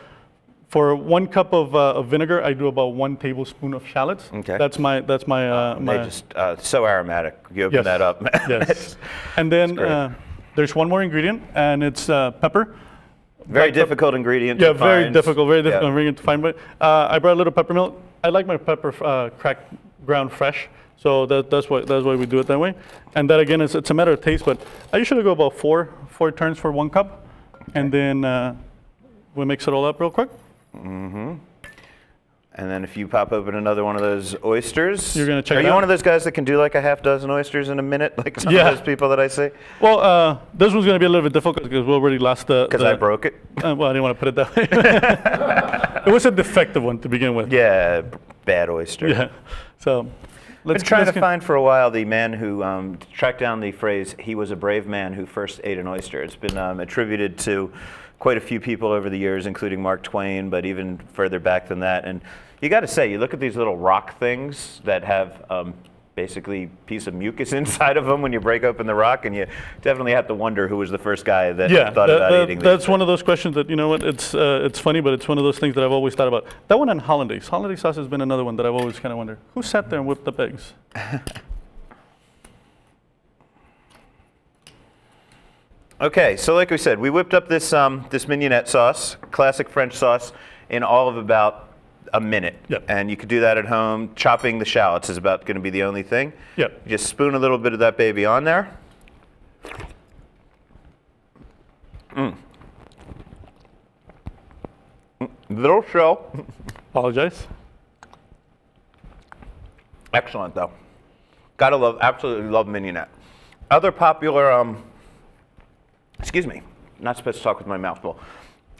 for 0.73 0.95
one 0.95 1.27
cup 1.27 1.53
of, 1.53 1.75
uh, 1.75 1.99
of 1.99 2.07
vinegar, 2.07 2.43
I 2.43 2.53
do 2.53 2.65
about 2.65 2.95
one 2.95 3.15
tablespoon 3.15 3.75
of 3.75 3.85
shallots. 3.85 4.23
Okay. 4.33 4.57
That's 4.57 4.79
my, 4.79 5.01
that's 5.01 5.27
my, 5.27 5.47
uh, 5.47 5.77
They 5.77 5.97
just 5.97 6.25
uh, 6.33 6.57
so 6.57 6.87
aromatic. 6.87 7.35
You 7.53 7.65
open 7.65 7.75
Yes. 7.75 7.85
that 7.85 8.01
up. 8.01 8.17
yes. 8.49 8.97
And 9.37 9.51
then 9.51 9.77
uh, 9.77 10.15
there's 10.55 10.73
one 10.73 10.89
more 10.89 11.03
ingredient, 11.03 11.43
and 11.53 11.83
it's 11.83 12.09
uh, 12.09 12.31
pepper. 12.31 12.63
Very 13.45 13.53
Black 13.53 13.65
pep- 13.67 13.75
difficult 13.75 14.15
ingredient. 14.15 14.59
Yeah, 14.59 14.69
to 14.69 14.73
very 14.73 15.03
find. 15.03 15.13
difficult, 15.13 15.47
very 15.47 15.61
difficult 15.61 15.83
Yeah. 15.83 15.89
ingredient 15.89 16.17
to 16.17 16.23
find. 16.23 16.41
But 16.41 16.55
uh, 16.81 17.07
I 17.13 17.19
brought 17.19 17.33
a 17.33 17.39
little 17.41 17.53
pepper 17.53 17.75
milk. 17.75 18.01
I 18.23 18.29
like 18.29 18.47
my 18.47 18.57
pepper 18.57 18.91
uh, 19.05 19.29
cracked 19.37 19.71
ground 20.07 20.31
fresh, 20.31 20.69
so 20.97 21.27
that, 21.27 21.51
that's 21.51 21.69
why 21.69 21.81
that's 21.81 22.03
why 22.03 22.15
we 22.15 22.25
do 22.25 22.39
it 22.39 22.47
that 22.47 22.57
way. 22.57 22.73
And 23.15 23.29
that 23.29 23.39
again 23.39 23.61
is 23.61 23.75
it's 23.75 23.91
a 23.91 23.93
matter 23.93 24.13
of 24.13 24.21
taste, 24.21 24.43
but 24.45 24.57
I 24.91 24.97
usually 24.97 25.21
go 25.21 25.33
about 25.33 25.53
four 25.55 25.89
four 26.07 26.31
turns 26.31 26.57
for 26.57 26.71
one 26.71 26.89
cup, 26.89 27.07
and 27.75 27.91
then 27.91 28.25
uh, 28.25 28.55
we 29.35 29.45
mix 29.45 29.67
it 29.67 29.73
all 29.75 29.85
up 29.85 29.99
real 29.99 30.09
quick. 30.09 30.29
And 32.55 32.69
then 32.69 32.83
if 32.83 32.95
you 32.95 33.07
pop 33.07 33.31
open 33.31 33.55
another 33.55 33.83
one 33.83 33.95
of 33.95 34.03
those 34.03 34.35
oysters, 34.43 35.15
You're 35.15 35.25
gonna 35.25 35.41
check 35.41 35.57
Are 35.57 35.61
you 35.61 35.69
out? 35.69 35.73
one 35.73 35.83
of 35.83 35.89
those 35.89 36.03
guys 36.03 36.23
that 36.25 36.33
can 36.33 36.43
do 36.43 36.57
like 36.59 36.75
a 36.75 36.81
half 36.81 37.01
dozen 37.01 37.31
oysters 37.31 37.69
in 37.69 37.79
a 37.79 37.81
minute, 37.81 38.15
like 38.23 38.39
some 38.39 38.53
Yeah. 38.53 38.69
of 38.69 38.77
those 38.77 38.85
people 38.85 39.09
that 39.09 39.19
I 39.19 39.27
see? 39.27 39.49
Well, 39.81 39.99
uh, 39.99 40.37
this 40.53 40.71
one's 40.71 40.85
going 40.85 40.95
to 40.95 40.99
be 40.99 41.05
a 41.05 41.09
little 41.09 41.23
bit 41.27 41.33
difficult 41.33 41.63
because 41.63 41.85
we 41.85 41.93
already 41.93 42.19
lost 42.19 42.45
the. 42.47 42.67
Because 42.69 42.83
I 42.85 42.93
broke 42.93 43.25
it. 43.25 43.33
Uh, 43.63 43.73
well, 43.75 43.89
I 43.89 43.93
didn't 43.93 44.03
want 44.03 44.19
to 44.19 44.19
put 44.19 44.27
it 44.27 44.35
that 44.35 44.55
way. 44.55 46.03
it 46.11 46.13
was 46.13 46.25
a 46.27 46.31
defective 46.31 46.83
one 46.83 46.99
to 46.99 47.09
begin 47.09 47.33
with. 47.33 47.51
Yeah, 47.51 48.03
bad 48.45 48.69
oyster. 48.69 49.07
Yeah. 49.07 49.29
So 49.79 50.07
let's 50.63 50.83
Been 50.83 50.87
trying 50.87 51.05
to 51.07 51.19
find 51.19 51.43
for 51.43 51.55
a 51.55 51.61
while 51.61 51.89
the 51.89 52.05
man 52.05 52.33
who 52.33 52.61
um, 52.63 52.99
tracked 53.11 53.39
down 53.39 53.61
the 53.61 53.71
phrase 53.71 54.15
"he 54.19 54.35
was 54.35 54.51
a 54.51 54.55
brave 54.55 54.85
man 54.85 55.13
who 55.13 55.25
first 55.25 55.59
ate 55.63 55.79
an 55.79 55.87
oyster." 55.87 56.21
It's 56.21 56.35
been 56.35 56.57
um, 56.59 56.79
attributed 56.79 57.39
to 57.39 57.73
quite 58.23 58.37
a 58.37 58.41
few 58.41 58.57
people 58.61 58.87
over 58.89 59.09
the 59.09 59.17
years, 59.17 59.45
including 59.47 59.81
Mark 59.81 60.01
Twain, 60.01 60.49
but 60.49 60.65
even 60.65 60.97
further 61.11 61.41
back 61.41 61.67
than 61.67 61.81
that. 61.81 62.05
And 62.05 62.21
you 62.61 62.69
got 62.69 62.79
to 62.79 62.87
say, 62.87 63.11
you 63.11 63.19
look 63.19 63.33
at 63.33 63.41
these 63.41 63.57
little 63.57 63.75
rock 63.75 64.17
things 64.17 64.79
that 64.85 65.03
have 65.03 65.43
um, 65.49 65.73
basically 66.15 66.67
piece 66.85 67.05
of 67.05 67.13
mucus 67.13 67.51
inside 67.61 67.97
of 67.97 68.05
them 68.05 68.21
when 68.21 68.31
you 68.31 68.39
break 68.39 68.63
open 68.63 68.87
the 68.87 68.95
rock, 68.95 69.25
and 69.25 69.35
you 69.35 69.45
definitely 69.81 70.13
have 70.13 70.25
to 70.27 70.33
wonder 70.33 70.69
who 70.69 70.77
was 70.77 70.89
the 70.89 70.97
first 70.97 71.25
guy 71.25 71.51
that 71.51 71.69
Yeah, 71.69 71.91
thought 71.91 72.07
that- 72.07 72.15
about 72.15 72.31
that- 72.31 72.43
eating 72.43 72.59
these. 72.59 72.63
that's 72.63 72.87
one 72.87 73.01
of 73.01 73.07
those 73.07 73.21
questions 73.21 73.55
that 73.55 73.69
you 73.69 73.75
know 73.75 73.89
what 73.89 74.03
it's 74.03 74.33
uh, 74.33 74.61
it's 74.63 74.79
funny, 74.79 75.01
but 75.01 75.11
it's 75.11 75.27
one 75.27 75.37
of 75.37 75.43
those 75.43 75.59
things 75.59 75.75
that 75.75 75.83
I've 75.83 75.91
always 75.91 76.15
thought 76.15 76.29
about. 76.29 76.45
That 76.69 76.79
one 76.79 76.87
and 76.87 77.01
hollandaise. 77.01 77.49
Hollandaise 77.49 77.81
sauce 77.81 77.97
has 77.97 78.07
been 78.07 78.21
another 78.21 78.45
one 78.45 78.55
that 78.55 78.65
I've 78.65 78.73
always 78.73 78.99
kind 78.99 79.11
of 79.11 79.17
wondered 79.17 79.39
who 79.53 79.61
sat 79.61 79.89
there 79.89 79.99
and 79.99 80.07
whipped 80.07 80.23
the 80.23 80.31
eggs. 80.41 80.71
Okay, 86.01 86.35
so 86.37 86.53
like 86.55 86.69
we 86.69 86.77
said, 86.77 86.99
we 86.99 87.09
whipped 87.09 87.33
up 87.33 87.47
this 87.47 87.71
um, 87.71 88.05
this 88.09 88.25
mignonette 88.27 88.67
sauce, 88.67 89.15
classic 89.31 89.69
French 89.69 89.93
sauce, 89.93 90.33
in 90.69 90.83
all 90.83 91.07
of 91.07 91.17
about 91.17 91.69
a 92.13 92.19
minute. 92.21 92.55
Yep. 92.67 92.85
And 92.89 93.09
you 93.09 93.17
could 93.17 93.29
do 93.29 93.39
that 93.41 93.57
at 93.57 93.65
home. 93.65 94.13
Chopping 94.15 94.59
the 94.59 94.65
shallots 94.65 95.09
is 95.09 95.17
about 95.17 95.45
going 95.45 95.55
to 95.55 95.61
be 95.61 95.69
the 95.69 95.83
only 95.83 96.03
thing. 96.03 96.33
Yep. 96.57 96.81
You 96.85 96.89
just 96.91 97.07
spoon 97.07 97.35
a 97.35 97.39
little 97.39 97.57
bit 97.57 97.73
of 97.73 97.79
that 97.79 97.97
baby 97.97 98.25
on 98.25 98.43
there. 98.43 98.75
Mm. 102.15 102.35
Mm, 105.21 105.29
Little 105.49 105.81
shell. 105.83 106.45
Apologize. 106.91 107.47
Excellent 110.13 110.53
though. 110.53 110.71
Gotta 111.57 111.75
love, 111.77 111.97
absolutely 112.01 112.49
love 112.49 112.67
mignonette. 112.67 113.09
Other 113.71 113.91
popular, 113.91 114.51
um, 114.51 114.83
excuse 116.19 116.47
me, 116.47 116.61
not 116.99 117.17
supposed 117.17 117.37
to 117.37 117.43
talk 117.43 117.57
with 117.57 117.67
my 117.67 117.77
mouth 117.77 118.01
full. 118.01 118.19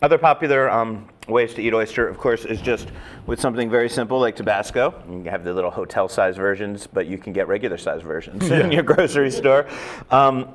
Other 0.02 0.18
popular 0.18 0.70
um, 0.70 1.08
ways 1.30 1.54
to 1.54 1.62
eat 1.62 1.74
oyster, 1.74 2.08
of 2.08 2.18
course, 2.18 2.44
is 2.44 2.60
just 2.60 2.90
with 3.26 3.40
something 3.40 3.70
very 3.70 3.88
simple 3.90 4.20
like 4.20 4.36
Tabasco. 4.36 4.94
You 5.10 5.30
have 5.30 5.46
the 5.46 5.54
little 5.54 5.72
hotel 5.72 6.10
size 6.10 6.36
versions, 6.36 6.88
but 6.88 7.08
you 7.08 7.18
can 7.18 7.32
get 7.32 7.48
regular 7.48 7.78
size 7.78 8.02
versions 8.02 8.44
in 8.50 8.72
your 8.72 8.84
grocery 8.84 9.32
store. 9.32 9.66
Um, 10.12 10.50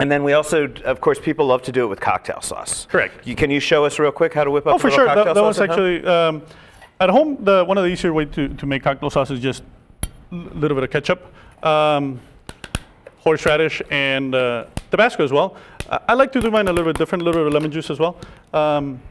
and 0.00 0.10
then 0.10 0.22
we 0.24 0.32
also, 0.34 0.68
of 0.84 1.00
course, 1.00 1.18
people 1.18 1.46
love 1.46 1.62
to 1.62 1.72
do 1.72 1.84
it 1.84 1.86
with 1.86 2.00
cocktail 2.00 2.42
sauce. 2.42 2.86
Correct. 2.90 3.26
You, 3.26 3.34
can 3.36 3.50
you 3.50 3.60
show 3.60 3.84
us 3.86 3.98
real 3.98 4.12
quick 4.12 4.34
how 4.34 4.44
to 4.44 4.50
whip 4.50 4.66
up 4.66 4.74
Oh, 4.74 4.78
for 4.78 4.90
sure. 4.90 5.06
cocktail 5.06 5.24
That, 5.26 5.34
that 5.34 5.42
was 5.42 5.60
at 5.60 5.70
home? 5.70 5.78
actually 5.78 6.06
um, 6.06 6.42
at 7.00 7.08
home. 7.10 7.38
The 7.42 7.64
one 7.64 7.78
of 7.78 7.84
the 7.84 7.90
easier 7.90 8.12
way 8.12 8.24
to, 8.26 8.48
to 8.48 8.66
make 8.66 8.82
cocktail 8.82 9.08
sauce 9.08 9.30
is 9.30 9.40
just 9.40 9.62
a 10.32 10.34
little 10.34 10.74
bit 10.74 10.84
of 10.84 10.90
ketchup, 10.90 11.32
um, 11.64 12.20
horseradish, 13.18 13.80
and 13.90 14.34
uh, 14.34 14.64
Tabasco 14.94 15.24
as 15.24 15.32
well. 15.32 15.56
I, 15.90 15.98
I 16.10 16.14
like 16.14 16.30
to 16.32 16.40
do 16.40 16.52
mine 16.52 16.68
a 16.68 16.72
little 16.72 16.92
bit 16.92 16.96
different, 16.96 17.22
a 17.22 17.24
little 17.24 17.40
bit 17.40 17.48
of 17.48 17.52
lemon 17.52 17.72
juice 17.72 17.90
as 17.90 17.98
well. 17.98 18.16
Um, 18.52 19.02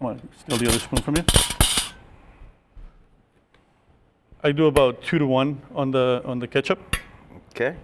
I 0.00 0.04
want 0.04 0.22
to 0.22 0.38
steal 0.38 0.56
the 0.56 0.68
other 0.68 0.78
spoon 0.78 1.02
from 1.02 1.16
you. 1.16 1.24
I 4.42 4.52
do 4.52 4.64
about 4.64 5.02
two 5.02 5.18
to 5.18 5.26
one 5.26 5.60
on 5.74 5.90
the 5.90 6.22
on 6.24 6.38
the 6.38 6.48
ketchup. 6.48 6.96
Okay. 7.50 7.76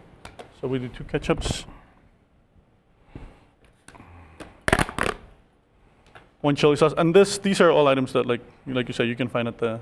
So 0.58 0.66
we 0.66 0.78
do 0.78 0.88
two 0.88 1.04
ketchups. 1.04 1.66
One 6.40 6.56
chili 6.56 6.76
sauce, 6.76 6.94
and 6.96 7.14
this 7.14 7.36
these 7.36 7.60
are 7.60 7.70
all 7.70 7.86
items 7.86 8.14
that 8.14 8.24
like 8.24 8.40
like 8.66 8.88
you 8.88 8.94
said 8.94 9.08
you 9.08 9.16
can 9.16 9.28
find 9.28 9.46
at 9.46 9.58
the 9.58 9.80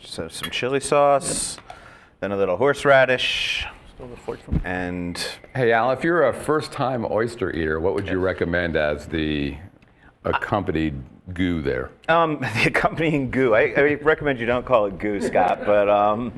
So 0.00 0.26
some 0.26 0.50
chili 0.50 0.80
sauce, 0.80 1.58
then 2.18 2.32
a 2.32 2.36
little 2.36 2.56
horseradish, 2.56 3.64
steal 3.98 4.06
the 4.06 4.16
fork 4.16 4.40
from. 4.40 4.60
and 4.64 5.18
Hey, 5.56 5.72
Al, 5.72 5.90
if 5.90 6.04
you're 6.04 6.28
a 6.28 6.32
first-time 6.32 7.04
oyster 7.10 7.50
eater, 7.50 7.80
what 7.80 7.94
would 7.94 8.06
you 8.06 8.20
recommend 8.20 8.76
as 8.76 9.06
the 9.06 9.56
accompanied 10.24 11.02
goo 11.34 11.60
there? 11.62 11.90
Um, 12.08 12.38
the 12.54 12.66
accompanying 12.68 13.32
goo. 13.32 13.56
I, 13.56 13.72
I 13.76 13.94
recommend 13.94 14.38
you 14.38 14.46
don't 14.46 14.64
call 14.64 14.86
it 14.86 15.00
goo, 15.00 15.20
Scott. 15.20 15.62
but 15.66 15.88
um, 15.88 16.32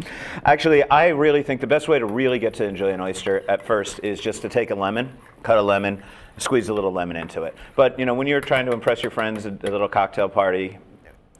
actually, 0.47 0.85
I 0.85 1.09
really 1.09 1.43
think 1.43 1.61
the 1.61 1.67
best 1.67 1.87
way 1.87 1.99
to 1.99 2.07
really 2.07 2.39
get 2.39 2.55
to 2.55 2.65
enjoy 2.65 2.93
an 2.93 3.01
oyster 3.03 3.45
at 3.47 3.67
first 3.67 4.01
is 4.03 4.21
just 4.21 4.41
to 4.41 4.49
take 4.49 4.71
a 4.71 4.75
lemon, 4.75 5.13
cut 5.43 5.59
a 5.59 5.63
lemon, 5.63 6.03
squeeze 6.39 6.71
a 6.71 6.73
little 6.73 6.93
lemon 6.93 7.17
into 7.17 7.43
it. 7.43 7.55
But 7.77 7.99
you 7.99 8.07
know, 8.07 8.15
when 8.15 8.27
you're 8.27 8.41
trying 8.41 8.65
to 8.67 8.73
impress 8.73 9.03
your 9.03 9.11
friends 9.11 9.45
at 9.45 9.63
a 9.69 9.71
little 9.71 9.89
cocktail 9.89 10.31
party, 10.31 10.79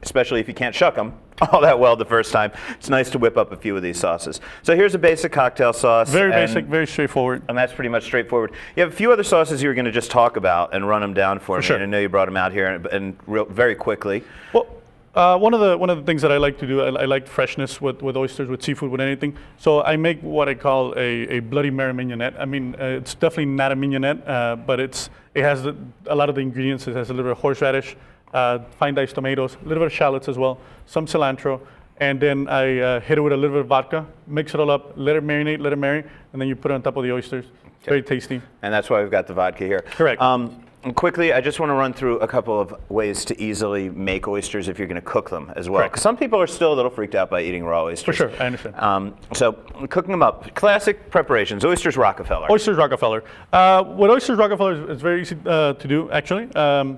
especially 0.03 0.39
if 0.39 0.47
you 0.47 0.53
can't 0.53 0.73
shuck 0.75 0.95
them 0.95 1.13
all 1.51 1.61
that 1.61 1.79
well 1.79 1.95
the 1.95 2.05
first 2.05 2.31
time, 2.31 2.51
it's 2.71 2.89
nice 2.89 3.09
to 3.09 3.17
whip 3.17 3.37
up 3.37 3.51
a 3.51 3.57
few 3.57 3.75
of 3.75 3.81
these 3.81 3.99
sauces. 3.99 4.39
So 4.61 4.75
here's 4.75 4.93
a 4.93 4.99
basic 4.99 5.31
cocktail 5.31 5.73
sauce. 5.73 6.09
Very 6.09 6.31
and- 6.31 6.47
basic, 6.47 6.65
very 6.65 6.85
straightforward. 6.87 7.41
and 7.49 7.57
that's 7.57 7.73
pretty 7.73 7.89
much 7.89 8.03
straightforward. 8.03 8.51
You 8.75 8.83
have 8.83 8.93
a 8.93 8.95
few 8.95 9.11
other 9.11 9.23
sauces 9.23 9.61
you 9.63 9.69
were 9.69 9.75
going 9.75 9.85
to 9.85 9.91
just 9.91 10.11
talk 10.11 10.37
about 10.37 10.73
and 10.73 10.87
run 10.87 11.01
them 11.01 11.13
down 11.13 11.39
for, 11.39 11.57
me. 11.57 11.63
sure. 11.63 11.75
And 11.75 11.83
I 11.83 11.87
know 11.87 11.99
you 11.99 12.09
brought 12.09 12.25
them 12.25 12.37
out 12.37 12.51
here 12.51 12.67
and, 12.67 12.85
and 12.87 13.17
real, 13.25 13.45
very 13.45 13.75
quickly. 13.75 14.23
Well, 14.53 14.67
uh, 15.13 15.37
one 15.37 15.53
of 15.53 15.59
the 15.59 15.77
one 15.77 15.89
of 15.89 15.97
the 15.97 16.03
things 16.03 16.21
that 16.21 16.31
I 16.31 16.37
like 16.37 16.57
to 16.59 16.67
do, 16.67 16.81
I, 16.81 17.01
I 17.01 17.05
like 17.05 17.27
freshness 17.27 17.81
with, 17.81 18.01
with 18.01 18.15
oysters, 18.15 18.47
with 18.47 18.63
seafood, 18.63 18.91
with 18.91 19.01
anything. 19.01 19.35
So 19.57 19.81
I 19.83 19.97
make 19.97 20.21
what 20.21 20.47
I 20.47 20.53
call 20.53 20.93
a, 20.95 21.27
a 21.27 21.39
Bloody 21.41 21.69
Mary 21.69 21.93
mignonette. 21.93 22.39
I 22.39 22.45
mean, 22.45 22.75
uh, 22.79 22.85
it's 22.85 23.13
definitely 23.15 23.47
not 23.47 23.73
a 23.73 23.75
mignonette, 23.75 24.25
uh, 24.25 24.55
but 24.55 24.79
it's 24.79 25.09
it 25.35 25.43
has 25.43 25.63
the, 25.63 25.75
a 26.05 26.15
lot 26.15 26.29
of 26.29 26.35
the 26.35 26.41
ingredients. 26.41 26.87
It 26.87 26.95
has 26.95 27.09
a 27.09 27.13
little 27.13 27.25
bit 27.29 27.31
of 27.33 27.39
horseradish, 27.39 27.97
uh, 28.33 28.59
fine 28.79 28.93
diced 28.93 29.15
tomatoes, 29.15 29.55
a 29.55 29.67
little 29.67 29.81
bit 29.81 29.87
of 29.87 29.93
shallots 29.93 30.27
as 30.27 30.37
well, 30.37 30.59
some 30.85 31.05
cilantro, 31.05 31.61
and 31.97 32.19
then 32.19 32.47
I 32.47 32.79
uh, 32.79 32.99
hit 32.99 33.17
it 33.17 33.21
with 33.21 33.33
a 33.33 33.37
little 33.37 33.55
bit 33.57 33.61
of 33.61 33.67
vodka, 33.67 34.05
mix 34.27 34.53
it 34.53 34.59
all 34.59 34.71
up, 34.71 34.93
let 34.95 35.15
it 35.15 35.23
marinate, 35.23 35.59
let 35.59 35.73
it 35.73 35.79
marinate, 35.79 36.09
and 36.33 36.41
then 36.41 36.47
you 36.47 36.55
put 36.55 36.71
it 36.71 36.75
on 36.75 36.81
top 36.81 36.97
of 36.97 37.03
the 37.03 37.11
oysters. 37.11 37.45
Very 37.83 38.01
tasty. 38.03 38.41
And 38.61 38.73
that's 38.73 38.89
why 38.89 39.01
we've 39.01 39.11
got 39.11 39.27
the 39.27 39.33
vodka 39.33 39.65
here. 39.65 39.81
Correct. 39.91 40.21
Um, 40.21 40.63
and 40.83 40.95
quickly, 40.95 41.31
I 41.31 41.41
just 41.41 41.59
want 41.59 41.69
to 41.69 41.75
run 41.75 41.93
through 41.93 42.17
a 42.19 42.27
couple 42.27 42.59
of 42.59 42.73
ways 42.89 43.23
to 43.25 43.39
easily 43.39 43.89
make 43.89 44.27
oysters 44.27 44.67
if 44.67 44.79
you're 44.79 44.87
going 44.87 44.95
to 44.95 45.07
cook 45.07 45.29
them 45.29 45.53
as 45.55 45.69
well. 45.69 45.87
Some 45.95 46.17
people 46.17 46.41
are 46.41 46.47
still 46.47 46.73
a 46.73 46.75
little 46.75 46.89
freaked 46.89 47.13
out 47.13 47.29
by 47.29 47.43
eating 47.43 47.63
raw 47.63 47.83
oysters. 47.83 48.17
For 48.17 48.29
sure, 48.29 48.31
I 48.41 48.47
understand. 48.47 48.75
Um, 48.77 49.15
so 49.33 49.53
cooking 49.89 50.09
them 50.11 50.23
up, 50.23 50.55
classic 50.55 51.11
preparations. 51.11 51.63
Oysters 51.63 51.97
Rockefeller. 51.97 52.51
Oysters 52.51 52.77
Rockefeller. 52.77 53.23
Uh, 53.53 53.83
what 53.83 54.09
Oysters 54.09 54.39
Rockefeller 54.39 54.73
is, 54.73 54.97
is 54.97 55.01
very 55.01 55.21
easy 55.21 55.37
uh, 55.45 55.73
to 55.73 55.87
do, 55.87 56.09
actually. 56.09 56.51
Um, 56.55 56.97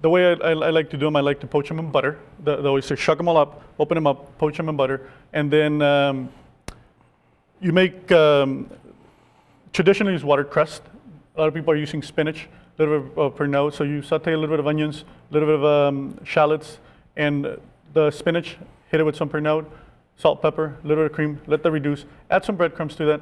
the 0.00 0.08
way 0.08 0.26
I, 0.26 0.32
I, 0.32 0.50
I 0.50 0.70
like 0.70 0.90
to 0.90 0.96
do 0.96 1.06
them, 1.06 1.16
I 1.16 1.20
like 1.20 1.40
to 1.40 1.46
poach 1.46 1.68
them 1.68 1.78
in 1.78 1.90
butter. 1.90 2.18
The, 2.44 2.56
the 2.56 2.68
oysters, 2.68 2.98
shuck 2.98 3.18
them 3.18 3.28
all 3.28 3.36
up, 3.36 3.62
open 3.78 3.96
them 3.96 4.06
up, 4.06 4.38
poach 4.38 4.56
them 4.56 4.68
in 4.68 4.76
butter, 4.76 5.10
and 5.32 5.50
then 5.50 5.82
um, 5.82 6.30
you 7.60 7.72
make 7.72 8.10
um, 8.12 8.70
traditionally 9.72 10.12
use 10.12 10.24
watercress. 10.24 10.80
A 11.36 11.40
lot 11.40 11.48
of 11.48 11.54
people 11.54 11.72
are 11.72 11.76
using 11.76 12.02
spinach, 12.02 12.48
a 12.78 12.82
little 12.82 13.00
bit 13.00 13.18
of 13.18 13.34
pernod. 13.36 13.74
So 13.74 13.84
you 13.84 14.02
saute 14.02 14.32
a 14.32 14.36
little 14.38 14.52
bit 14.52 14.60
of 14.60 14.66
onions, 14.66 15.04
a 15.30 15.34
little 15.34 15.48
bit 15.48 15.56
of 15.56 15.64
um, 15.64 16.24
shallots, 16.24 16.78
and 17.16 17.58
the 17.92 18.10
spinach. 18.10 18.56
Hit 18.88 19.00
it 19.00 19.04
with 19.04 19.16
some 19.16 19.28
pernod, 19.28 19.66
salt, 20.16 20.42
pepper, 20.42 20.76
a 20.82 20.86
little 20.86 21.04
bit 21.04 21.10
of 21.10 21.14
cream. 21.14 21.40
Let 21.46 21.62
that 21.62 21.70
reduce. 21.70 22.04
Add 22.30 22.44
some 22.44 22.56
breadcrumbs 22.56 22.96
to 22.96 23.04
that. 23.04 23.20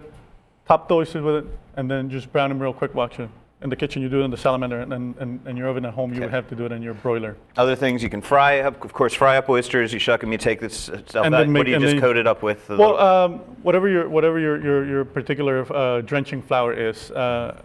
Top 0.67 0.89
the 0.89 0.95
oysters 0.95 1.23
with 1.23 1.35
it, 1.37 1.47
and 1.77 1.91
then 1.91 2.09
just 2.09 2.33
brown 2.33 2.49
them 2.51 2.59
real 2.59 2.73
quick. 2.73 2.95
Watch 2.95 3.19
it. 3.21 3.29
In 3.61 3.71
the 3.71 3.77
kitchen, 3.77 4.03
you 4.03 4.09
do 4.09 4.21
it 4.21 4.25
in 4.25 4.31
the 4.31 4.37
salamander, 4.37 4.81
and 4.81 4.93
and, 4.93 5.41
and 5.45 5.59
your 5.59 5.69
oven 5.69 5.85
at 5.85 5.93
home, 5.93 6.15
you 6.15 6.21
would 6.21 6.31
have 6.31 6.47
to 6.49 6.55
do 6.55 6.65
it 6.65 6.71
in 6.71 6.81
your 6.81 6.95
broiler. 6.95 7.37
Other 7.57 7.75
things 7.75 8.05
you 8.05 8.09
can 8.09 8.23
fry 8.23 8.61
up, 8.61 8.85
of 8.85 8.93
course, 8.93 9.13
fry 9.13 9.37
up 9.37 9.49
oysters. 9.49 9.93
You 9.93 9.99
shuck 9.99 10.21
them, 10.21 10.31
you 10.31 10.39
take 10.39 10.61
this 10.61 10.89
uh, 10.89 10.99
stuff 11.07 11.27
And 11.27 11.35
out. 11.35 11.39
then 11.41 11.53
what 11.53 11.67
do 11.67 11.73
you 11.73 11.81
just 11.81 11.99
coat 11.99 12.17
it 12.17 12.29
up 12.29 12.45
with? 12.45 12.69
Well, 12.69 12.97
um, 12.99 13.39
whatever 13.63 13.89
your 13.89 14.09
whatever 14.09 14.39
your 14.39 14.63
your, 14.63 14.87
your 14.87 15.05
particular 15.05 15.67
uh, 15.75 16.03
drenching 16.03 16.41
flour 16.41 16.73
is. 16.73 17.11
Uh, 17.11 17.61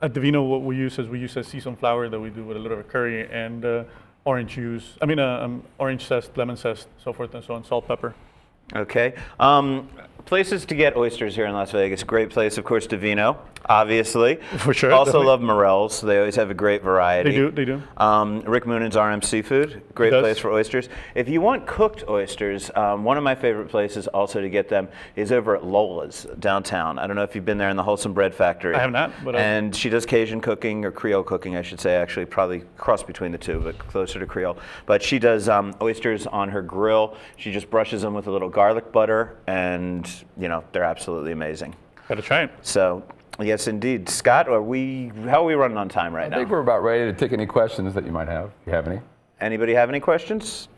at 0.00 0.14
Divino, 0.14 0.42
what 0.42 0.62
we 0.62 0.76
use 0.76 0.98
is 0.98 1.08
we 1.08 1.18
use 1.18 1.36
a 1.36 1.44
seasoned 1.44 1.78
flour 1.78 2.08
that 2.08 2.20
we 2.20 2.30
do 2.30 2.44
with 2.44 2.56
a 2.56 2.60
little 2.60 2.76
bit 2.76 2.86
of 2.86 2.90
curry 2.90 3.30
and 3.30 3.64
uh, 3.64 3.84
orange 4.24 4.52
juice. 4.52 4.96
I 5.02 5.06
mean, 5.06 5.18
uh, 5.18 5.44
um, 5.44 5.62
orange 5.78 6.06
zest, 6.06 6.36
lemon 6.36 6.56
zest, 6.56 6.88
so 7.02 7.12
forth 7.12 7.34
and 7.34 7.44
so 7.44 7.54
on. 7.54 7.64
Salt, 7.64 7.86
pepper. 7.86 8.14
Okay. 8.74 9.14
Um, 9.38 9.88
places 10.26 10.64
to 10.66 10.74
get 10.74 10.96
oysters 10.96 11.34
here 11.34 11.46
in 11.46 11.52
Las 11.52 11.70
Vegas. 11.72 12.02
Great 12.02 12.30
place, 12.30 12.56
of 12.58 12.64
course, 12.64 12.86
Divino, 12.86 13.38
obviously. 13.66 14.36
For 14.58 14.72
sure, 14.72 14.92
Also 14.92 15.12
definitely. 15.12 15.26
love 15.26 15.40
Morels. 15.42 16.00
They 16.00 16.18
always 16.18 16.36
have 16.36 16.50
a 16.50 16.54
great 16.54 16.82
variety. 16.82 17.30
They 17.30 17.36
do, 17.36 17.50
they 17.50 17.64
do. 17.64 17.82
Um, 17.96 18.40
Rick 18.40 18.66
Moonen's 18.66 18.96
RM 18.96 19.22
Seafood, 19.22 19.82
great 19.94 20.12
place 20.12 20.38
for 20.38 20.50
oysters. 20.50 20.88
If 21.14 21.28
you 21.28 21.40
want 21.40 21.66
cooked 21.66 22.04
oysters, 22.08 22.70
um, 22.74 23.04
one 23.04 23.16
of 23.18 23.24
my 23.24 23.34
favorite 23.34 23.68
places 23.68 24.06
also 24.08 24.40
to 24.40 24.48
get 24.48 24.68
them 24.68 24.88
is 25.16 25.30
over 25.32 25.56
at 25.56 25.64
Lola's 25.64 26.26
downtown. 26.38 26.98
I 26.98 27.06
don't 27.06 27.16
know 27.16 27.22
if 27.22 27.34
you've 27.34 27.44
been 27.44 27.58
there 27.58 27.70
in 27.70 27.76
the 27.76 27.84
Holsum 27.84 28.14
Bread 28.14 28.34
Factory. 28.34 28.74
I 28.74 28.80
have 28.80 28.92
not, 28.92 29.12
but 29.24 29.36
I- 29.36 29.40
and 29.40 29.74
she 29.76 29.90
does 29.90 30.06
Cajun 30.06 30.40
cooking 30.40 30.84
or 30.84 30.90
Creole 30.90 31.22
cooking, 31.22 31.56
I 31.56 31.62
should 31.62 31.80
say. 31.80 31.94
Actually, 31.96 32.26
probably 32.26 32.62
cross 32.78 33.02
between 33.02 33.32
the 33.32 33.38
two, 33.38 33.60
but 33.60 33.78
closer 33.78 34.18
to 34.18 34.26
Creole. 34.26 34.56
But 34.86 35.02
she 35.02 35.18
does 35.18 35.48
um, 35.48 35.74
oysters 35.82 36.26
on 36.26 36.48
her 36.48 36.62
grill. 36.62 37.16
She 37.36 37.52
just 37.52 37.70
brushes 37.70 38.02
them 38.02 38.14
with 38.14 38.26
a 38.26 38.30
little 38.30 38.48
garlic 38.48 38.90
butter, 38.92 39.36
and 39.46 40.10
you 40.38 40.48
know 40.48 40.62
they're 40.72 40.84
absolutely 40.84 41.32
amazing. 41.32 41.74
Gotta 42.08 42.22
try 42.22 42.42
it. 42.42 42.50
So. 42.62 43.02
Yes, 43.40 43.66
indeed. 43.66 44.08
Scott, 44.08 44.48
are 44.48 44.62
we? 44.62 45.10
How 45.24 45.42
are 45.42 45.44
we 45.44 45.54
running 45.54 45.76
on 45.76 45.88
time 45.88 46.14
right 46.14 46.26
I 46.26 46.28
now? 46.28 46.36
I 46.36 46.38
think 46.38 46.50
we're 46.50 46.60
about 46.60 46.84
ready 46.84 47.10
to 47.10 47.18
take 47.18 47.32
any 47.32 47.46
questions 47.46 47.92
that 47.94 48.06
you 48.06 48.12
might 48.12 48.28
have. 48.28 48.52
If 48.60 48.66
you 48.68 48.72
have 48.72 48.86
any? 48.86 49.00
Anybody 49.40 49.74
have 49.74 49.88
any 49.88 49.98
questions? 49.98 50.68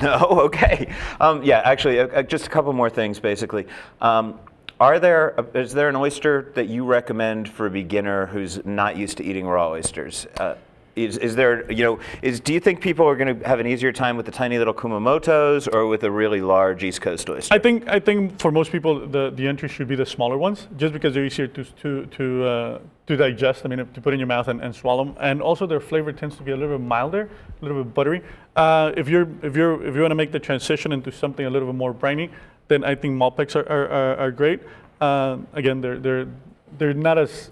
No. 0.00 0.16
Okay. 0.44 0.90
Um, 1.20 1.42
yeah. 1.42 1.60
Actually, 1.64 2.00
uh, 2.00 2.06
uh, 2.06 2.22
just 2.22 2.46
a 2.46 2.50
couple 2.50 2.72
more 2.72 2.88
things, 2.88 3.20
basically. 3.20 3.66
Um, 4.00 4.38
are 4.80 4.98
there? 4.98 5.38
Uh, 5.38 5.44
is 5.54 5.72
there 5.72 5.88
an 5.90 5.96
oyster 5.96 6.52
that 6.54 6.68
you 6.68 6.84
recommend 6.86 7.50
for 7.50 7.66
a 7.66 7.70
beginner 7.70 8.26
who's 8.26 8.64
not 8.64 8.96
used 8.96 9.18
to 9.18 9.24
eating 9.24 9.46
raw 9.46 9.68
oysters? 9.68 10.26
Uh, 10.38 10.54
is, 10.96 11.18
is 11.18 11.34
there, 11.34 11.70
you 11.70 11.82
know, 11.82 11.98
is 12.22 12.40
do 12.40 12.52
you 12.52 12.60
think 12.60 12.80
people 12.80 13.06
are 13.06 13.16
going 13.16 13.38
to 13.38 13.48
have 13.48 13.60
an 13.60 13.66
easier 13.66 13.92
time 13.92 14.16
with 14.16 14.26
the 14.26 14.32
tiny 14.32 14.58
little 14.58 14.74
kumamotos 14.74 15.72
or 15.72 15.86
with 15.86 16.04
a 16.04 16.10
really 16.10 16.40
large 16.40 16.84
East 16.84 17.00
Coast 17.00 17.28
oyster? 17.28 17.52
I 17.52 17.58
think 17.58 17.88
I 17.88 17.98
think 17.98 18.38
for 18.38 18.50
most 18.50 18.70
people 18.70 19.06
the, 19.06 19.30
the 19.30 19.46
entry 19.48 19.68
should 19.68 19.88
be 19.88 19.96
the 19.96 20.06
smaller 20.06 20.38
ones, 20.38 20.68
just 20.76 20.92
because 20.92 21.14
they're 21.14 21.24
easier 21.24 21.48
to 21.48 21.64
to 21.64 22.06
to, 22.06 22.44
uh, 22.44 22.78
to 23.06 23.16
digest. 23.16 23.64
I 23.64 23.68
mean, 23.68 23.78
to 23.78 24.00
put 24.00 24.14
in 24.14 24.20
your 24.20 24.28
mouth 24.28 24.48
and, 24.48 24.60
and 24.60 24.74
swallow 24.74 25.06
'em. 25.06 25.16
and 25.20 25.42
also 25.42 25.66
their 25.66 25.80
flavor 25.80 26.12
tends 26.12 26.36
to 26.36 26.42
be 26.42 26.52
a 26.52 26.56
little 26.56 26.78
bit 26.78 26.86
milder, 26.86 27.28
a 27.60 27.64
little 27.64 27.82
bit 27.82 27.94
buttery. 27.94 28.22
Uh, 28.56 28.92
if 28.96 29.08
you're 29.08 29.28
if 29.42 29.56
you're 29.56 29.84
if 29.84 29.94
you 29.94 30.00
want 30.00 30.12
to 30.12 30.16
make 30.16 30.32
the 30.32 30.40
transition 30.40 30.92
into 30.92 31.10
something 31.10 31.44
a 31.46 31.50
little 31.50 31.68
bit 31.68 31.76
more 31.76 31.92
briny, 31.92 32.30
then 32.68 32.84
I 32.84 32.94
think 32.94 33.16
Malpeques 33.16 33.56
are 33.56 33.68
are, 33.68 33.88
are, 33.88 34.16
are 34.16 34.30
great. 34.30 34.60
Uh, 35.00 35.38
again, 35.54 35.80
they're 35.80 35.98
they're 35.98 36.26
they're 36.78 36.94
not 36.94 37.18
as 37.18 37.50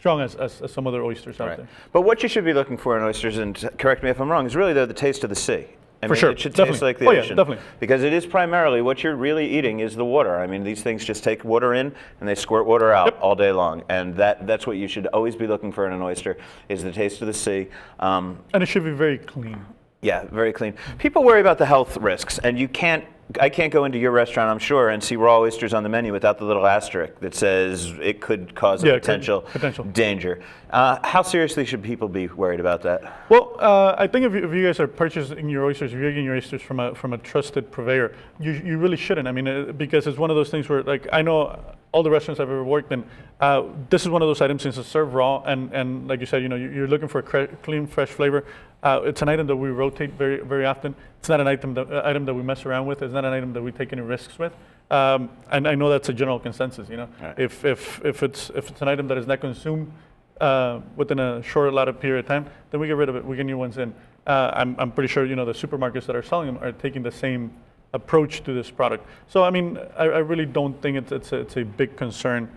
strong 0.00 0.22
as, 0.22 0.34
as, 0.36 0.62
as 0.62 0.72
some 0.72 0.86
other 0.86 1.02
oysters 1.04 1.38
out 1.40 1.48
Right. 1.48 1.56
there. 1.58 1.68
But 1.92 2.00
what 2.02 2.22
you 2.22 2.28
should 2.28 2.44
be 2.46 2.54
looking 2.54 2.78
for 2.78 2.96
in 2.96 3.04
oysters, 3.04 3.36
and 3.36 3.54
correct 3.78 4.02
me 4.02 4.08
if 4.08 4.18
I'm 4.18 4.30
wrong, 4.30 4.46
is 4.46 4.56
really 4.56 4.72
though 4.72 4.86
the 4.86 4.94
taste 4.94 5.22
of 5.24 5.30
the 5.30 5.36
sea. 5.36 5.66
I 6.02 6.06
For 6.06 6.14
mean, 6.14 6.20
sure, 6.20 6.30
It 6.30 6.40
should 6.40 6.54
definitely. 6.54 6.72
taste 6.72 6.82
like 6.82 6.98
the 6.98 7.06
Oh, 7.08 7.10
yeah, 7.10 7.20
definitely. 7.20 7.58
Because 7.78 8.02
it 8.02 8.14
is 8.14 8.24
primarily 8.24 8.80
what 8.80 9.04
you're 9.04 9.14
really 9.16 9.46
eating 9.46 9.80
is 9.80 9.94
the 9.96 10.04
water. 10.06 10.38
I 10.38 10.46
mean, 10.46 10.64
these 10.64 10.82
things 10.82 11.04
just 11.04 11.22
take 11.22 11.44
water 11.44 11.74
in 11.74 11.92
and 12.20 12.26
they 12.26 12.34
squirt 12.34 12.64
water 12.64 12.90
out 12.90 13.08
Yep. 13.08 13.18
all 13.20 13.34
day 13.34 13.52
long, 13.52 13.82
and 13.90 14.16
that 14.16 14.46
that's 14.46 14.66
what 14.66 14.78
you 14.78 14.88
should 14.88 15.06
always 15.08 15.36
be 15.36 15.46
looking 15.46 15.70
for 15.70 15.86
in 15.86 15.92
an 15.92 16.00
oyster 16.00 16.38
is 16.70 16.82
the 16.82 16.92
taste 16.92 17.20
of 17.20 17.26
the 17.26 17.34
sea. 17.34 17.68
Um, 17.98 18.38
And 18.54 18.62
it 18.62 18.66
should 18.66 18.84
be 18.84 18.92
very 18.92 19.18
clean. 19.18 19.66
yeah, 20.00 20.24
very 20.32 20.54
clean. 20.54 20.72
People 20.96 21.22
worry 21.24 21.40
about 21.42 21.58
the 21.58 21.66
health 21.66 21.98
risks, 21.98 22.38
and 22.38 22.58
you 22.58 22.66
can't. 22.68 23.04
I 23.38 23.48
can't 23.48 23.72
go 23.72 23.84
into 23.84 23.98
your 23.98 24.10
restaurant, 24.10 24.50
I'm 24.50 24.58
sure, 24.58 24.88
and 24.88 25.02
see 25.04 25.16
raw 25.16 25.38
oysters 25.38 25.74
on 25.74 25.82
the 25.82 25.88
menu 25.88 26.12
without 26.12 26.38
the 26.38 26.44
little 26.44 26.66
asterisk 26.66 27.20
that 27.20 27.34
says 27.34 27.92
it 28.00 28.20
could 28.20 28.54
cause 28.54 28.82
a 28.82 28.88
Yeah, 28.88 28.94
potential, 28.94 29.42
potential. 29.42 29.84
danger. 29.84 30.40
Uh, 30.70 30.98
how 31.06 31.22
seriously 31.22 31.64
should 31.64 31.82
people 31.82 32.08
be 32.08 32.26
worried 32.28 32.60
about 32.60 32.82
that? 32.82 33.02
Well, 33.28 33.56
uh, 33.58 33.94
I 33.98 34.06
think 34.06 34.24
if 34.26 34.32
you, 34.32 34.48
if 34.48 34.54
you 34.54 34.64
guys 34.66 34.80
are 34.80 34.88
purchasing 34.88 35.48
your 35.48 35.64
oysters, 35.64 35.92
if 35.92 35.98
you're 36.00 36.10
getting 36.10 36.24
your 36.24 36.36
oysters 36.36 36.62
from 36.62 36.80
a 36.80 36.94
from 36.94 37.12
a 37.12 37.18
trusted 37.18 37.70
purveyor, 37.70 38.14
you, 38.38 38.52
you 38.52 38.78
really 38.78 38.96
shouldn't. 38.96 39.28
I 39.28 39.32
mean, 39.32 39.46
uh, 39.46 39.72
because 39.76 40.06
it's 40.06 40.18
one 40.18 40.30
of 40.30 40.36
those 40.36 40.50
things 40.50 40.68
where, 40.68 40.82
like, 40.82 41.06
I 41.12 41.22
know 41.22 41.60
all 41.92 42.02
the 42.02 42.10
restaurants 42.10 42.38
I've 42.40 42.48
ever 42.48 42.62
worked 42.64 42.92
in, 42.92 43.04
uh, 43.40 43.62
this 43.88 44.02
is 44.02 44.08
one 44.08 44.22
of 44.22 44.28
those 44.28 44.40
items 44.40 44.62
since 44.62 44.76
it's 44.78 44.88
served 44.88 45.12
raw, 45.12 45.42
and, 45.42 45.72
and 45.72 46.06
like 46.06 46.20
you 46.20 46.26
said, 46.26 46.42
you 46.42 46.48
know, 46.48 46.56
you- 46.56 46.70
you're 46.70 46.86
looking 46.86 47.08
for 47.08 47.18
a 47.18 47.22
cre- 47.22 47.52
clean, 47.62 47.86
fresh 47.86 48.10
flavor. 48.10 48.44
Uh, 48.82 49.00
it's 49.04 49.22
an 49.22 49.28
item 49.28 49.46
that 49.46 49.56
we 49.56 49.68
rotate 49.68 50.12
very 50.12 50.38
very 50.40 50.64
often. 50.64 50.94
It's 51.18 51.28
not 51.28 51.40
an 51.40 51.46
item 51.46 51.74
that 51.74 51.92
uh, 51.92 52.00
item 52.04 52.24
that 52.24 52.32
we 52.34 52.42
mess 52.42 52.64
around 52.64 52.86
with. 52.86 53.02
It's 53.02 53.12
not 53.12 53.24
an 53.26 53.32
item 53.32 53.52
that 53.52 53.60
we 53.62 53.72
take 53.72 53.92
any 53.92 54.00
risks 54.02 54.38
with. 54.38 54.54
Um, 54.90 55.28
and 55.50 55.68
I 55.68 55.74
know 55.74 55.90
that's 55.90 56.08
a 56.08 56.14
general 56.14 56.38
consensus. 56.40 56.88
You 56.88 56.96
know, 56.96 57.08
Right. 57.20 57.38
if 57.38 57.62
if 57.64 58.02
if 58.04 58.22
it's 58.22 58.50
if 58.54 58.70
it's 58.70 58.80
an 58.80 58.88
item 58.88 59.06
that 59.08 59.18
is 59.18 59.26
not 59.26 59.40
consumed 59.40 59.92
uh, 60.40 60.80
within 60.96 61.18
a 61.18 61.42
short 61.42 61.68
allotted 61.68 62.00
period 62.00 62.20
of 62.24 62.26
time, 62.28 62.46
then 62.70 62.80
we 62.80 62.86
get 62.86 62.96
rid 62.96 63.10
of 63.10 63.16
it. 63.16 63.24
We 63.24 63.36
get 63.36 63.44
new 63.44 63.58
ones 63.58 63.76
in. 63.76 63.92
Uh, 64.26 64.50
I'm, 64.54 64.74
I'm 64.78 64.92
pretty 64.92 65.08
sure 65.12 65.26
you 65.26 65.36
know 65.36 65.44
the 65.44 65.52
supermarkets 65.52 66.06
that 66.06 66.16
are 66.16 66.22
selling 66.22 66.46
them 66.46 66.62
are 66.62 66.72
taking 66.72 67.02
the 67.02 67.10
same 67.12 67.50
approach 67.92 68.42
to 68.44 68.52
this 68.52 68.70
product. 68.70 69.06
So 69.28 69.44
I 69.44 69.50
mean, 69.50 69.78
I, 69.96 70.04
I 70.04 70.18
really 70.18 70.46
don't 70.46 70.80
think 70.80 70.96
it's 70.96 71.12
it's 71.12 71.32
a, 71.32 71.36
it's 71.36 71.56
a 71.56 71.64
big 71.64 71.96
concern 71.96 72.48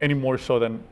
any 0.00 0.14
more 0.14 0.38
so 0.38 0.58
than 0.58 0.82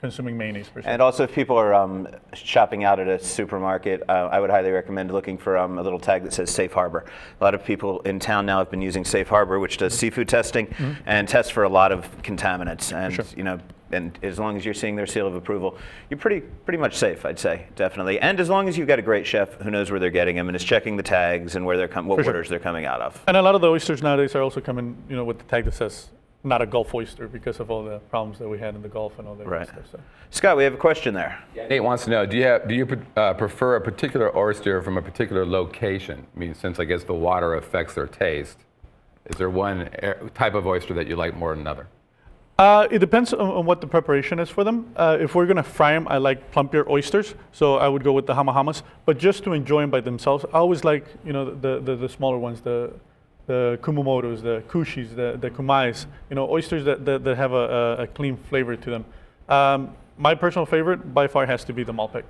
consuming 0.00 0.36
mayonnaise 0.36 0.68
per 0.68 0.82
se. 0.82 0.88
And 0.88 1.02
also, 1.02 1.24
if 1.24 1.32
people 1.32 1.56
are 1.56 1.74
um, 1.74 2.08
shopping 2.32 2.84
out 2.84 2.98
at 2.98 3.08
a 3.08 3.22
supermarket, 3.22 4.02
uh, 4.08 4.28
I 4.32 4.40
would 4.40 4.50
highly 4.50 4.70
recommend 4.70 5.12
looking 5.12 5.36
for 5.36 5.58
um, 5.58 5.78
a 5.78 5.82
little 5.82 5.98
tag 5.98 6.22
that 6.24 6.32
says 6.32 6.50
Safe 6.50 6.72
Harbor. 6.72 7.04
A 7.40 7.44
lot 7.44 7.54
of 7.54 7.64
people 7.64 8.00
in 8.00 8.18
town 8.18 8.46
now 8.46 8.58
have 8.58 8.70
been 8.70 8.82
using 8.82 9.04
Safe 9.04 9.28
Harbor, 9.28 9.58
which 9.58 9.76
does 9.76 9.92
seafood 9.96 10.28
testing 10.28 10.74
and 11.06 11.28
tests 11.28 11.50
for 11.50 11.64
a 11.64 11.68
lot 11.68 11.92
of 11.92 12.08
contaminants. 12.22 12.92
And 12.96 13.14
Sure. 13.14 13.24
you 13.36 13.44
know, 13.44 13.60
and 13.92 14.18
as 14.22 14.38
long 14.38 14.56
as 14.56 14.64
you're 14.64 14.74
seeing 14.74 14.96
their 14.96 15.06
seal 15.06 15.26
of 15.26 15.34
approval, 15.34 15.76
you're 16.08 16.18
pretty 16.18 16.40
pretty 16.40 16.78
much 16.78 16.96
safe, 16.96 17.24
I'd 17.26 17.38
say, 17.38 17.66
definitely. 17.76 18.18
And 18.20 18.38
as 18.40 18.48
long 18.48 18.68
as 18.68 18.76
you've 18.78 18.88
got 18.88 18.98
a 18.98 19.02
great 19.02 19.26
chef 19.26 19.54
who 19.60 19.70
knows 19.70 19.90
where 19.90 19.98
they're 20.00 20.10
getting 20.10 20.36
them 20.36 20.48
and 20.48 20.56
is 20.56 20.64
checking 20.64 20.96
the 20.96 21.02
tags 21.02 21.56
and 21.56 21.64
where 21.66 21.76
they're 21.76 21.88
com- 21.88 22.06
what 22.06 22.16
For 22.18 22.24
sure. 22.24 22.32
waters 22.32 22.48
they're 22.48 22.58
coming 22.58 22.84
out 22.86 23.00
of. 23.00 23.22
And 23.26 23.36
a 23.36 23.42
lot 23.42 23.54
of 23.54 23.60
the 23.60 23.68
oysters 23.70 24.02
nowadays 24.02 24.34
are 24.34 24.42
also 24.42 24.60
coming, 24.60 24.96
you 25.08 25.16
know, 25.16 25.24
with 25.24 25.38
the 25.38 25.44
tag 25.44 25.64
that 25.64 25.74
says 25.74 26.08
not 26.42 26.62
a 26.62 26.66
Gulf 26.66 26.94
oyster 26.94 27.28
because 27.28 27.60
of 27.60 27.70
all 27.70 27.84
the 27.84 27.98
problems 28.10 28.38
that 28.38 28.48
we 28.48 28.58
had 28.58 28.74
in 28.74 28.80
the 28.80 28.88
Gulf 28.88 29.18
and 29.18 29.28
all 29.28 29.34
that 29.34 29.46
Right. 29.46 29.66
stuff. 29.68 29.84
So. 29.92 30.00
Scott, 30.30 30.56
we 30.56 30.64
have 30.64 30.72
a 30.72 30.78
question 30.78 31.12
there. 31.12 31.38
Nate 31.54 31.84
wants 31.84 32.04
to 32.04 32.10
know: 32.10 32.24
Do 32.24 32.36
you 32.38 32.44
have, 32.44 32.66
do 32.66 32.74
you 32.74 32.86
pre- 32.86 32.98
uh, 33.16 33.34
prefer 33.34 33.76
a 33.76 33.80
particular 33.80 34.34
oyster 34.34 34.80
from 34.80 34.96
a 34.96 35.02
particular 35.02 35.44
location? 35.44 36.26
I 36.34 36.38
mean, 36.38 36.54
since 36.54 36.78
I 36.80 36.84
guess 36.84 37.04
the 37.04 37.12
water 37.12 37.54
affects 37.56 37.92
their 37.94 38.06
taste, 38.06 38.56
is 39.26 39.36
there 39.36 39.50
one 39.50 39.90
air- 39.98 40.18
type 40.34 40.54
of 40.54 40.66
oyster 40.66 40.94
that 40.94 41.06
you 41.08 41.16
like 41.16 41.36
more 41.36 41.50
than 41.50 41.60
another? 41.60 41.88
Uh, 42.60 42.86
it 42.90 42.98
depends 42.98 43.32
on, 43.32 43.40
on 43.40 43.64
what 43.64 43.80
the 43.80 43.86
preparation 43.86 44.38
is 44.38 44.50
for 44.50 44.64
them. 44.64 44.92
Uh, 44.94 45.16
if 45.18 45.34
we're 45.34 45.46
gonna 45.46 45.62
fry 45.62 45.94
them, 45.94 46.06
I 46.10 46.18
like 46.18 46.52
plumpier 46.52 46.86
oysters, 46.90 47.34
so 47.52 47.76
I 47.76 47.88
would 47.88 48.04
go 48.04 48.12
with 48.12 48.26
the 48.26 48.34
hamahamas. 48.34 48.82
But 49.06 49.16
just 49.16 49.44
to 49.44 49.54
enjoy 49.54 49.80
them 49.80 49.88
by 49.88 50.02
themselves, 50.02 50.44
I 50.52 50.58
always 50.58 50.84
like 50.84 51.06
you 51.24 51.32
know 51.32 51.54
the 51.54 51.80
the, 51.80 51.96
the 51.96 52.08
smaller 52.10 52.36
ones, 52.36 52.60
the 52.60 52.92
the 53.46 53.78
kumamotos, 53.80 54.42
the 54.42 54.62
kushis, 54.68 55.16
the 55.16 55.38
the 55.40 55.50
kumiais. 55.50 56.04
You 56.28 56.36
know, 56.36 56.50
oysters 56.50 56.84
that, 56.84 57.06
that, 57.06 57.24
that 57.24 57.36
have 57.38 57.52
a, 57.54 57.96
a, 58.00 58.06
clean 58.08 58.36
flavor 58.36 58.76
to 58.76 58.90
them. 58.90 59.06
Um, 59.48 59.94
my 60.18 60.34
personal 60.34 60.66
favorite 60.66 61.14
by 61.14 61.28
far 61.28 61.46
has 61.46 61.64
to 61.64 61.72
be 61.72 61.82
the 61.82 61.94
Malpeque. 61.94 62.24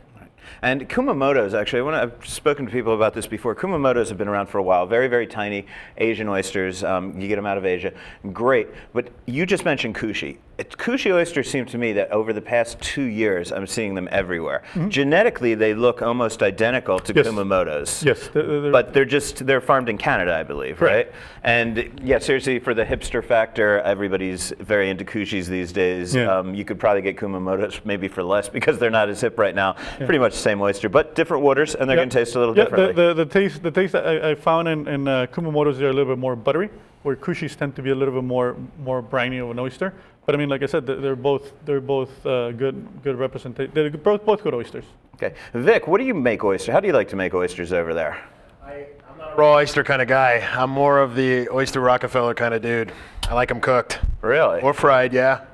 And 0.62 0.88
Kumamotos, 0.88 1.58
actually, 1.58 1.80
I 1.94 2.02
I've 2.02 2.26
spoken 2.26 2.66
to 2.66 2.72
people 2.72 2.94
about 2.94 3.14
this 3.14 3.26
before. 3.26 3.54
Kumamotos 3.54 4.08
have 4.08 4.18
been 4.18 4.28
around 4.28 4.48
for 4.48 4.58
a 4.58 4.62
while. 4.62 4.86
Very, 4.86 5.08
very 5.08 5.26
tiny 5.26 5.66
Asian 5.98 6.28
oysters. 6.28 6.84
Um, 6.84 7.18
you 7.20 7.28
get 7.28 7.36
them 7.36 7.46
out 7.46 7.58
of 7.58 7.64
Asia. 7.64 7.92
Great. 8.32 8.68
But 8.92 9.08
you 9.26 9.46
just 9.46 9.64
mentioned 9.64 9.94
kushi. 9.94 10.38
Kushi 10.64 11.12
oysters 11.12 11.50
seem 11.50 11.64
to 11.66 11.78
me 11.78 11.92
that 11.94 12.10
over 12.10 12.32
the 12.32 12.40
past 12.40 12.80
two 12.80 13.02
years, 13.04 13.50
I'm 13.52 13.66
seeing 13.66 13.94
them 13.94 14.08
everywhere. 14.10 14.62
Genetically, 14.88 15.54
they 15.54 15.74
look 15.74 16.02
almost 16.02 16.42
identical 16.42 16.98
to 17.00 17.12
Mm-hmm. 17.12 17.18
Yes. 17.18 17.26
Kumamotos. 17.26 18.04
Yes, 18.04 18.28
they're- 18.28 18.60
they're- 18.60 18.72
But 18.72 18.92
they're 18.92 19.04
just, 19.04 19.46
they're 19.46 19.60
farmed 19.60 19.88
in 19.88 19.98
Canada, 19.98 20.34
I 20.34 20.42
believe, 20.42 20.76
Correct. 20.78 21.12
right? 21.12 21.20
And 21.42 22.00
yeah, 22.02 22.18
seriously, 22.18 22.58
for 22.58 22.74
the 22.74 22.84
hipster 22.84 23.22
factor, 23.24 23.80
everybody's 23.80 24.52
very 24.60 24.90
into 24.90 25.04
kushis 25.04 25.46
these 25.46 25.72
days. 25.72 26.14
Yeah. 26.14 26.38
Um, 26.38 26.54
you 26.54 26.64
could 26.64 26.78
probably 26.78 27.02
get 27.02 27.16
Kumamotos 27.16 27.84
maybe 27.84 28.08
for 28.08 28.22
less 28.22 28.48
because 28.48 28.78
they're 28.78 28.90
not 28.90 29.08
as 29.08 29.20
hip 29.20 29.38
right 29.38 29.54
now. 29.54 29.74
Pretty 29.98 30.18
much 30.18 30.32
the 30.32 30.38
same 30.38 30.60
oyster, 30.60 30.88
but 30.88 31.14
different 31.14 31.42
waters, 31.42 31.74
and 31.74 31.88
they're 31.88 31.96
Yeah. 31.96 32.00
going 32.02 32.10
to 32.10 32.18
taste 32.18 32.36
a 32.36 32.38
little 32.38 32.56
yeah, 32.56 32.64
differently. 32.64 32.92
The, 32.94 33.14
the, 33.14 33.24
the 33.24 33.30
taste, 33.30 33.62
the 33.62 33.70
taste 33.70 33.92
that 33.92 34.06
I, 34.06 34.30
I 34.30 34.34
found 34.34 34.68
in, 34.68 34.86
in 34.88 35.08
uh, 35.08 35.26
kumamotos, 35.32 35.78
they're 35.78 35.88
a 35.90 35.92
little 35.92 36.12
bit 36.14 36.18
more 36.18 36.36
buttery, 36.36 36.70
where 37.02 37.16
kushis 37.16 37.56
tend 37.56 37.74
to 37.76 37.82
be 37.82 37.90
a 37.90 37.94
little 37.94 38.12
bit 38.14 38.24
more 38.24 38.56
more 38.84 39.00
briny 39.02 39.38
of 39.38 39.50
an 39.50 39.58
oyster. 39.58 39.94
But 40.26 40.34
I 40.34 40.38
mean, 40.38 40.48
like 40.48 40.62
I 40.62 40.66
said, 40.66 40.86
they're, 40.86 40.96
they're 40.96 41.16
both 41.16 41.52
they're 41.64 41.80
both 41.80 42.24
uh, 42.26 42.52
good 42.52 42.86
good 43.02 43.16
representation. 43.18 43.72
They're 43.74 43.90
both 43.90 44.24
both 44.24 44.42
good 44.42 44.54
oysters. 44.54 44.84
okay, 45.14 45.34
Vic, 45.54 45.86
what 45.88 45.98
do 45.98 46.04
you 46.04 46.14
make 46.14 46.44
oyster? 46.44 46.70
How 46.72 46.80
do 46.80 46.86
you 46.86 46.92
like 46.92 47.08
to 47.08 47.16
make 47.16 47.34
oysters 47.34 47.72
over 47.72 47.94
there? 47.94 48.18
I'm 48.64 49.18
not 49.18 49.32
a 49.32 49.36
raw 49.36 49.54
oyster 49.56 49.82
kind 49.82 50.00
of 50.00 50.08
guy. 50.08 50.46
I'm 50.52 50.70
more 50.70 50.98
of 51.00 51.14
the 51.16 51.48
oyster 51.50 51.80
Rockefeller 51.80 52.34
kind 52.34 52.54
of 52.54 52.62
dude. 52.62 52.92
I 53.28 53.34
like 53.34 53.48
them 53.48 53.60
cooked 53.60 53.98
Really? 54.22 54.60
or 54.60 54.72
fried. 54.74 55.12
Yeah. 55.12 55.44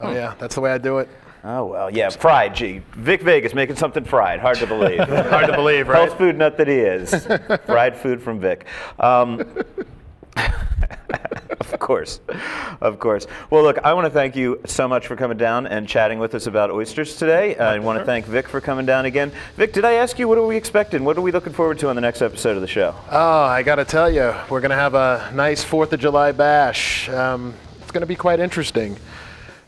Oh 0.00 0.12
yeah, 0.12 0.34
that's 0.38 0.54
the 0.54 0.60
way 0.60 0.72
I 0.72 0.78
do 0.78 0.98
it. 0.98 1.08
oh 1.44 1.64
well, 1.66 1.90
yeah, 1.90 2.08
fried. 2.10 2.54
Gee, 2.54 2.82
Vic 2.92 3.22
Vegas 3.22 3.54
making 3.54 3.76
something 3.76 4.04
fried. 4.04 4.40
Hard 4.40 4.58
to 4.58 4.66
believe. 4.66 5.00
Hard 5.08 5.46
to 5.46 5.52
believe, 5.54 5.88
right? 5.88 6.06
Health 6.06 6.18
food 6.18 6.36
nut 6.38 6.56
that 6.58 6.68
he 6.68 6.74
is. 6.74 7.26
Fried 7.66 7.96
food 7.96 8.22
from 8.22 8.38
Vic. 8.40 8.66
Um, 9.00 9.44
of 11.60 11.78
course, 11.78 12.20
of 12.80 12.98
course. 12.98 13.26
Well, 13.50 13.62
look, 13.62 13.78
I 13.78 13.92
want 13.94 14.06
to 14.06 14.10
thank 14.10 14.36
you 14.36 14.60
so 14.66 14.88
much 14.88 15.06
for 15.06 15.16
coming 15.16 15.36
down 15.36 15.66
and 15.66 15.88
chatting 15.88 16.18
with 16.18 16.34
us 16.34 16.46
about 16.46 16.70
oysters 16.70 17.16
today. 17.16 17.56
I 17.56 17.78
want 17.78 17.98
to 17.98 18.04
thank 18.04 18.26
Vic 18.26 18.48
for 18.48 18.60
coming 18.60 18.86
down 18.86 19.06
again. 19.06 19.32
Vic, 19.56 19.72
did 19.72 19.84
I 19.84 19.94
ask 19.94 20.18
you 20.18 20.28
what 20.28 20.38
are 20.38 20.46
we 20.46 20.56
expecting? 20.56 21.04
What 21.04 21.16
are 21.16 21.22
we 21.22 21.32
looking 21.32 21.52
forward 21.52 21.78
to 21.80 21.88
on 21.88 21.94
the 21.94 22.00
next 22.00 22.22
episode 22.22 22.56
of 22.56 22.62
the 22.62 22.68
show? 22.68 22.94
Oh, 23.10 23.42
I 23.42 23.62
got 23.62 23.76
to 23.76 23.84
tell 23.84 24.10
you, 24.10 24.34
we're 24.48 24.60
going 24.60 24.70
to 24.70 24.76
have 24.76 24.94
a 24.94 25.30
nice 25.34 25.62
Fourth 25.62 25.92
of 25.92 26.00
July 26.00 26.32
bash. 26.32 27.08
Um, 27.08 27.54
it's 27.80 27.90
going 27.90 28.02
to 28.02 28.06
be 28.06 28.16
quite 28.16 28.40
interesting. 28.40 28.96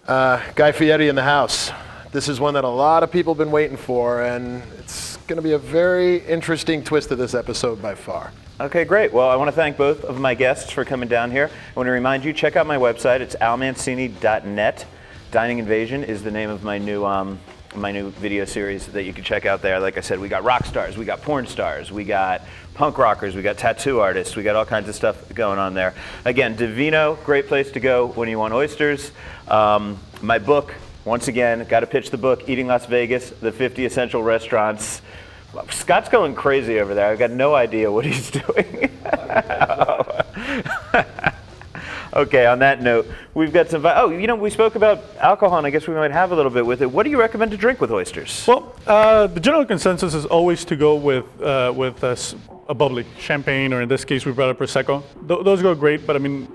Uh, 0.07 0.43
Guy 0.55 0.73
Fieri 0.73 1.09
in 1.09 1.15
the 1.15 1.23
house. 1.23 1.71
This 2.13 2.29
is 2.29 2.39
one 2.39 2.55
that 2.55 2.65
a 2.65 2.69
lot 2.69 3.03
of 3.03 3.11
people 3.11 3.35
have 3.35 3.39
been 3.39 3.51
waiting 3.51 3.77
for, 3.77 4.23
and 4.23 4.63
it's 4.79 5.17
going 5.27 5.37
to 5.37 5.43
be 5.43 5.53
a 5.53 5.59
very 5.59 6.19
interesting 6.27 6.85
twist 6.85 7.09
to 7.09 7.17
this 7.17 7.35
episode 7.35 7.83
by 7.83 7.95
far. 7.95 8.31
Okay, 8.61 8.85
great. 8.85 9.13
Well, 9.13 9.29
I 9.29 9.35
want 9.35 9.49
to 9.49 9.53
thank 9.53 9.77
both 9.77 10.05
of 10.05 10.21
my 10.21 10.35
guests 10.35 10.71
for 10.71 10.85
coming 10.85 11.09
down 11.09 11.33
here. 11.33 11.51
I 11.51 11.77
want 11.77 11.89
to 11.89 11.91
remind 11.91 12.25
you, 12.25 12.33
check 12.33 12.55
out 12.55 12.69
my 12.69 12.77
website. 12.77 13.19
It's 13.19 13.35
almancini.net. 13.35 14.87
Dining 15.33 15.59
Invasion 15.59 16.05
is 16.05 16.23
the 16.23 16.31
name 16.31 16.51
of 16.51 16.63
my 16.63 16.79
new 16.79 17.05
um, 17.05 17.41
my 17.75 17.91
new 17.91 18.11
video 18.11 18.45
series 18.45 18.87
that 18.87 19.03
you 19.03 19.13
can 19.13 19.25
check 19.25 19.45
out 19.45 19.61
there. 19.61 19.81
Like 19.81 19.99
I 19.99 20.03
said, 20.03 20.21
we 20.21 20.29
got 20.29 20.45
rock 20.45 20.67
stars, 20.67 20.97
we 20.97 21.05
got 21.05 21.21
porn 21.21 21.49
stars, 21.49 21.91
we 21.91 22.05
got 22.05 22.43
punk 22.75 22.97
rockers, 22.97 23.35
we 23.35 23.43
got 23.43 23.59
tattoo 23.59 23.99
artists, 23.99 24.37
we 24.37 24.45
got 24.45 24.55
all 24.55 24.65
kinds 24.65 24.89
of 24.89 24.95
stuff 24.95 25.35
going 25.35 25.59
on 25.59 25.75
there. 25.75 25.93
Again, 26.25 26.55
Divino, 26.55 27.17
great 27.25 27.49
place 27.49 27.73
to 27.73 27.81
go 27.81 28.07
when 28.07 28.29
you 28.29 28.39
want 28.39 28.55
oysters. 28.55 29.11
Um, 29.49 29.99
my 30.23 30.39
book, 30.39 30.73
once 31.05 31.27
again, 31.27 31.67
got 31.69 31.81
to 31.81 31.89
pitch 31.89 32.11
the 32.11 32.19
book, 32.19 32.49
Eating 32.49 32.69
Las 32.69 32.87
Vegas, 32.87 33.31
the 33.31 33.51
50 33.51 33.85
Essential 33.85 34.23
Restaurants. 34.23 35.03
Scott's 35.71 36.09
going 36.09 36.35
crazy 36.35 36.81
over 36.81 36.95
there. 36.95 37.11
I've 37.11 37.19
got 37.19 37.31
no 37.31 37.55
idea 37.55 37.91
what 37.91 38.05
he's 38.05 38.31
doing. 38.31 38.91
okay, 42.15 42.47
on 42.47 42.59
that 42.61 42.83
note, 42.83 43.07
we've 43.35 43.53
got 43.53 43.69
some. 43.71 43.83
vi- 43.83 43.95
Oh, 44.01 44.11
you 44.11 44.27
know, 44.27 44.35
we 44.37 44.51
spoke 44.51 44.75
about 44.75 45.03
alcohol, 45.19 45.59
and 45.59 45.67
I 45.67 45.71
guess 45.71 45.87
we 45.89 45.95
might 45.95 46.11
have 46.11 46.33
a 46.33 46.37
little 46.37 46.51
bit 46.51 46.67
with 46.67 46.83
it. 46.83 46.91
What 46.91 47.05
do 47.05 47.11
you 47.11 47.19
recommend 47.21 47.51
to 47.53 47.57
drink 47.57 47.81
with 47.81 47.91
oysters? 47.91 48.45
Well, 48.47 48.75
uh, 48.87 49.27
the 49.29 49.41
general 49.41 49.65
consensus 49.65 50.15
is 50.15 50.27
always 50.27 50.65
to 50.67 50.77
go 50.77 50.95
with 50.97 51.25
uh, 51.43 51.73
with 51.75 52.03
a, 52.03 52.17
a 52.69 52.75
bubbly 52.75 53.07
champagne, 53.19 53.73
or 53.73 53.83
in 53.83 53.89
this 53.89 54.05
case, 54.05 54.27
we 54.27 54.33
brought 54.33 54.51
up 54.51 54.59
prosecco. 54.59 55.03
Th- 55.29 55.45
those 55.45 55.63
go 55.63 55.75
great, 55.75 56.07
but 56.07 56.17
I 56.17 56.19
mean, 56.19 56.49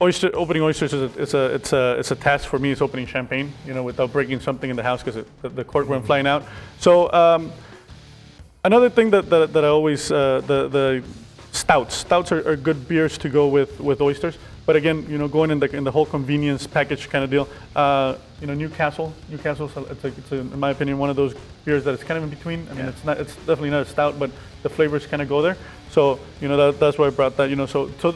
oyster 0.00 0.30
opening 0.34 0.62
oysters 0.62 0.92
is 0.92 1.02
a, 1.16 1.20
it's 1.22 1.34
a 1.34 1.54
it's 1.54 1.72
a 1.72 1.96
it's 1.98 2.10
a 2.10 2.16
task 2.16 2.48
for 2.48 2.58
me. 2.58 2.70
It's 2.72 2.82
opening 2.82 3.06
champagne, 3.06 3.52
you 3.66 3.74
know, 3.74 3.82
without 3.82 4.12
breaking 4.12 4.40
something 4.40 4.70
in 4.70 4.76
the 4.76 4.82
house 4.82 5.02
because 5.02 5.24
the, 5.42 5.48
the 5.48 5.64
cork 5.64 5.88
went 5.88 6.06
flying 6.06 6.26
out. 6.26 6.44
So 6.78 7.12
um, 7.12 7.52
another 8.64 8.90
thing 8.90 9.10
that, 9.10 9.28
that, 9.30 9.52
that 9.52 9.64
I 9.64 9.68
always 9.68 10.10
uh, 10.10 10.42
the 10.46 10.68
the 10.68 11.04
stouts 11.52 11.96
stouts 11.96 12.32
are, 12.32 12.48
are 12.48 12.56
good 12.56 12.88
beers 12.88 13.18
to 13.18 13.28
go 13.28 13.48
with 13.48 13.80
with 13.80 14.00
oysters. 14.00 14.38
But 14.64 14.76
again, 14.76 15.06
you 15.08 15.18
know, 15.18 15.26
going 15.26 15.50
in 15.50 15.58
the 15.58 15.74
in 15.76 15.84
the 15.84 15.90
whole 15.90 16.06
convenience 16.06 16.66
package 16.66 17.08
kind 17.08 17.24
of 17.24 17.30
deal. 17.30 17.48
Uh, 17.74 18.16
you 18.40 18.46
know, 18.46 18.54
Newcastle, 18.54 19.12
Newcastle, 19.28 19.70
it's, 19.90 20.04
a, 20.04 20.08
it's 20.08 20.32
a, 20.32 20.38
in 20.38 20.58
my 20.58 20.70
opinion 20.70 20.98
one 20.98 21.10
of 21.10 21.16
those 21.16 21.34
beers 21.64 21.84
that 21.84 21.94
is 21.94 22.04
kind 22.04 22.18
of 22.18 22.24
in 22.24 22.30
between. 22.30 22.66
I 22.70 22.74
mean, 22.74 22.86
it's 22.86 23.04
not 23.04 23.18
it's 23.18 23.34
definitely 23.36 23.70
not 23.70 23.82
a 23.82 23.86
stout, 23.86 24.18
but 24.18 24.30
the 24.62 24.68
flavors 24.68 25.06
kind 25.06 25.20
of 25.22 25.28
go 25.28 25.42
there. 25.42 25.56
So 25.90 26.20
you 26.40 26.48
know 26.48 26.56
that, 26.56 26.80
that's 26.80 26.98
why 26.98 27.08
I 27.08 27.10
brought 27.10 27.36
that. 27.36 27.50
You 27.50 27.56
know, 27.56 27.66
so 27.66 27.90
so 27.98 28.14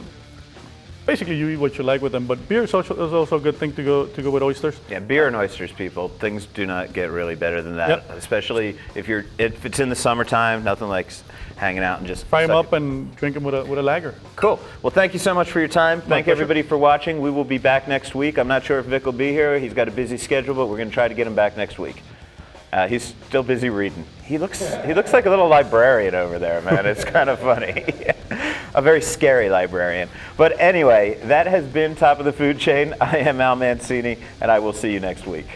basically 1.06 1.36
you 1.36 1.48
eat 1.48 1.56
what 1.56 1.78
you 1.78 1.84
like 1.84 2.02
with 2.02 2.12
them. 2.12 2.26
But 2.26 2.48
beer 2.48 2.64
is 2.64 2.74
also, 2.74 2.94
is 3.06 3.12
also 3.12 3.36
a 3.36 3.40
good 3.40 3.56
thing 3.56 3.72
to 3.74 3.82
go 3.84 4.06
to 4.06 4.22
go 4.22 4.30
with 4.30 4.42
oysters. 4.42 4.78
Yeah, 4.90 4.98
beer 4.98 5.26
and 5.26 5.36
oysters, 5.36 5.72
people. 5.72 6.08
Things 6.08 6.46
do 6.46 6.66
not 6.66 6.92
get 6.92 7.10
really 7.10 7.36
better 7.36 7.62
than 7.62 7.76
that. 7.76 7.88
Yep. 7.88 8.10
Especially 8.10 8.76
if 8.94 9.08
you're 9.08 9.24
if 9.38 9.64
it's 9.64 9.78
in 9.78 9.88
the 9.88 9.96
summertime. 9.96 10.64
Nothing 10.64 10.88
like 10.88 11.08
hanging 11.56 11.82
out 11.82 11.98
and 11.98 12.06
just 12.06 12.26
Fry 12.26 12.46
them 12.46 12.54
up 12.54 12.72
and 12.74 13.14
drink 13.16 13.34
them 13.34 13.44
with 13.44 13.54
a 13.54 13.64
with 13.64 13.78
a 13.78 13.82
lager. 13.82 14.14
Cool. 14.34 14.60
Well, 14.82 14.90
thank 14.90 15.12
you 15.12 15.18
so 15.18 15.34
much 15.34 15.50
for 15.50 15.60
your 15.60 15.68
time. 15.68 16.00
Thank 16.00 16.26
pleasure. 16.26 16.32
everybody 16.32 16.62
for 16.62 16.76
watching. 16.76 17.20
We 17.20 17.30
will 17.30 17.44
be 17.44 17.58
back 17.58 17.88
next 17.88 18.14
week. 18.14 18.38
I'm 18.38 18.48
not 18.48 18.64
sure 18.64 18.78
if 18.78 18.86
Vic 18.86 19.06
will 19.06 19.12
be 19.12 19.30
here. 19.30 19.58
He's 19.58 19.74
got 19.74 19.88
a 19.88 19.92
busy 19.92 20.18
schedule, 20.18 20.54
but 20.54 20.66
we're 20.66 20.76
going 20.76 20.88
to 20.88 20.94
try 20.94 21.08
to 21.08 21.14
get 21.14 21.26
him 21.26 21.34
back 21.34 21.56
next 21.56 21.78
week. 21.78 22.02
Uh, 22.72 22.86
he's 22.88 23.14
still 23.28 23.42
busy 23.42 23.70
reading. 23.70 24.04
He 24.24 24.38
looks 24.38 24.60
he 24.84 24.92
looks 24.92 25.12
like 25.12 25.26
a 25.26 25.30
little 25.30 25.48
librarian 25.48 26.14
over 26.14 26.38
there, 26.38 26.60
man. 26.62 26.84
It's 26.84 27.04
kind 27.16 27.30
of 27.30 27.38
funny. 27.38 27.84
a 28.76 28.82
very 28.82 29.00
scary 29.00 29.48
librarian. 29.48 30.08
But 30.36 30.60
anyway, 30.60 31.18
that 31.24 31.46
has 31.46 31.64
been 31.64 31.96
Top 31.96 32.18
of 32.18 32.26
the 32.26 32.32
Food 32.32 32.58
Chain. 32.58 32.94
I 33.00 33.16
am 33.18 33.40
Al 33.40 33.56
Mancini, 33.56 34.18
and 34.40 34.50
I 34.50 34.58
will 34.60 34.74
see 34.74 34.92
you 34.92 35.00
next 35.00 35.26
week. 35.26 35.46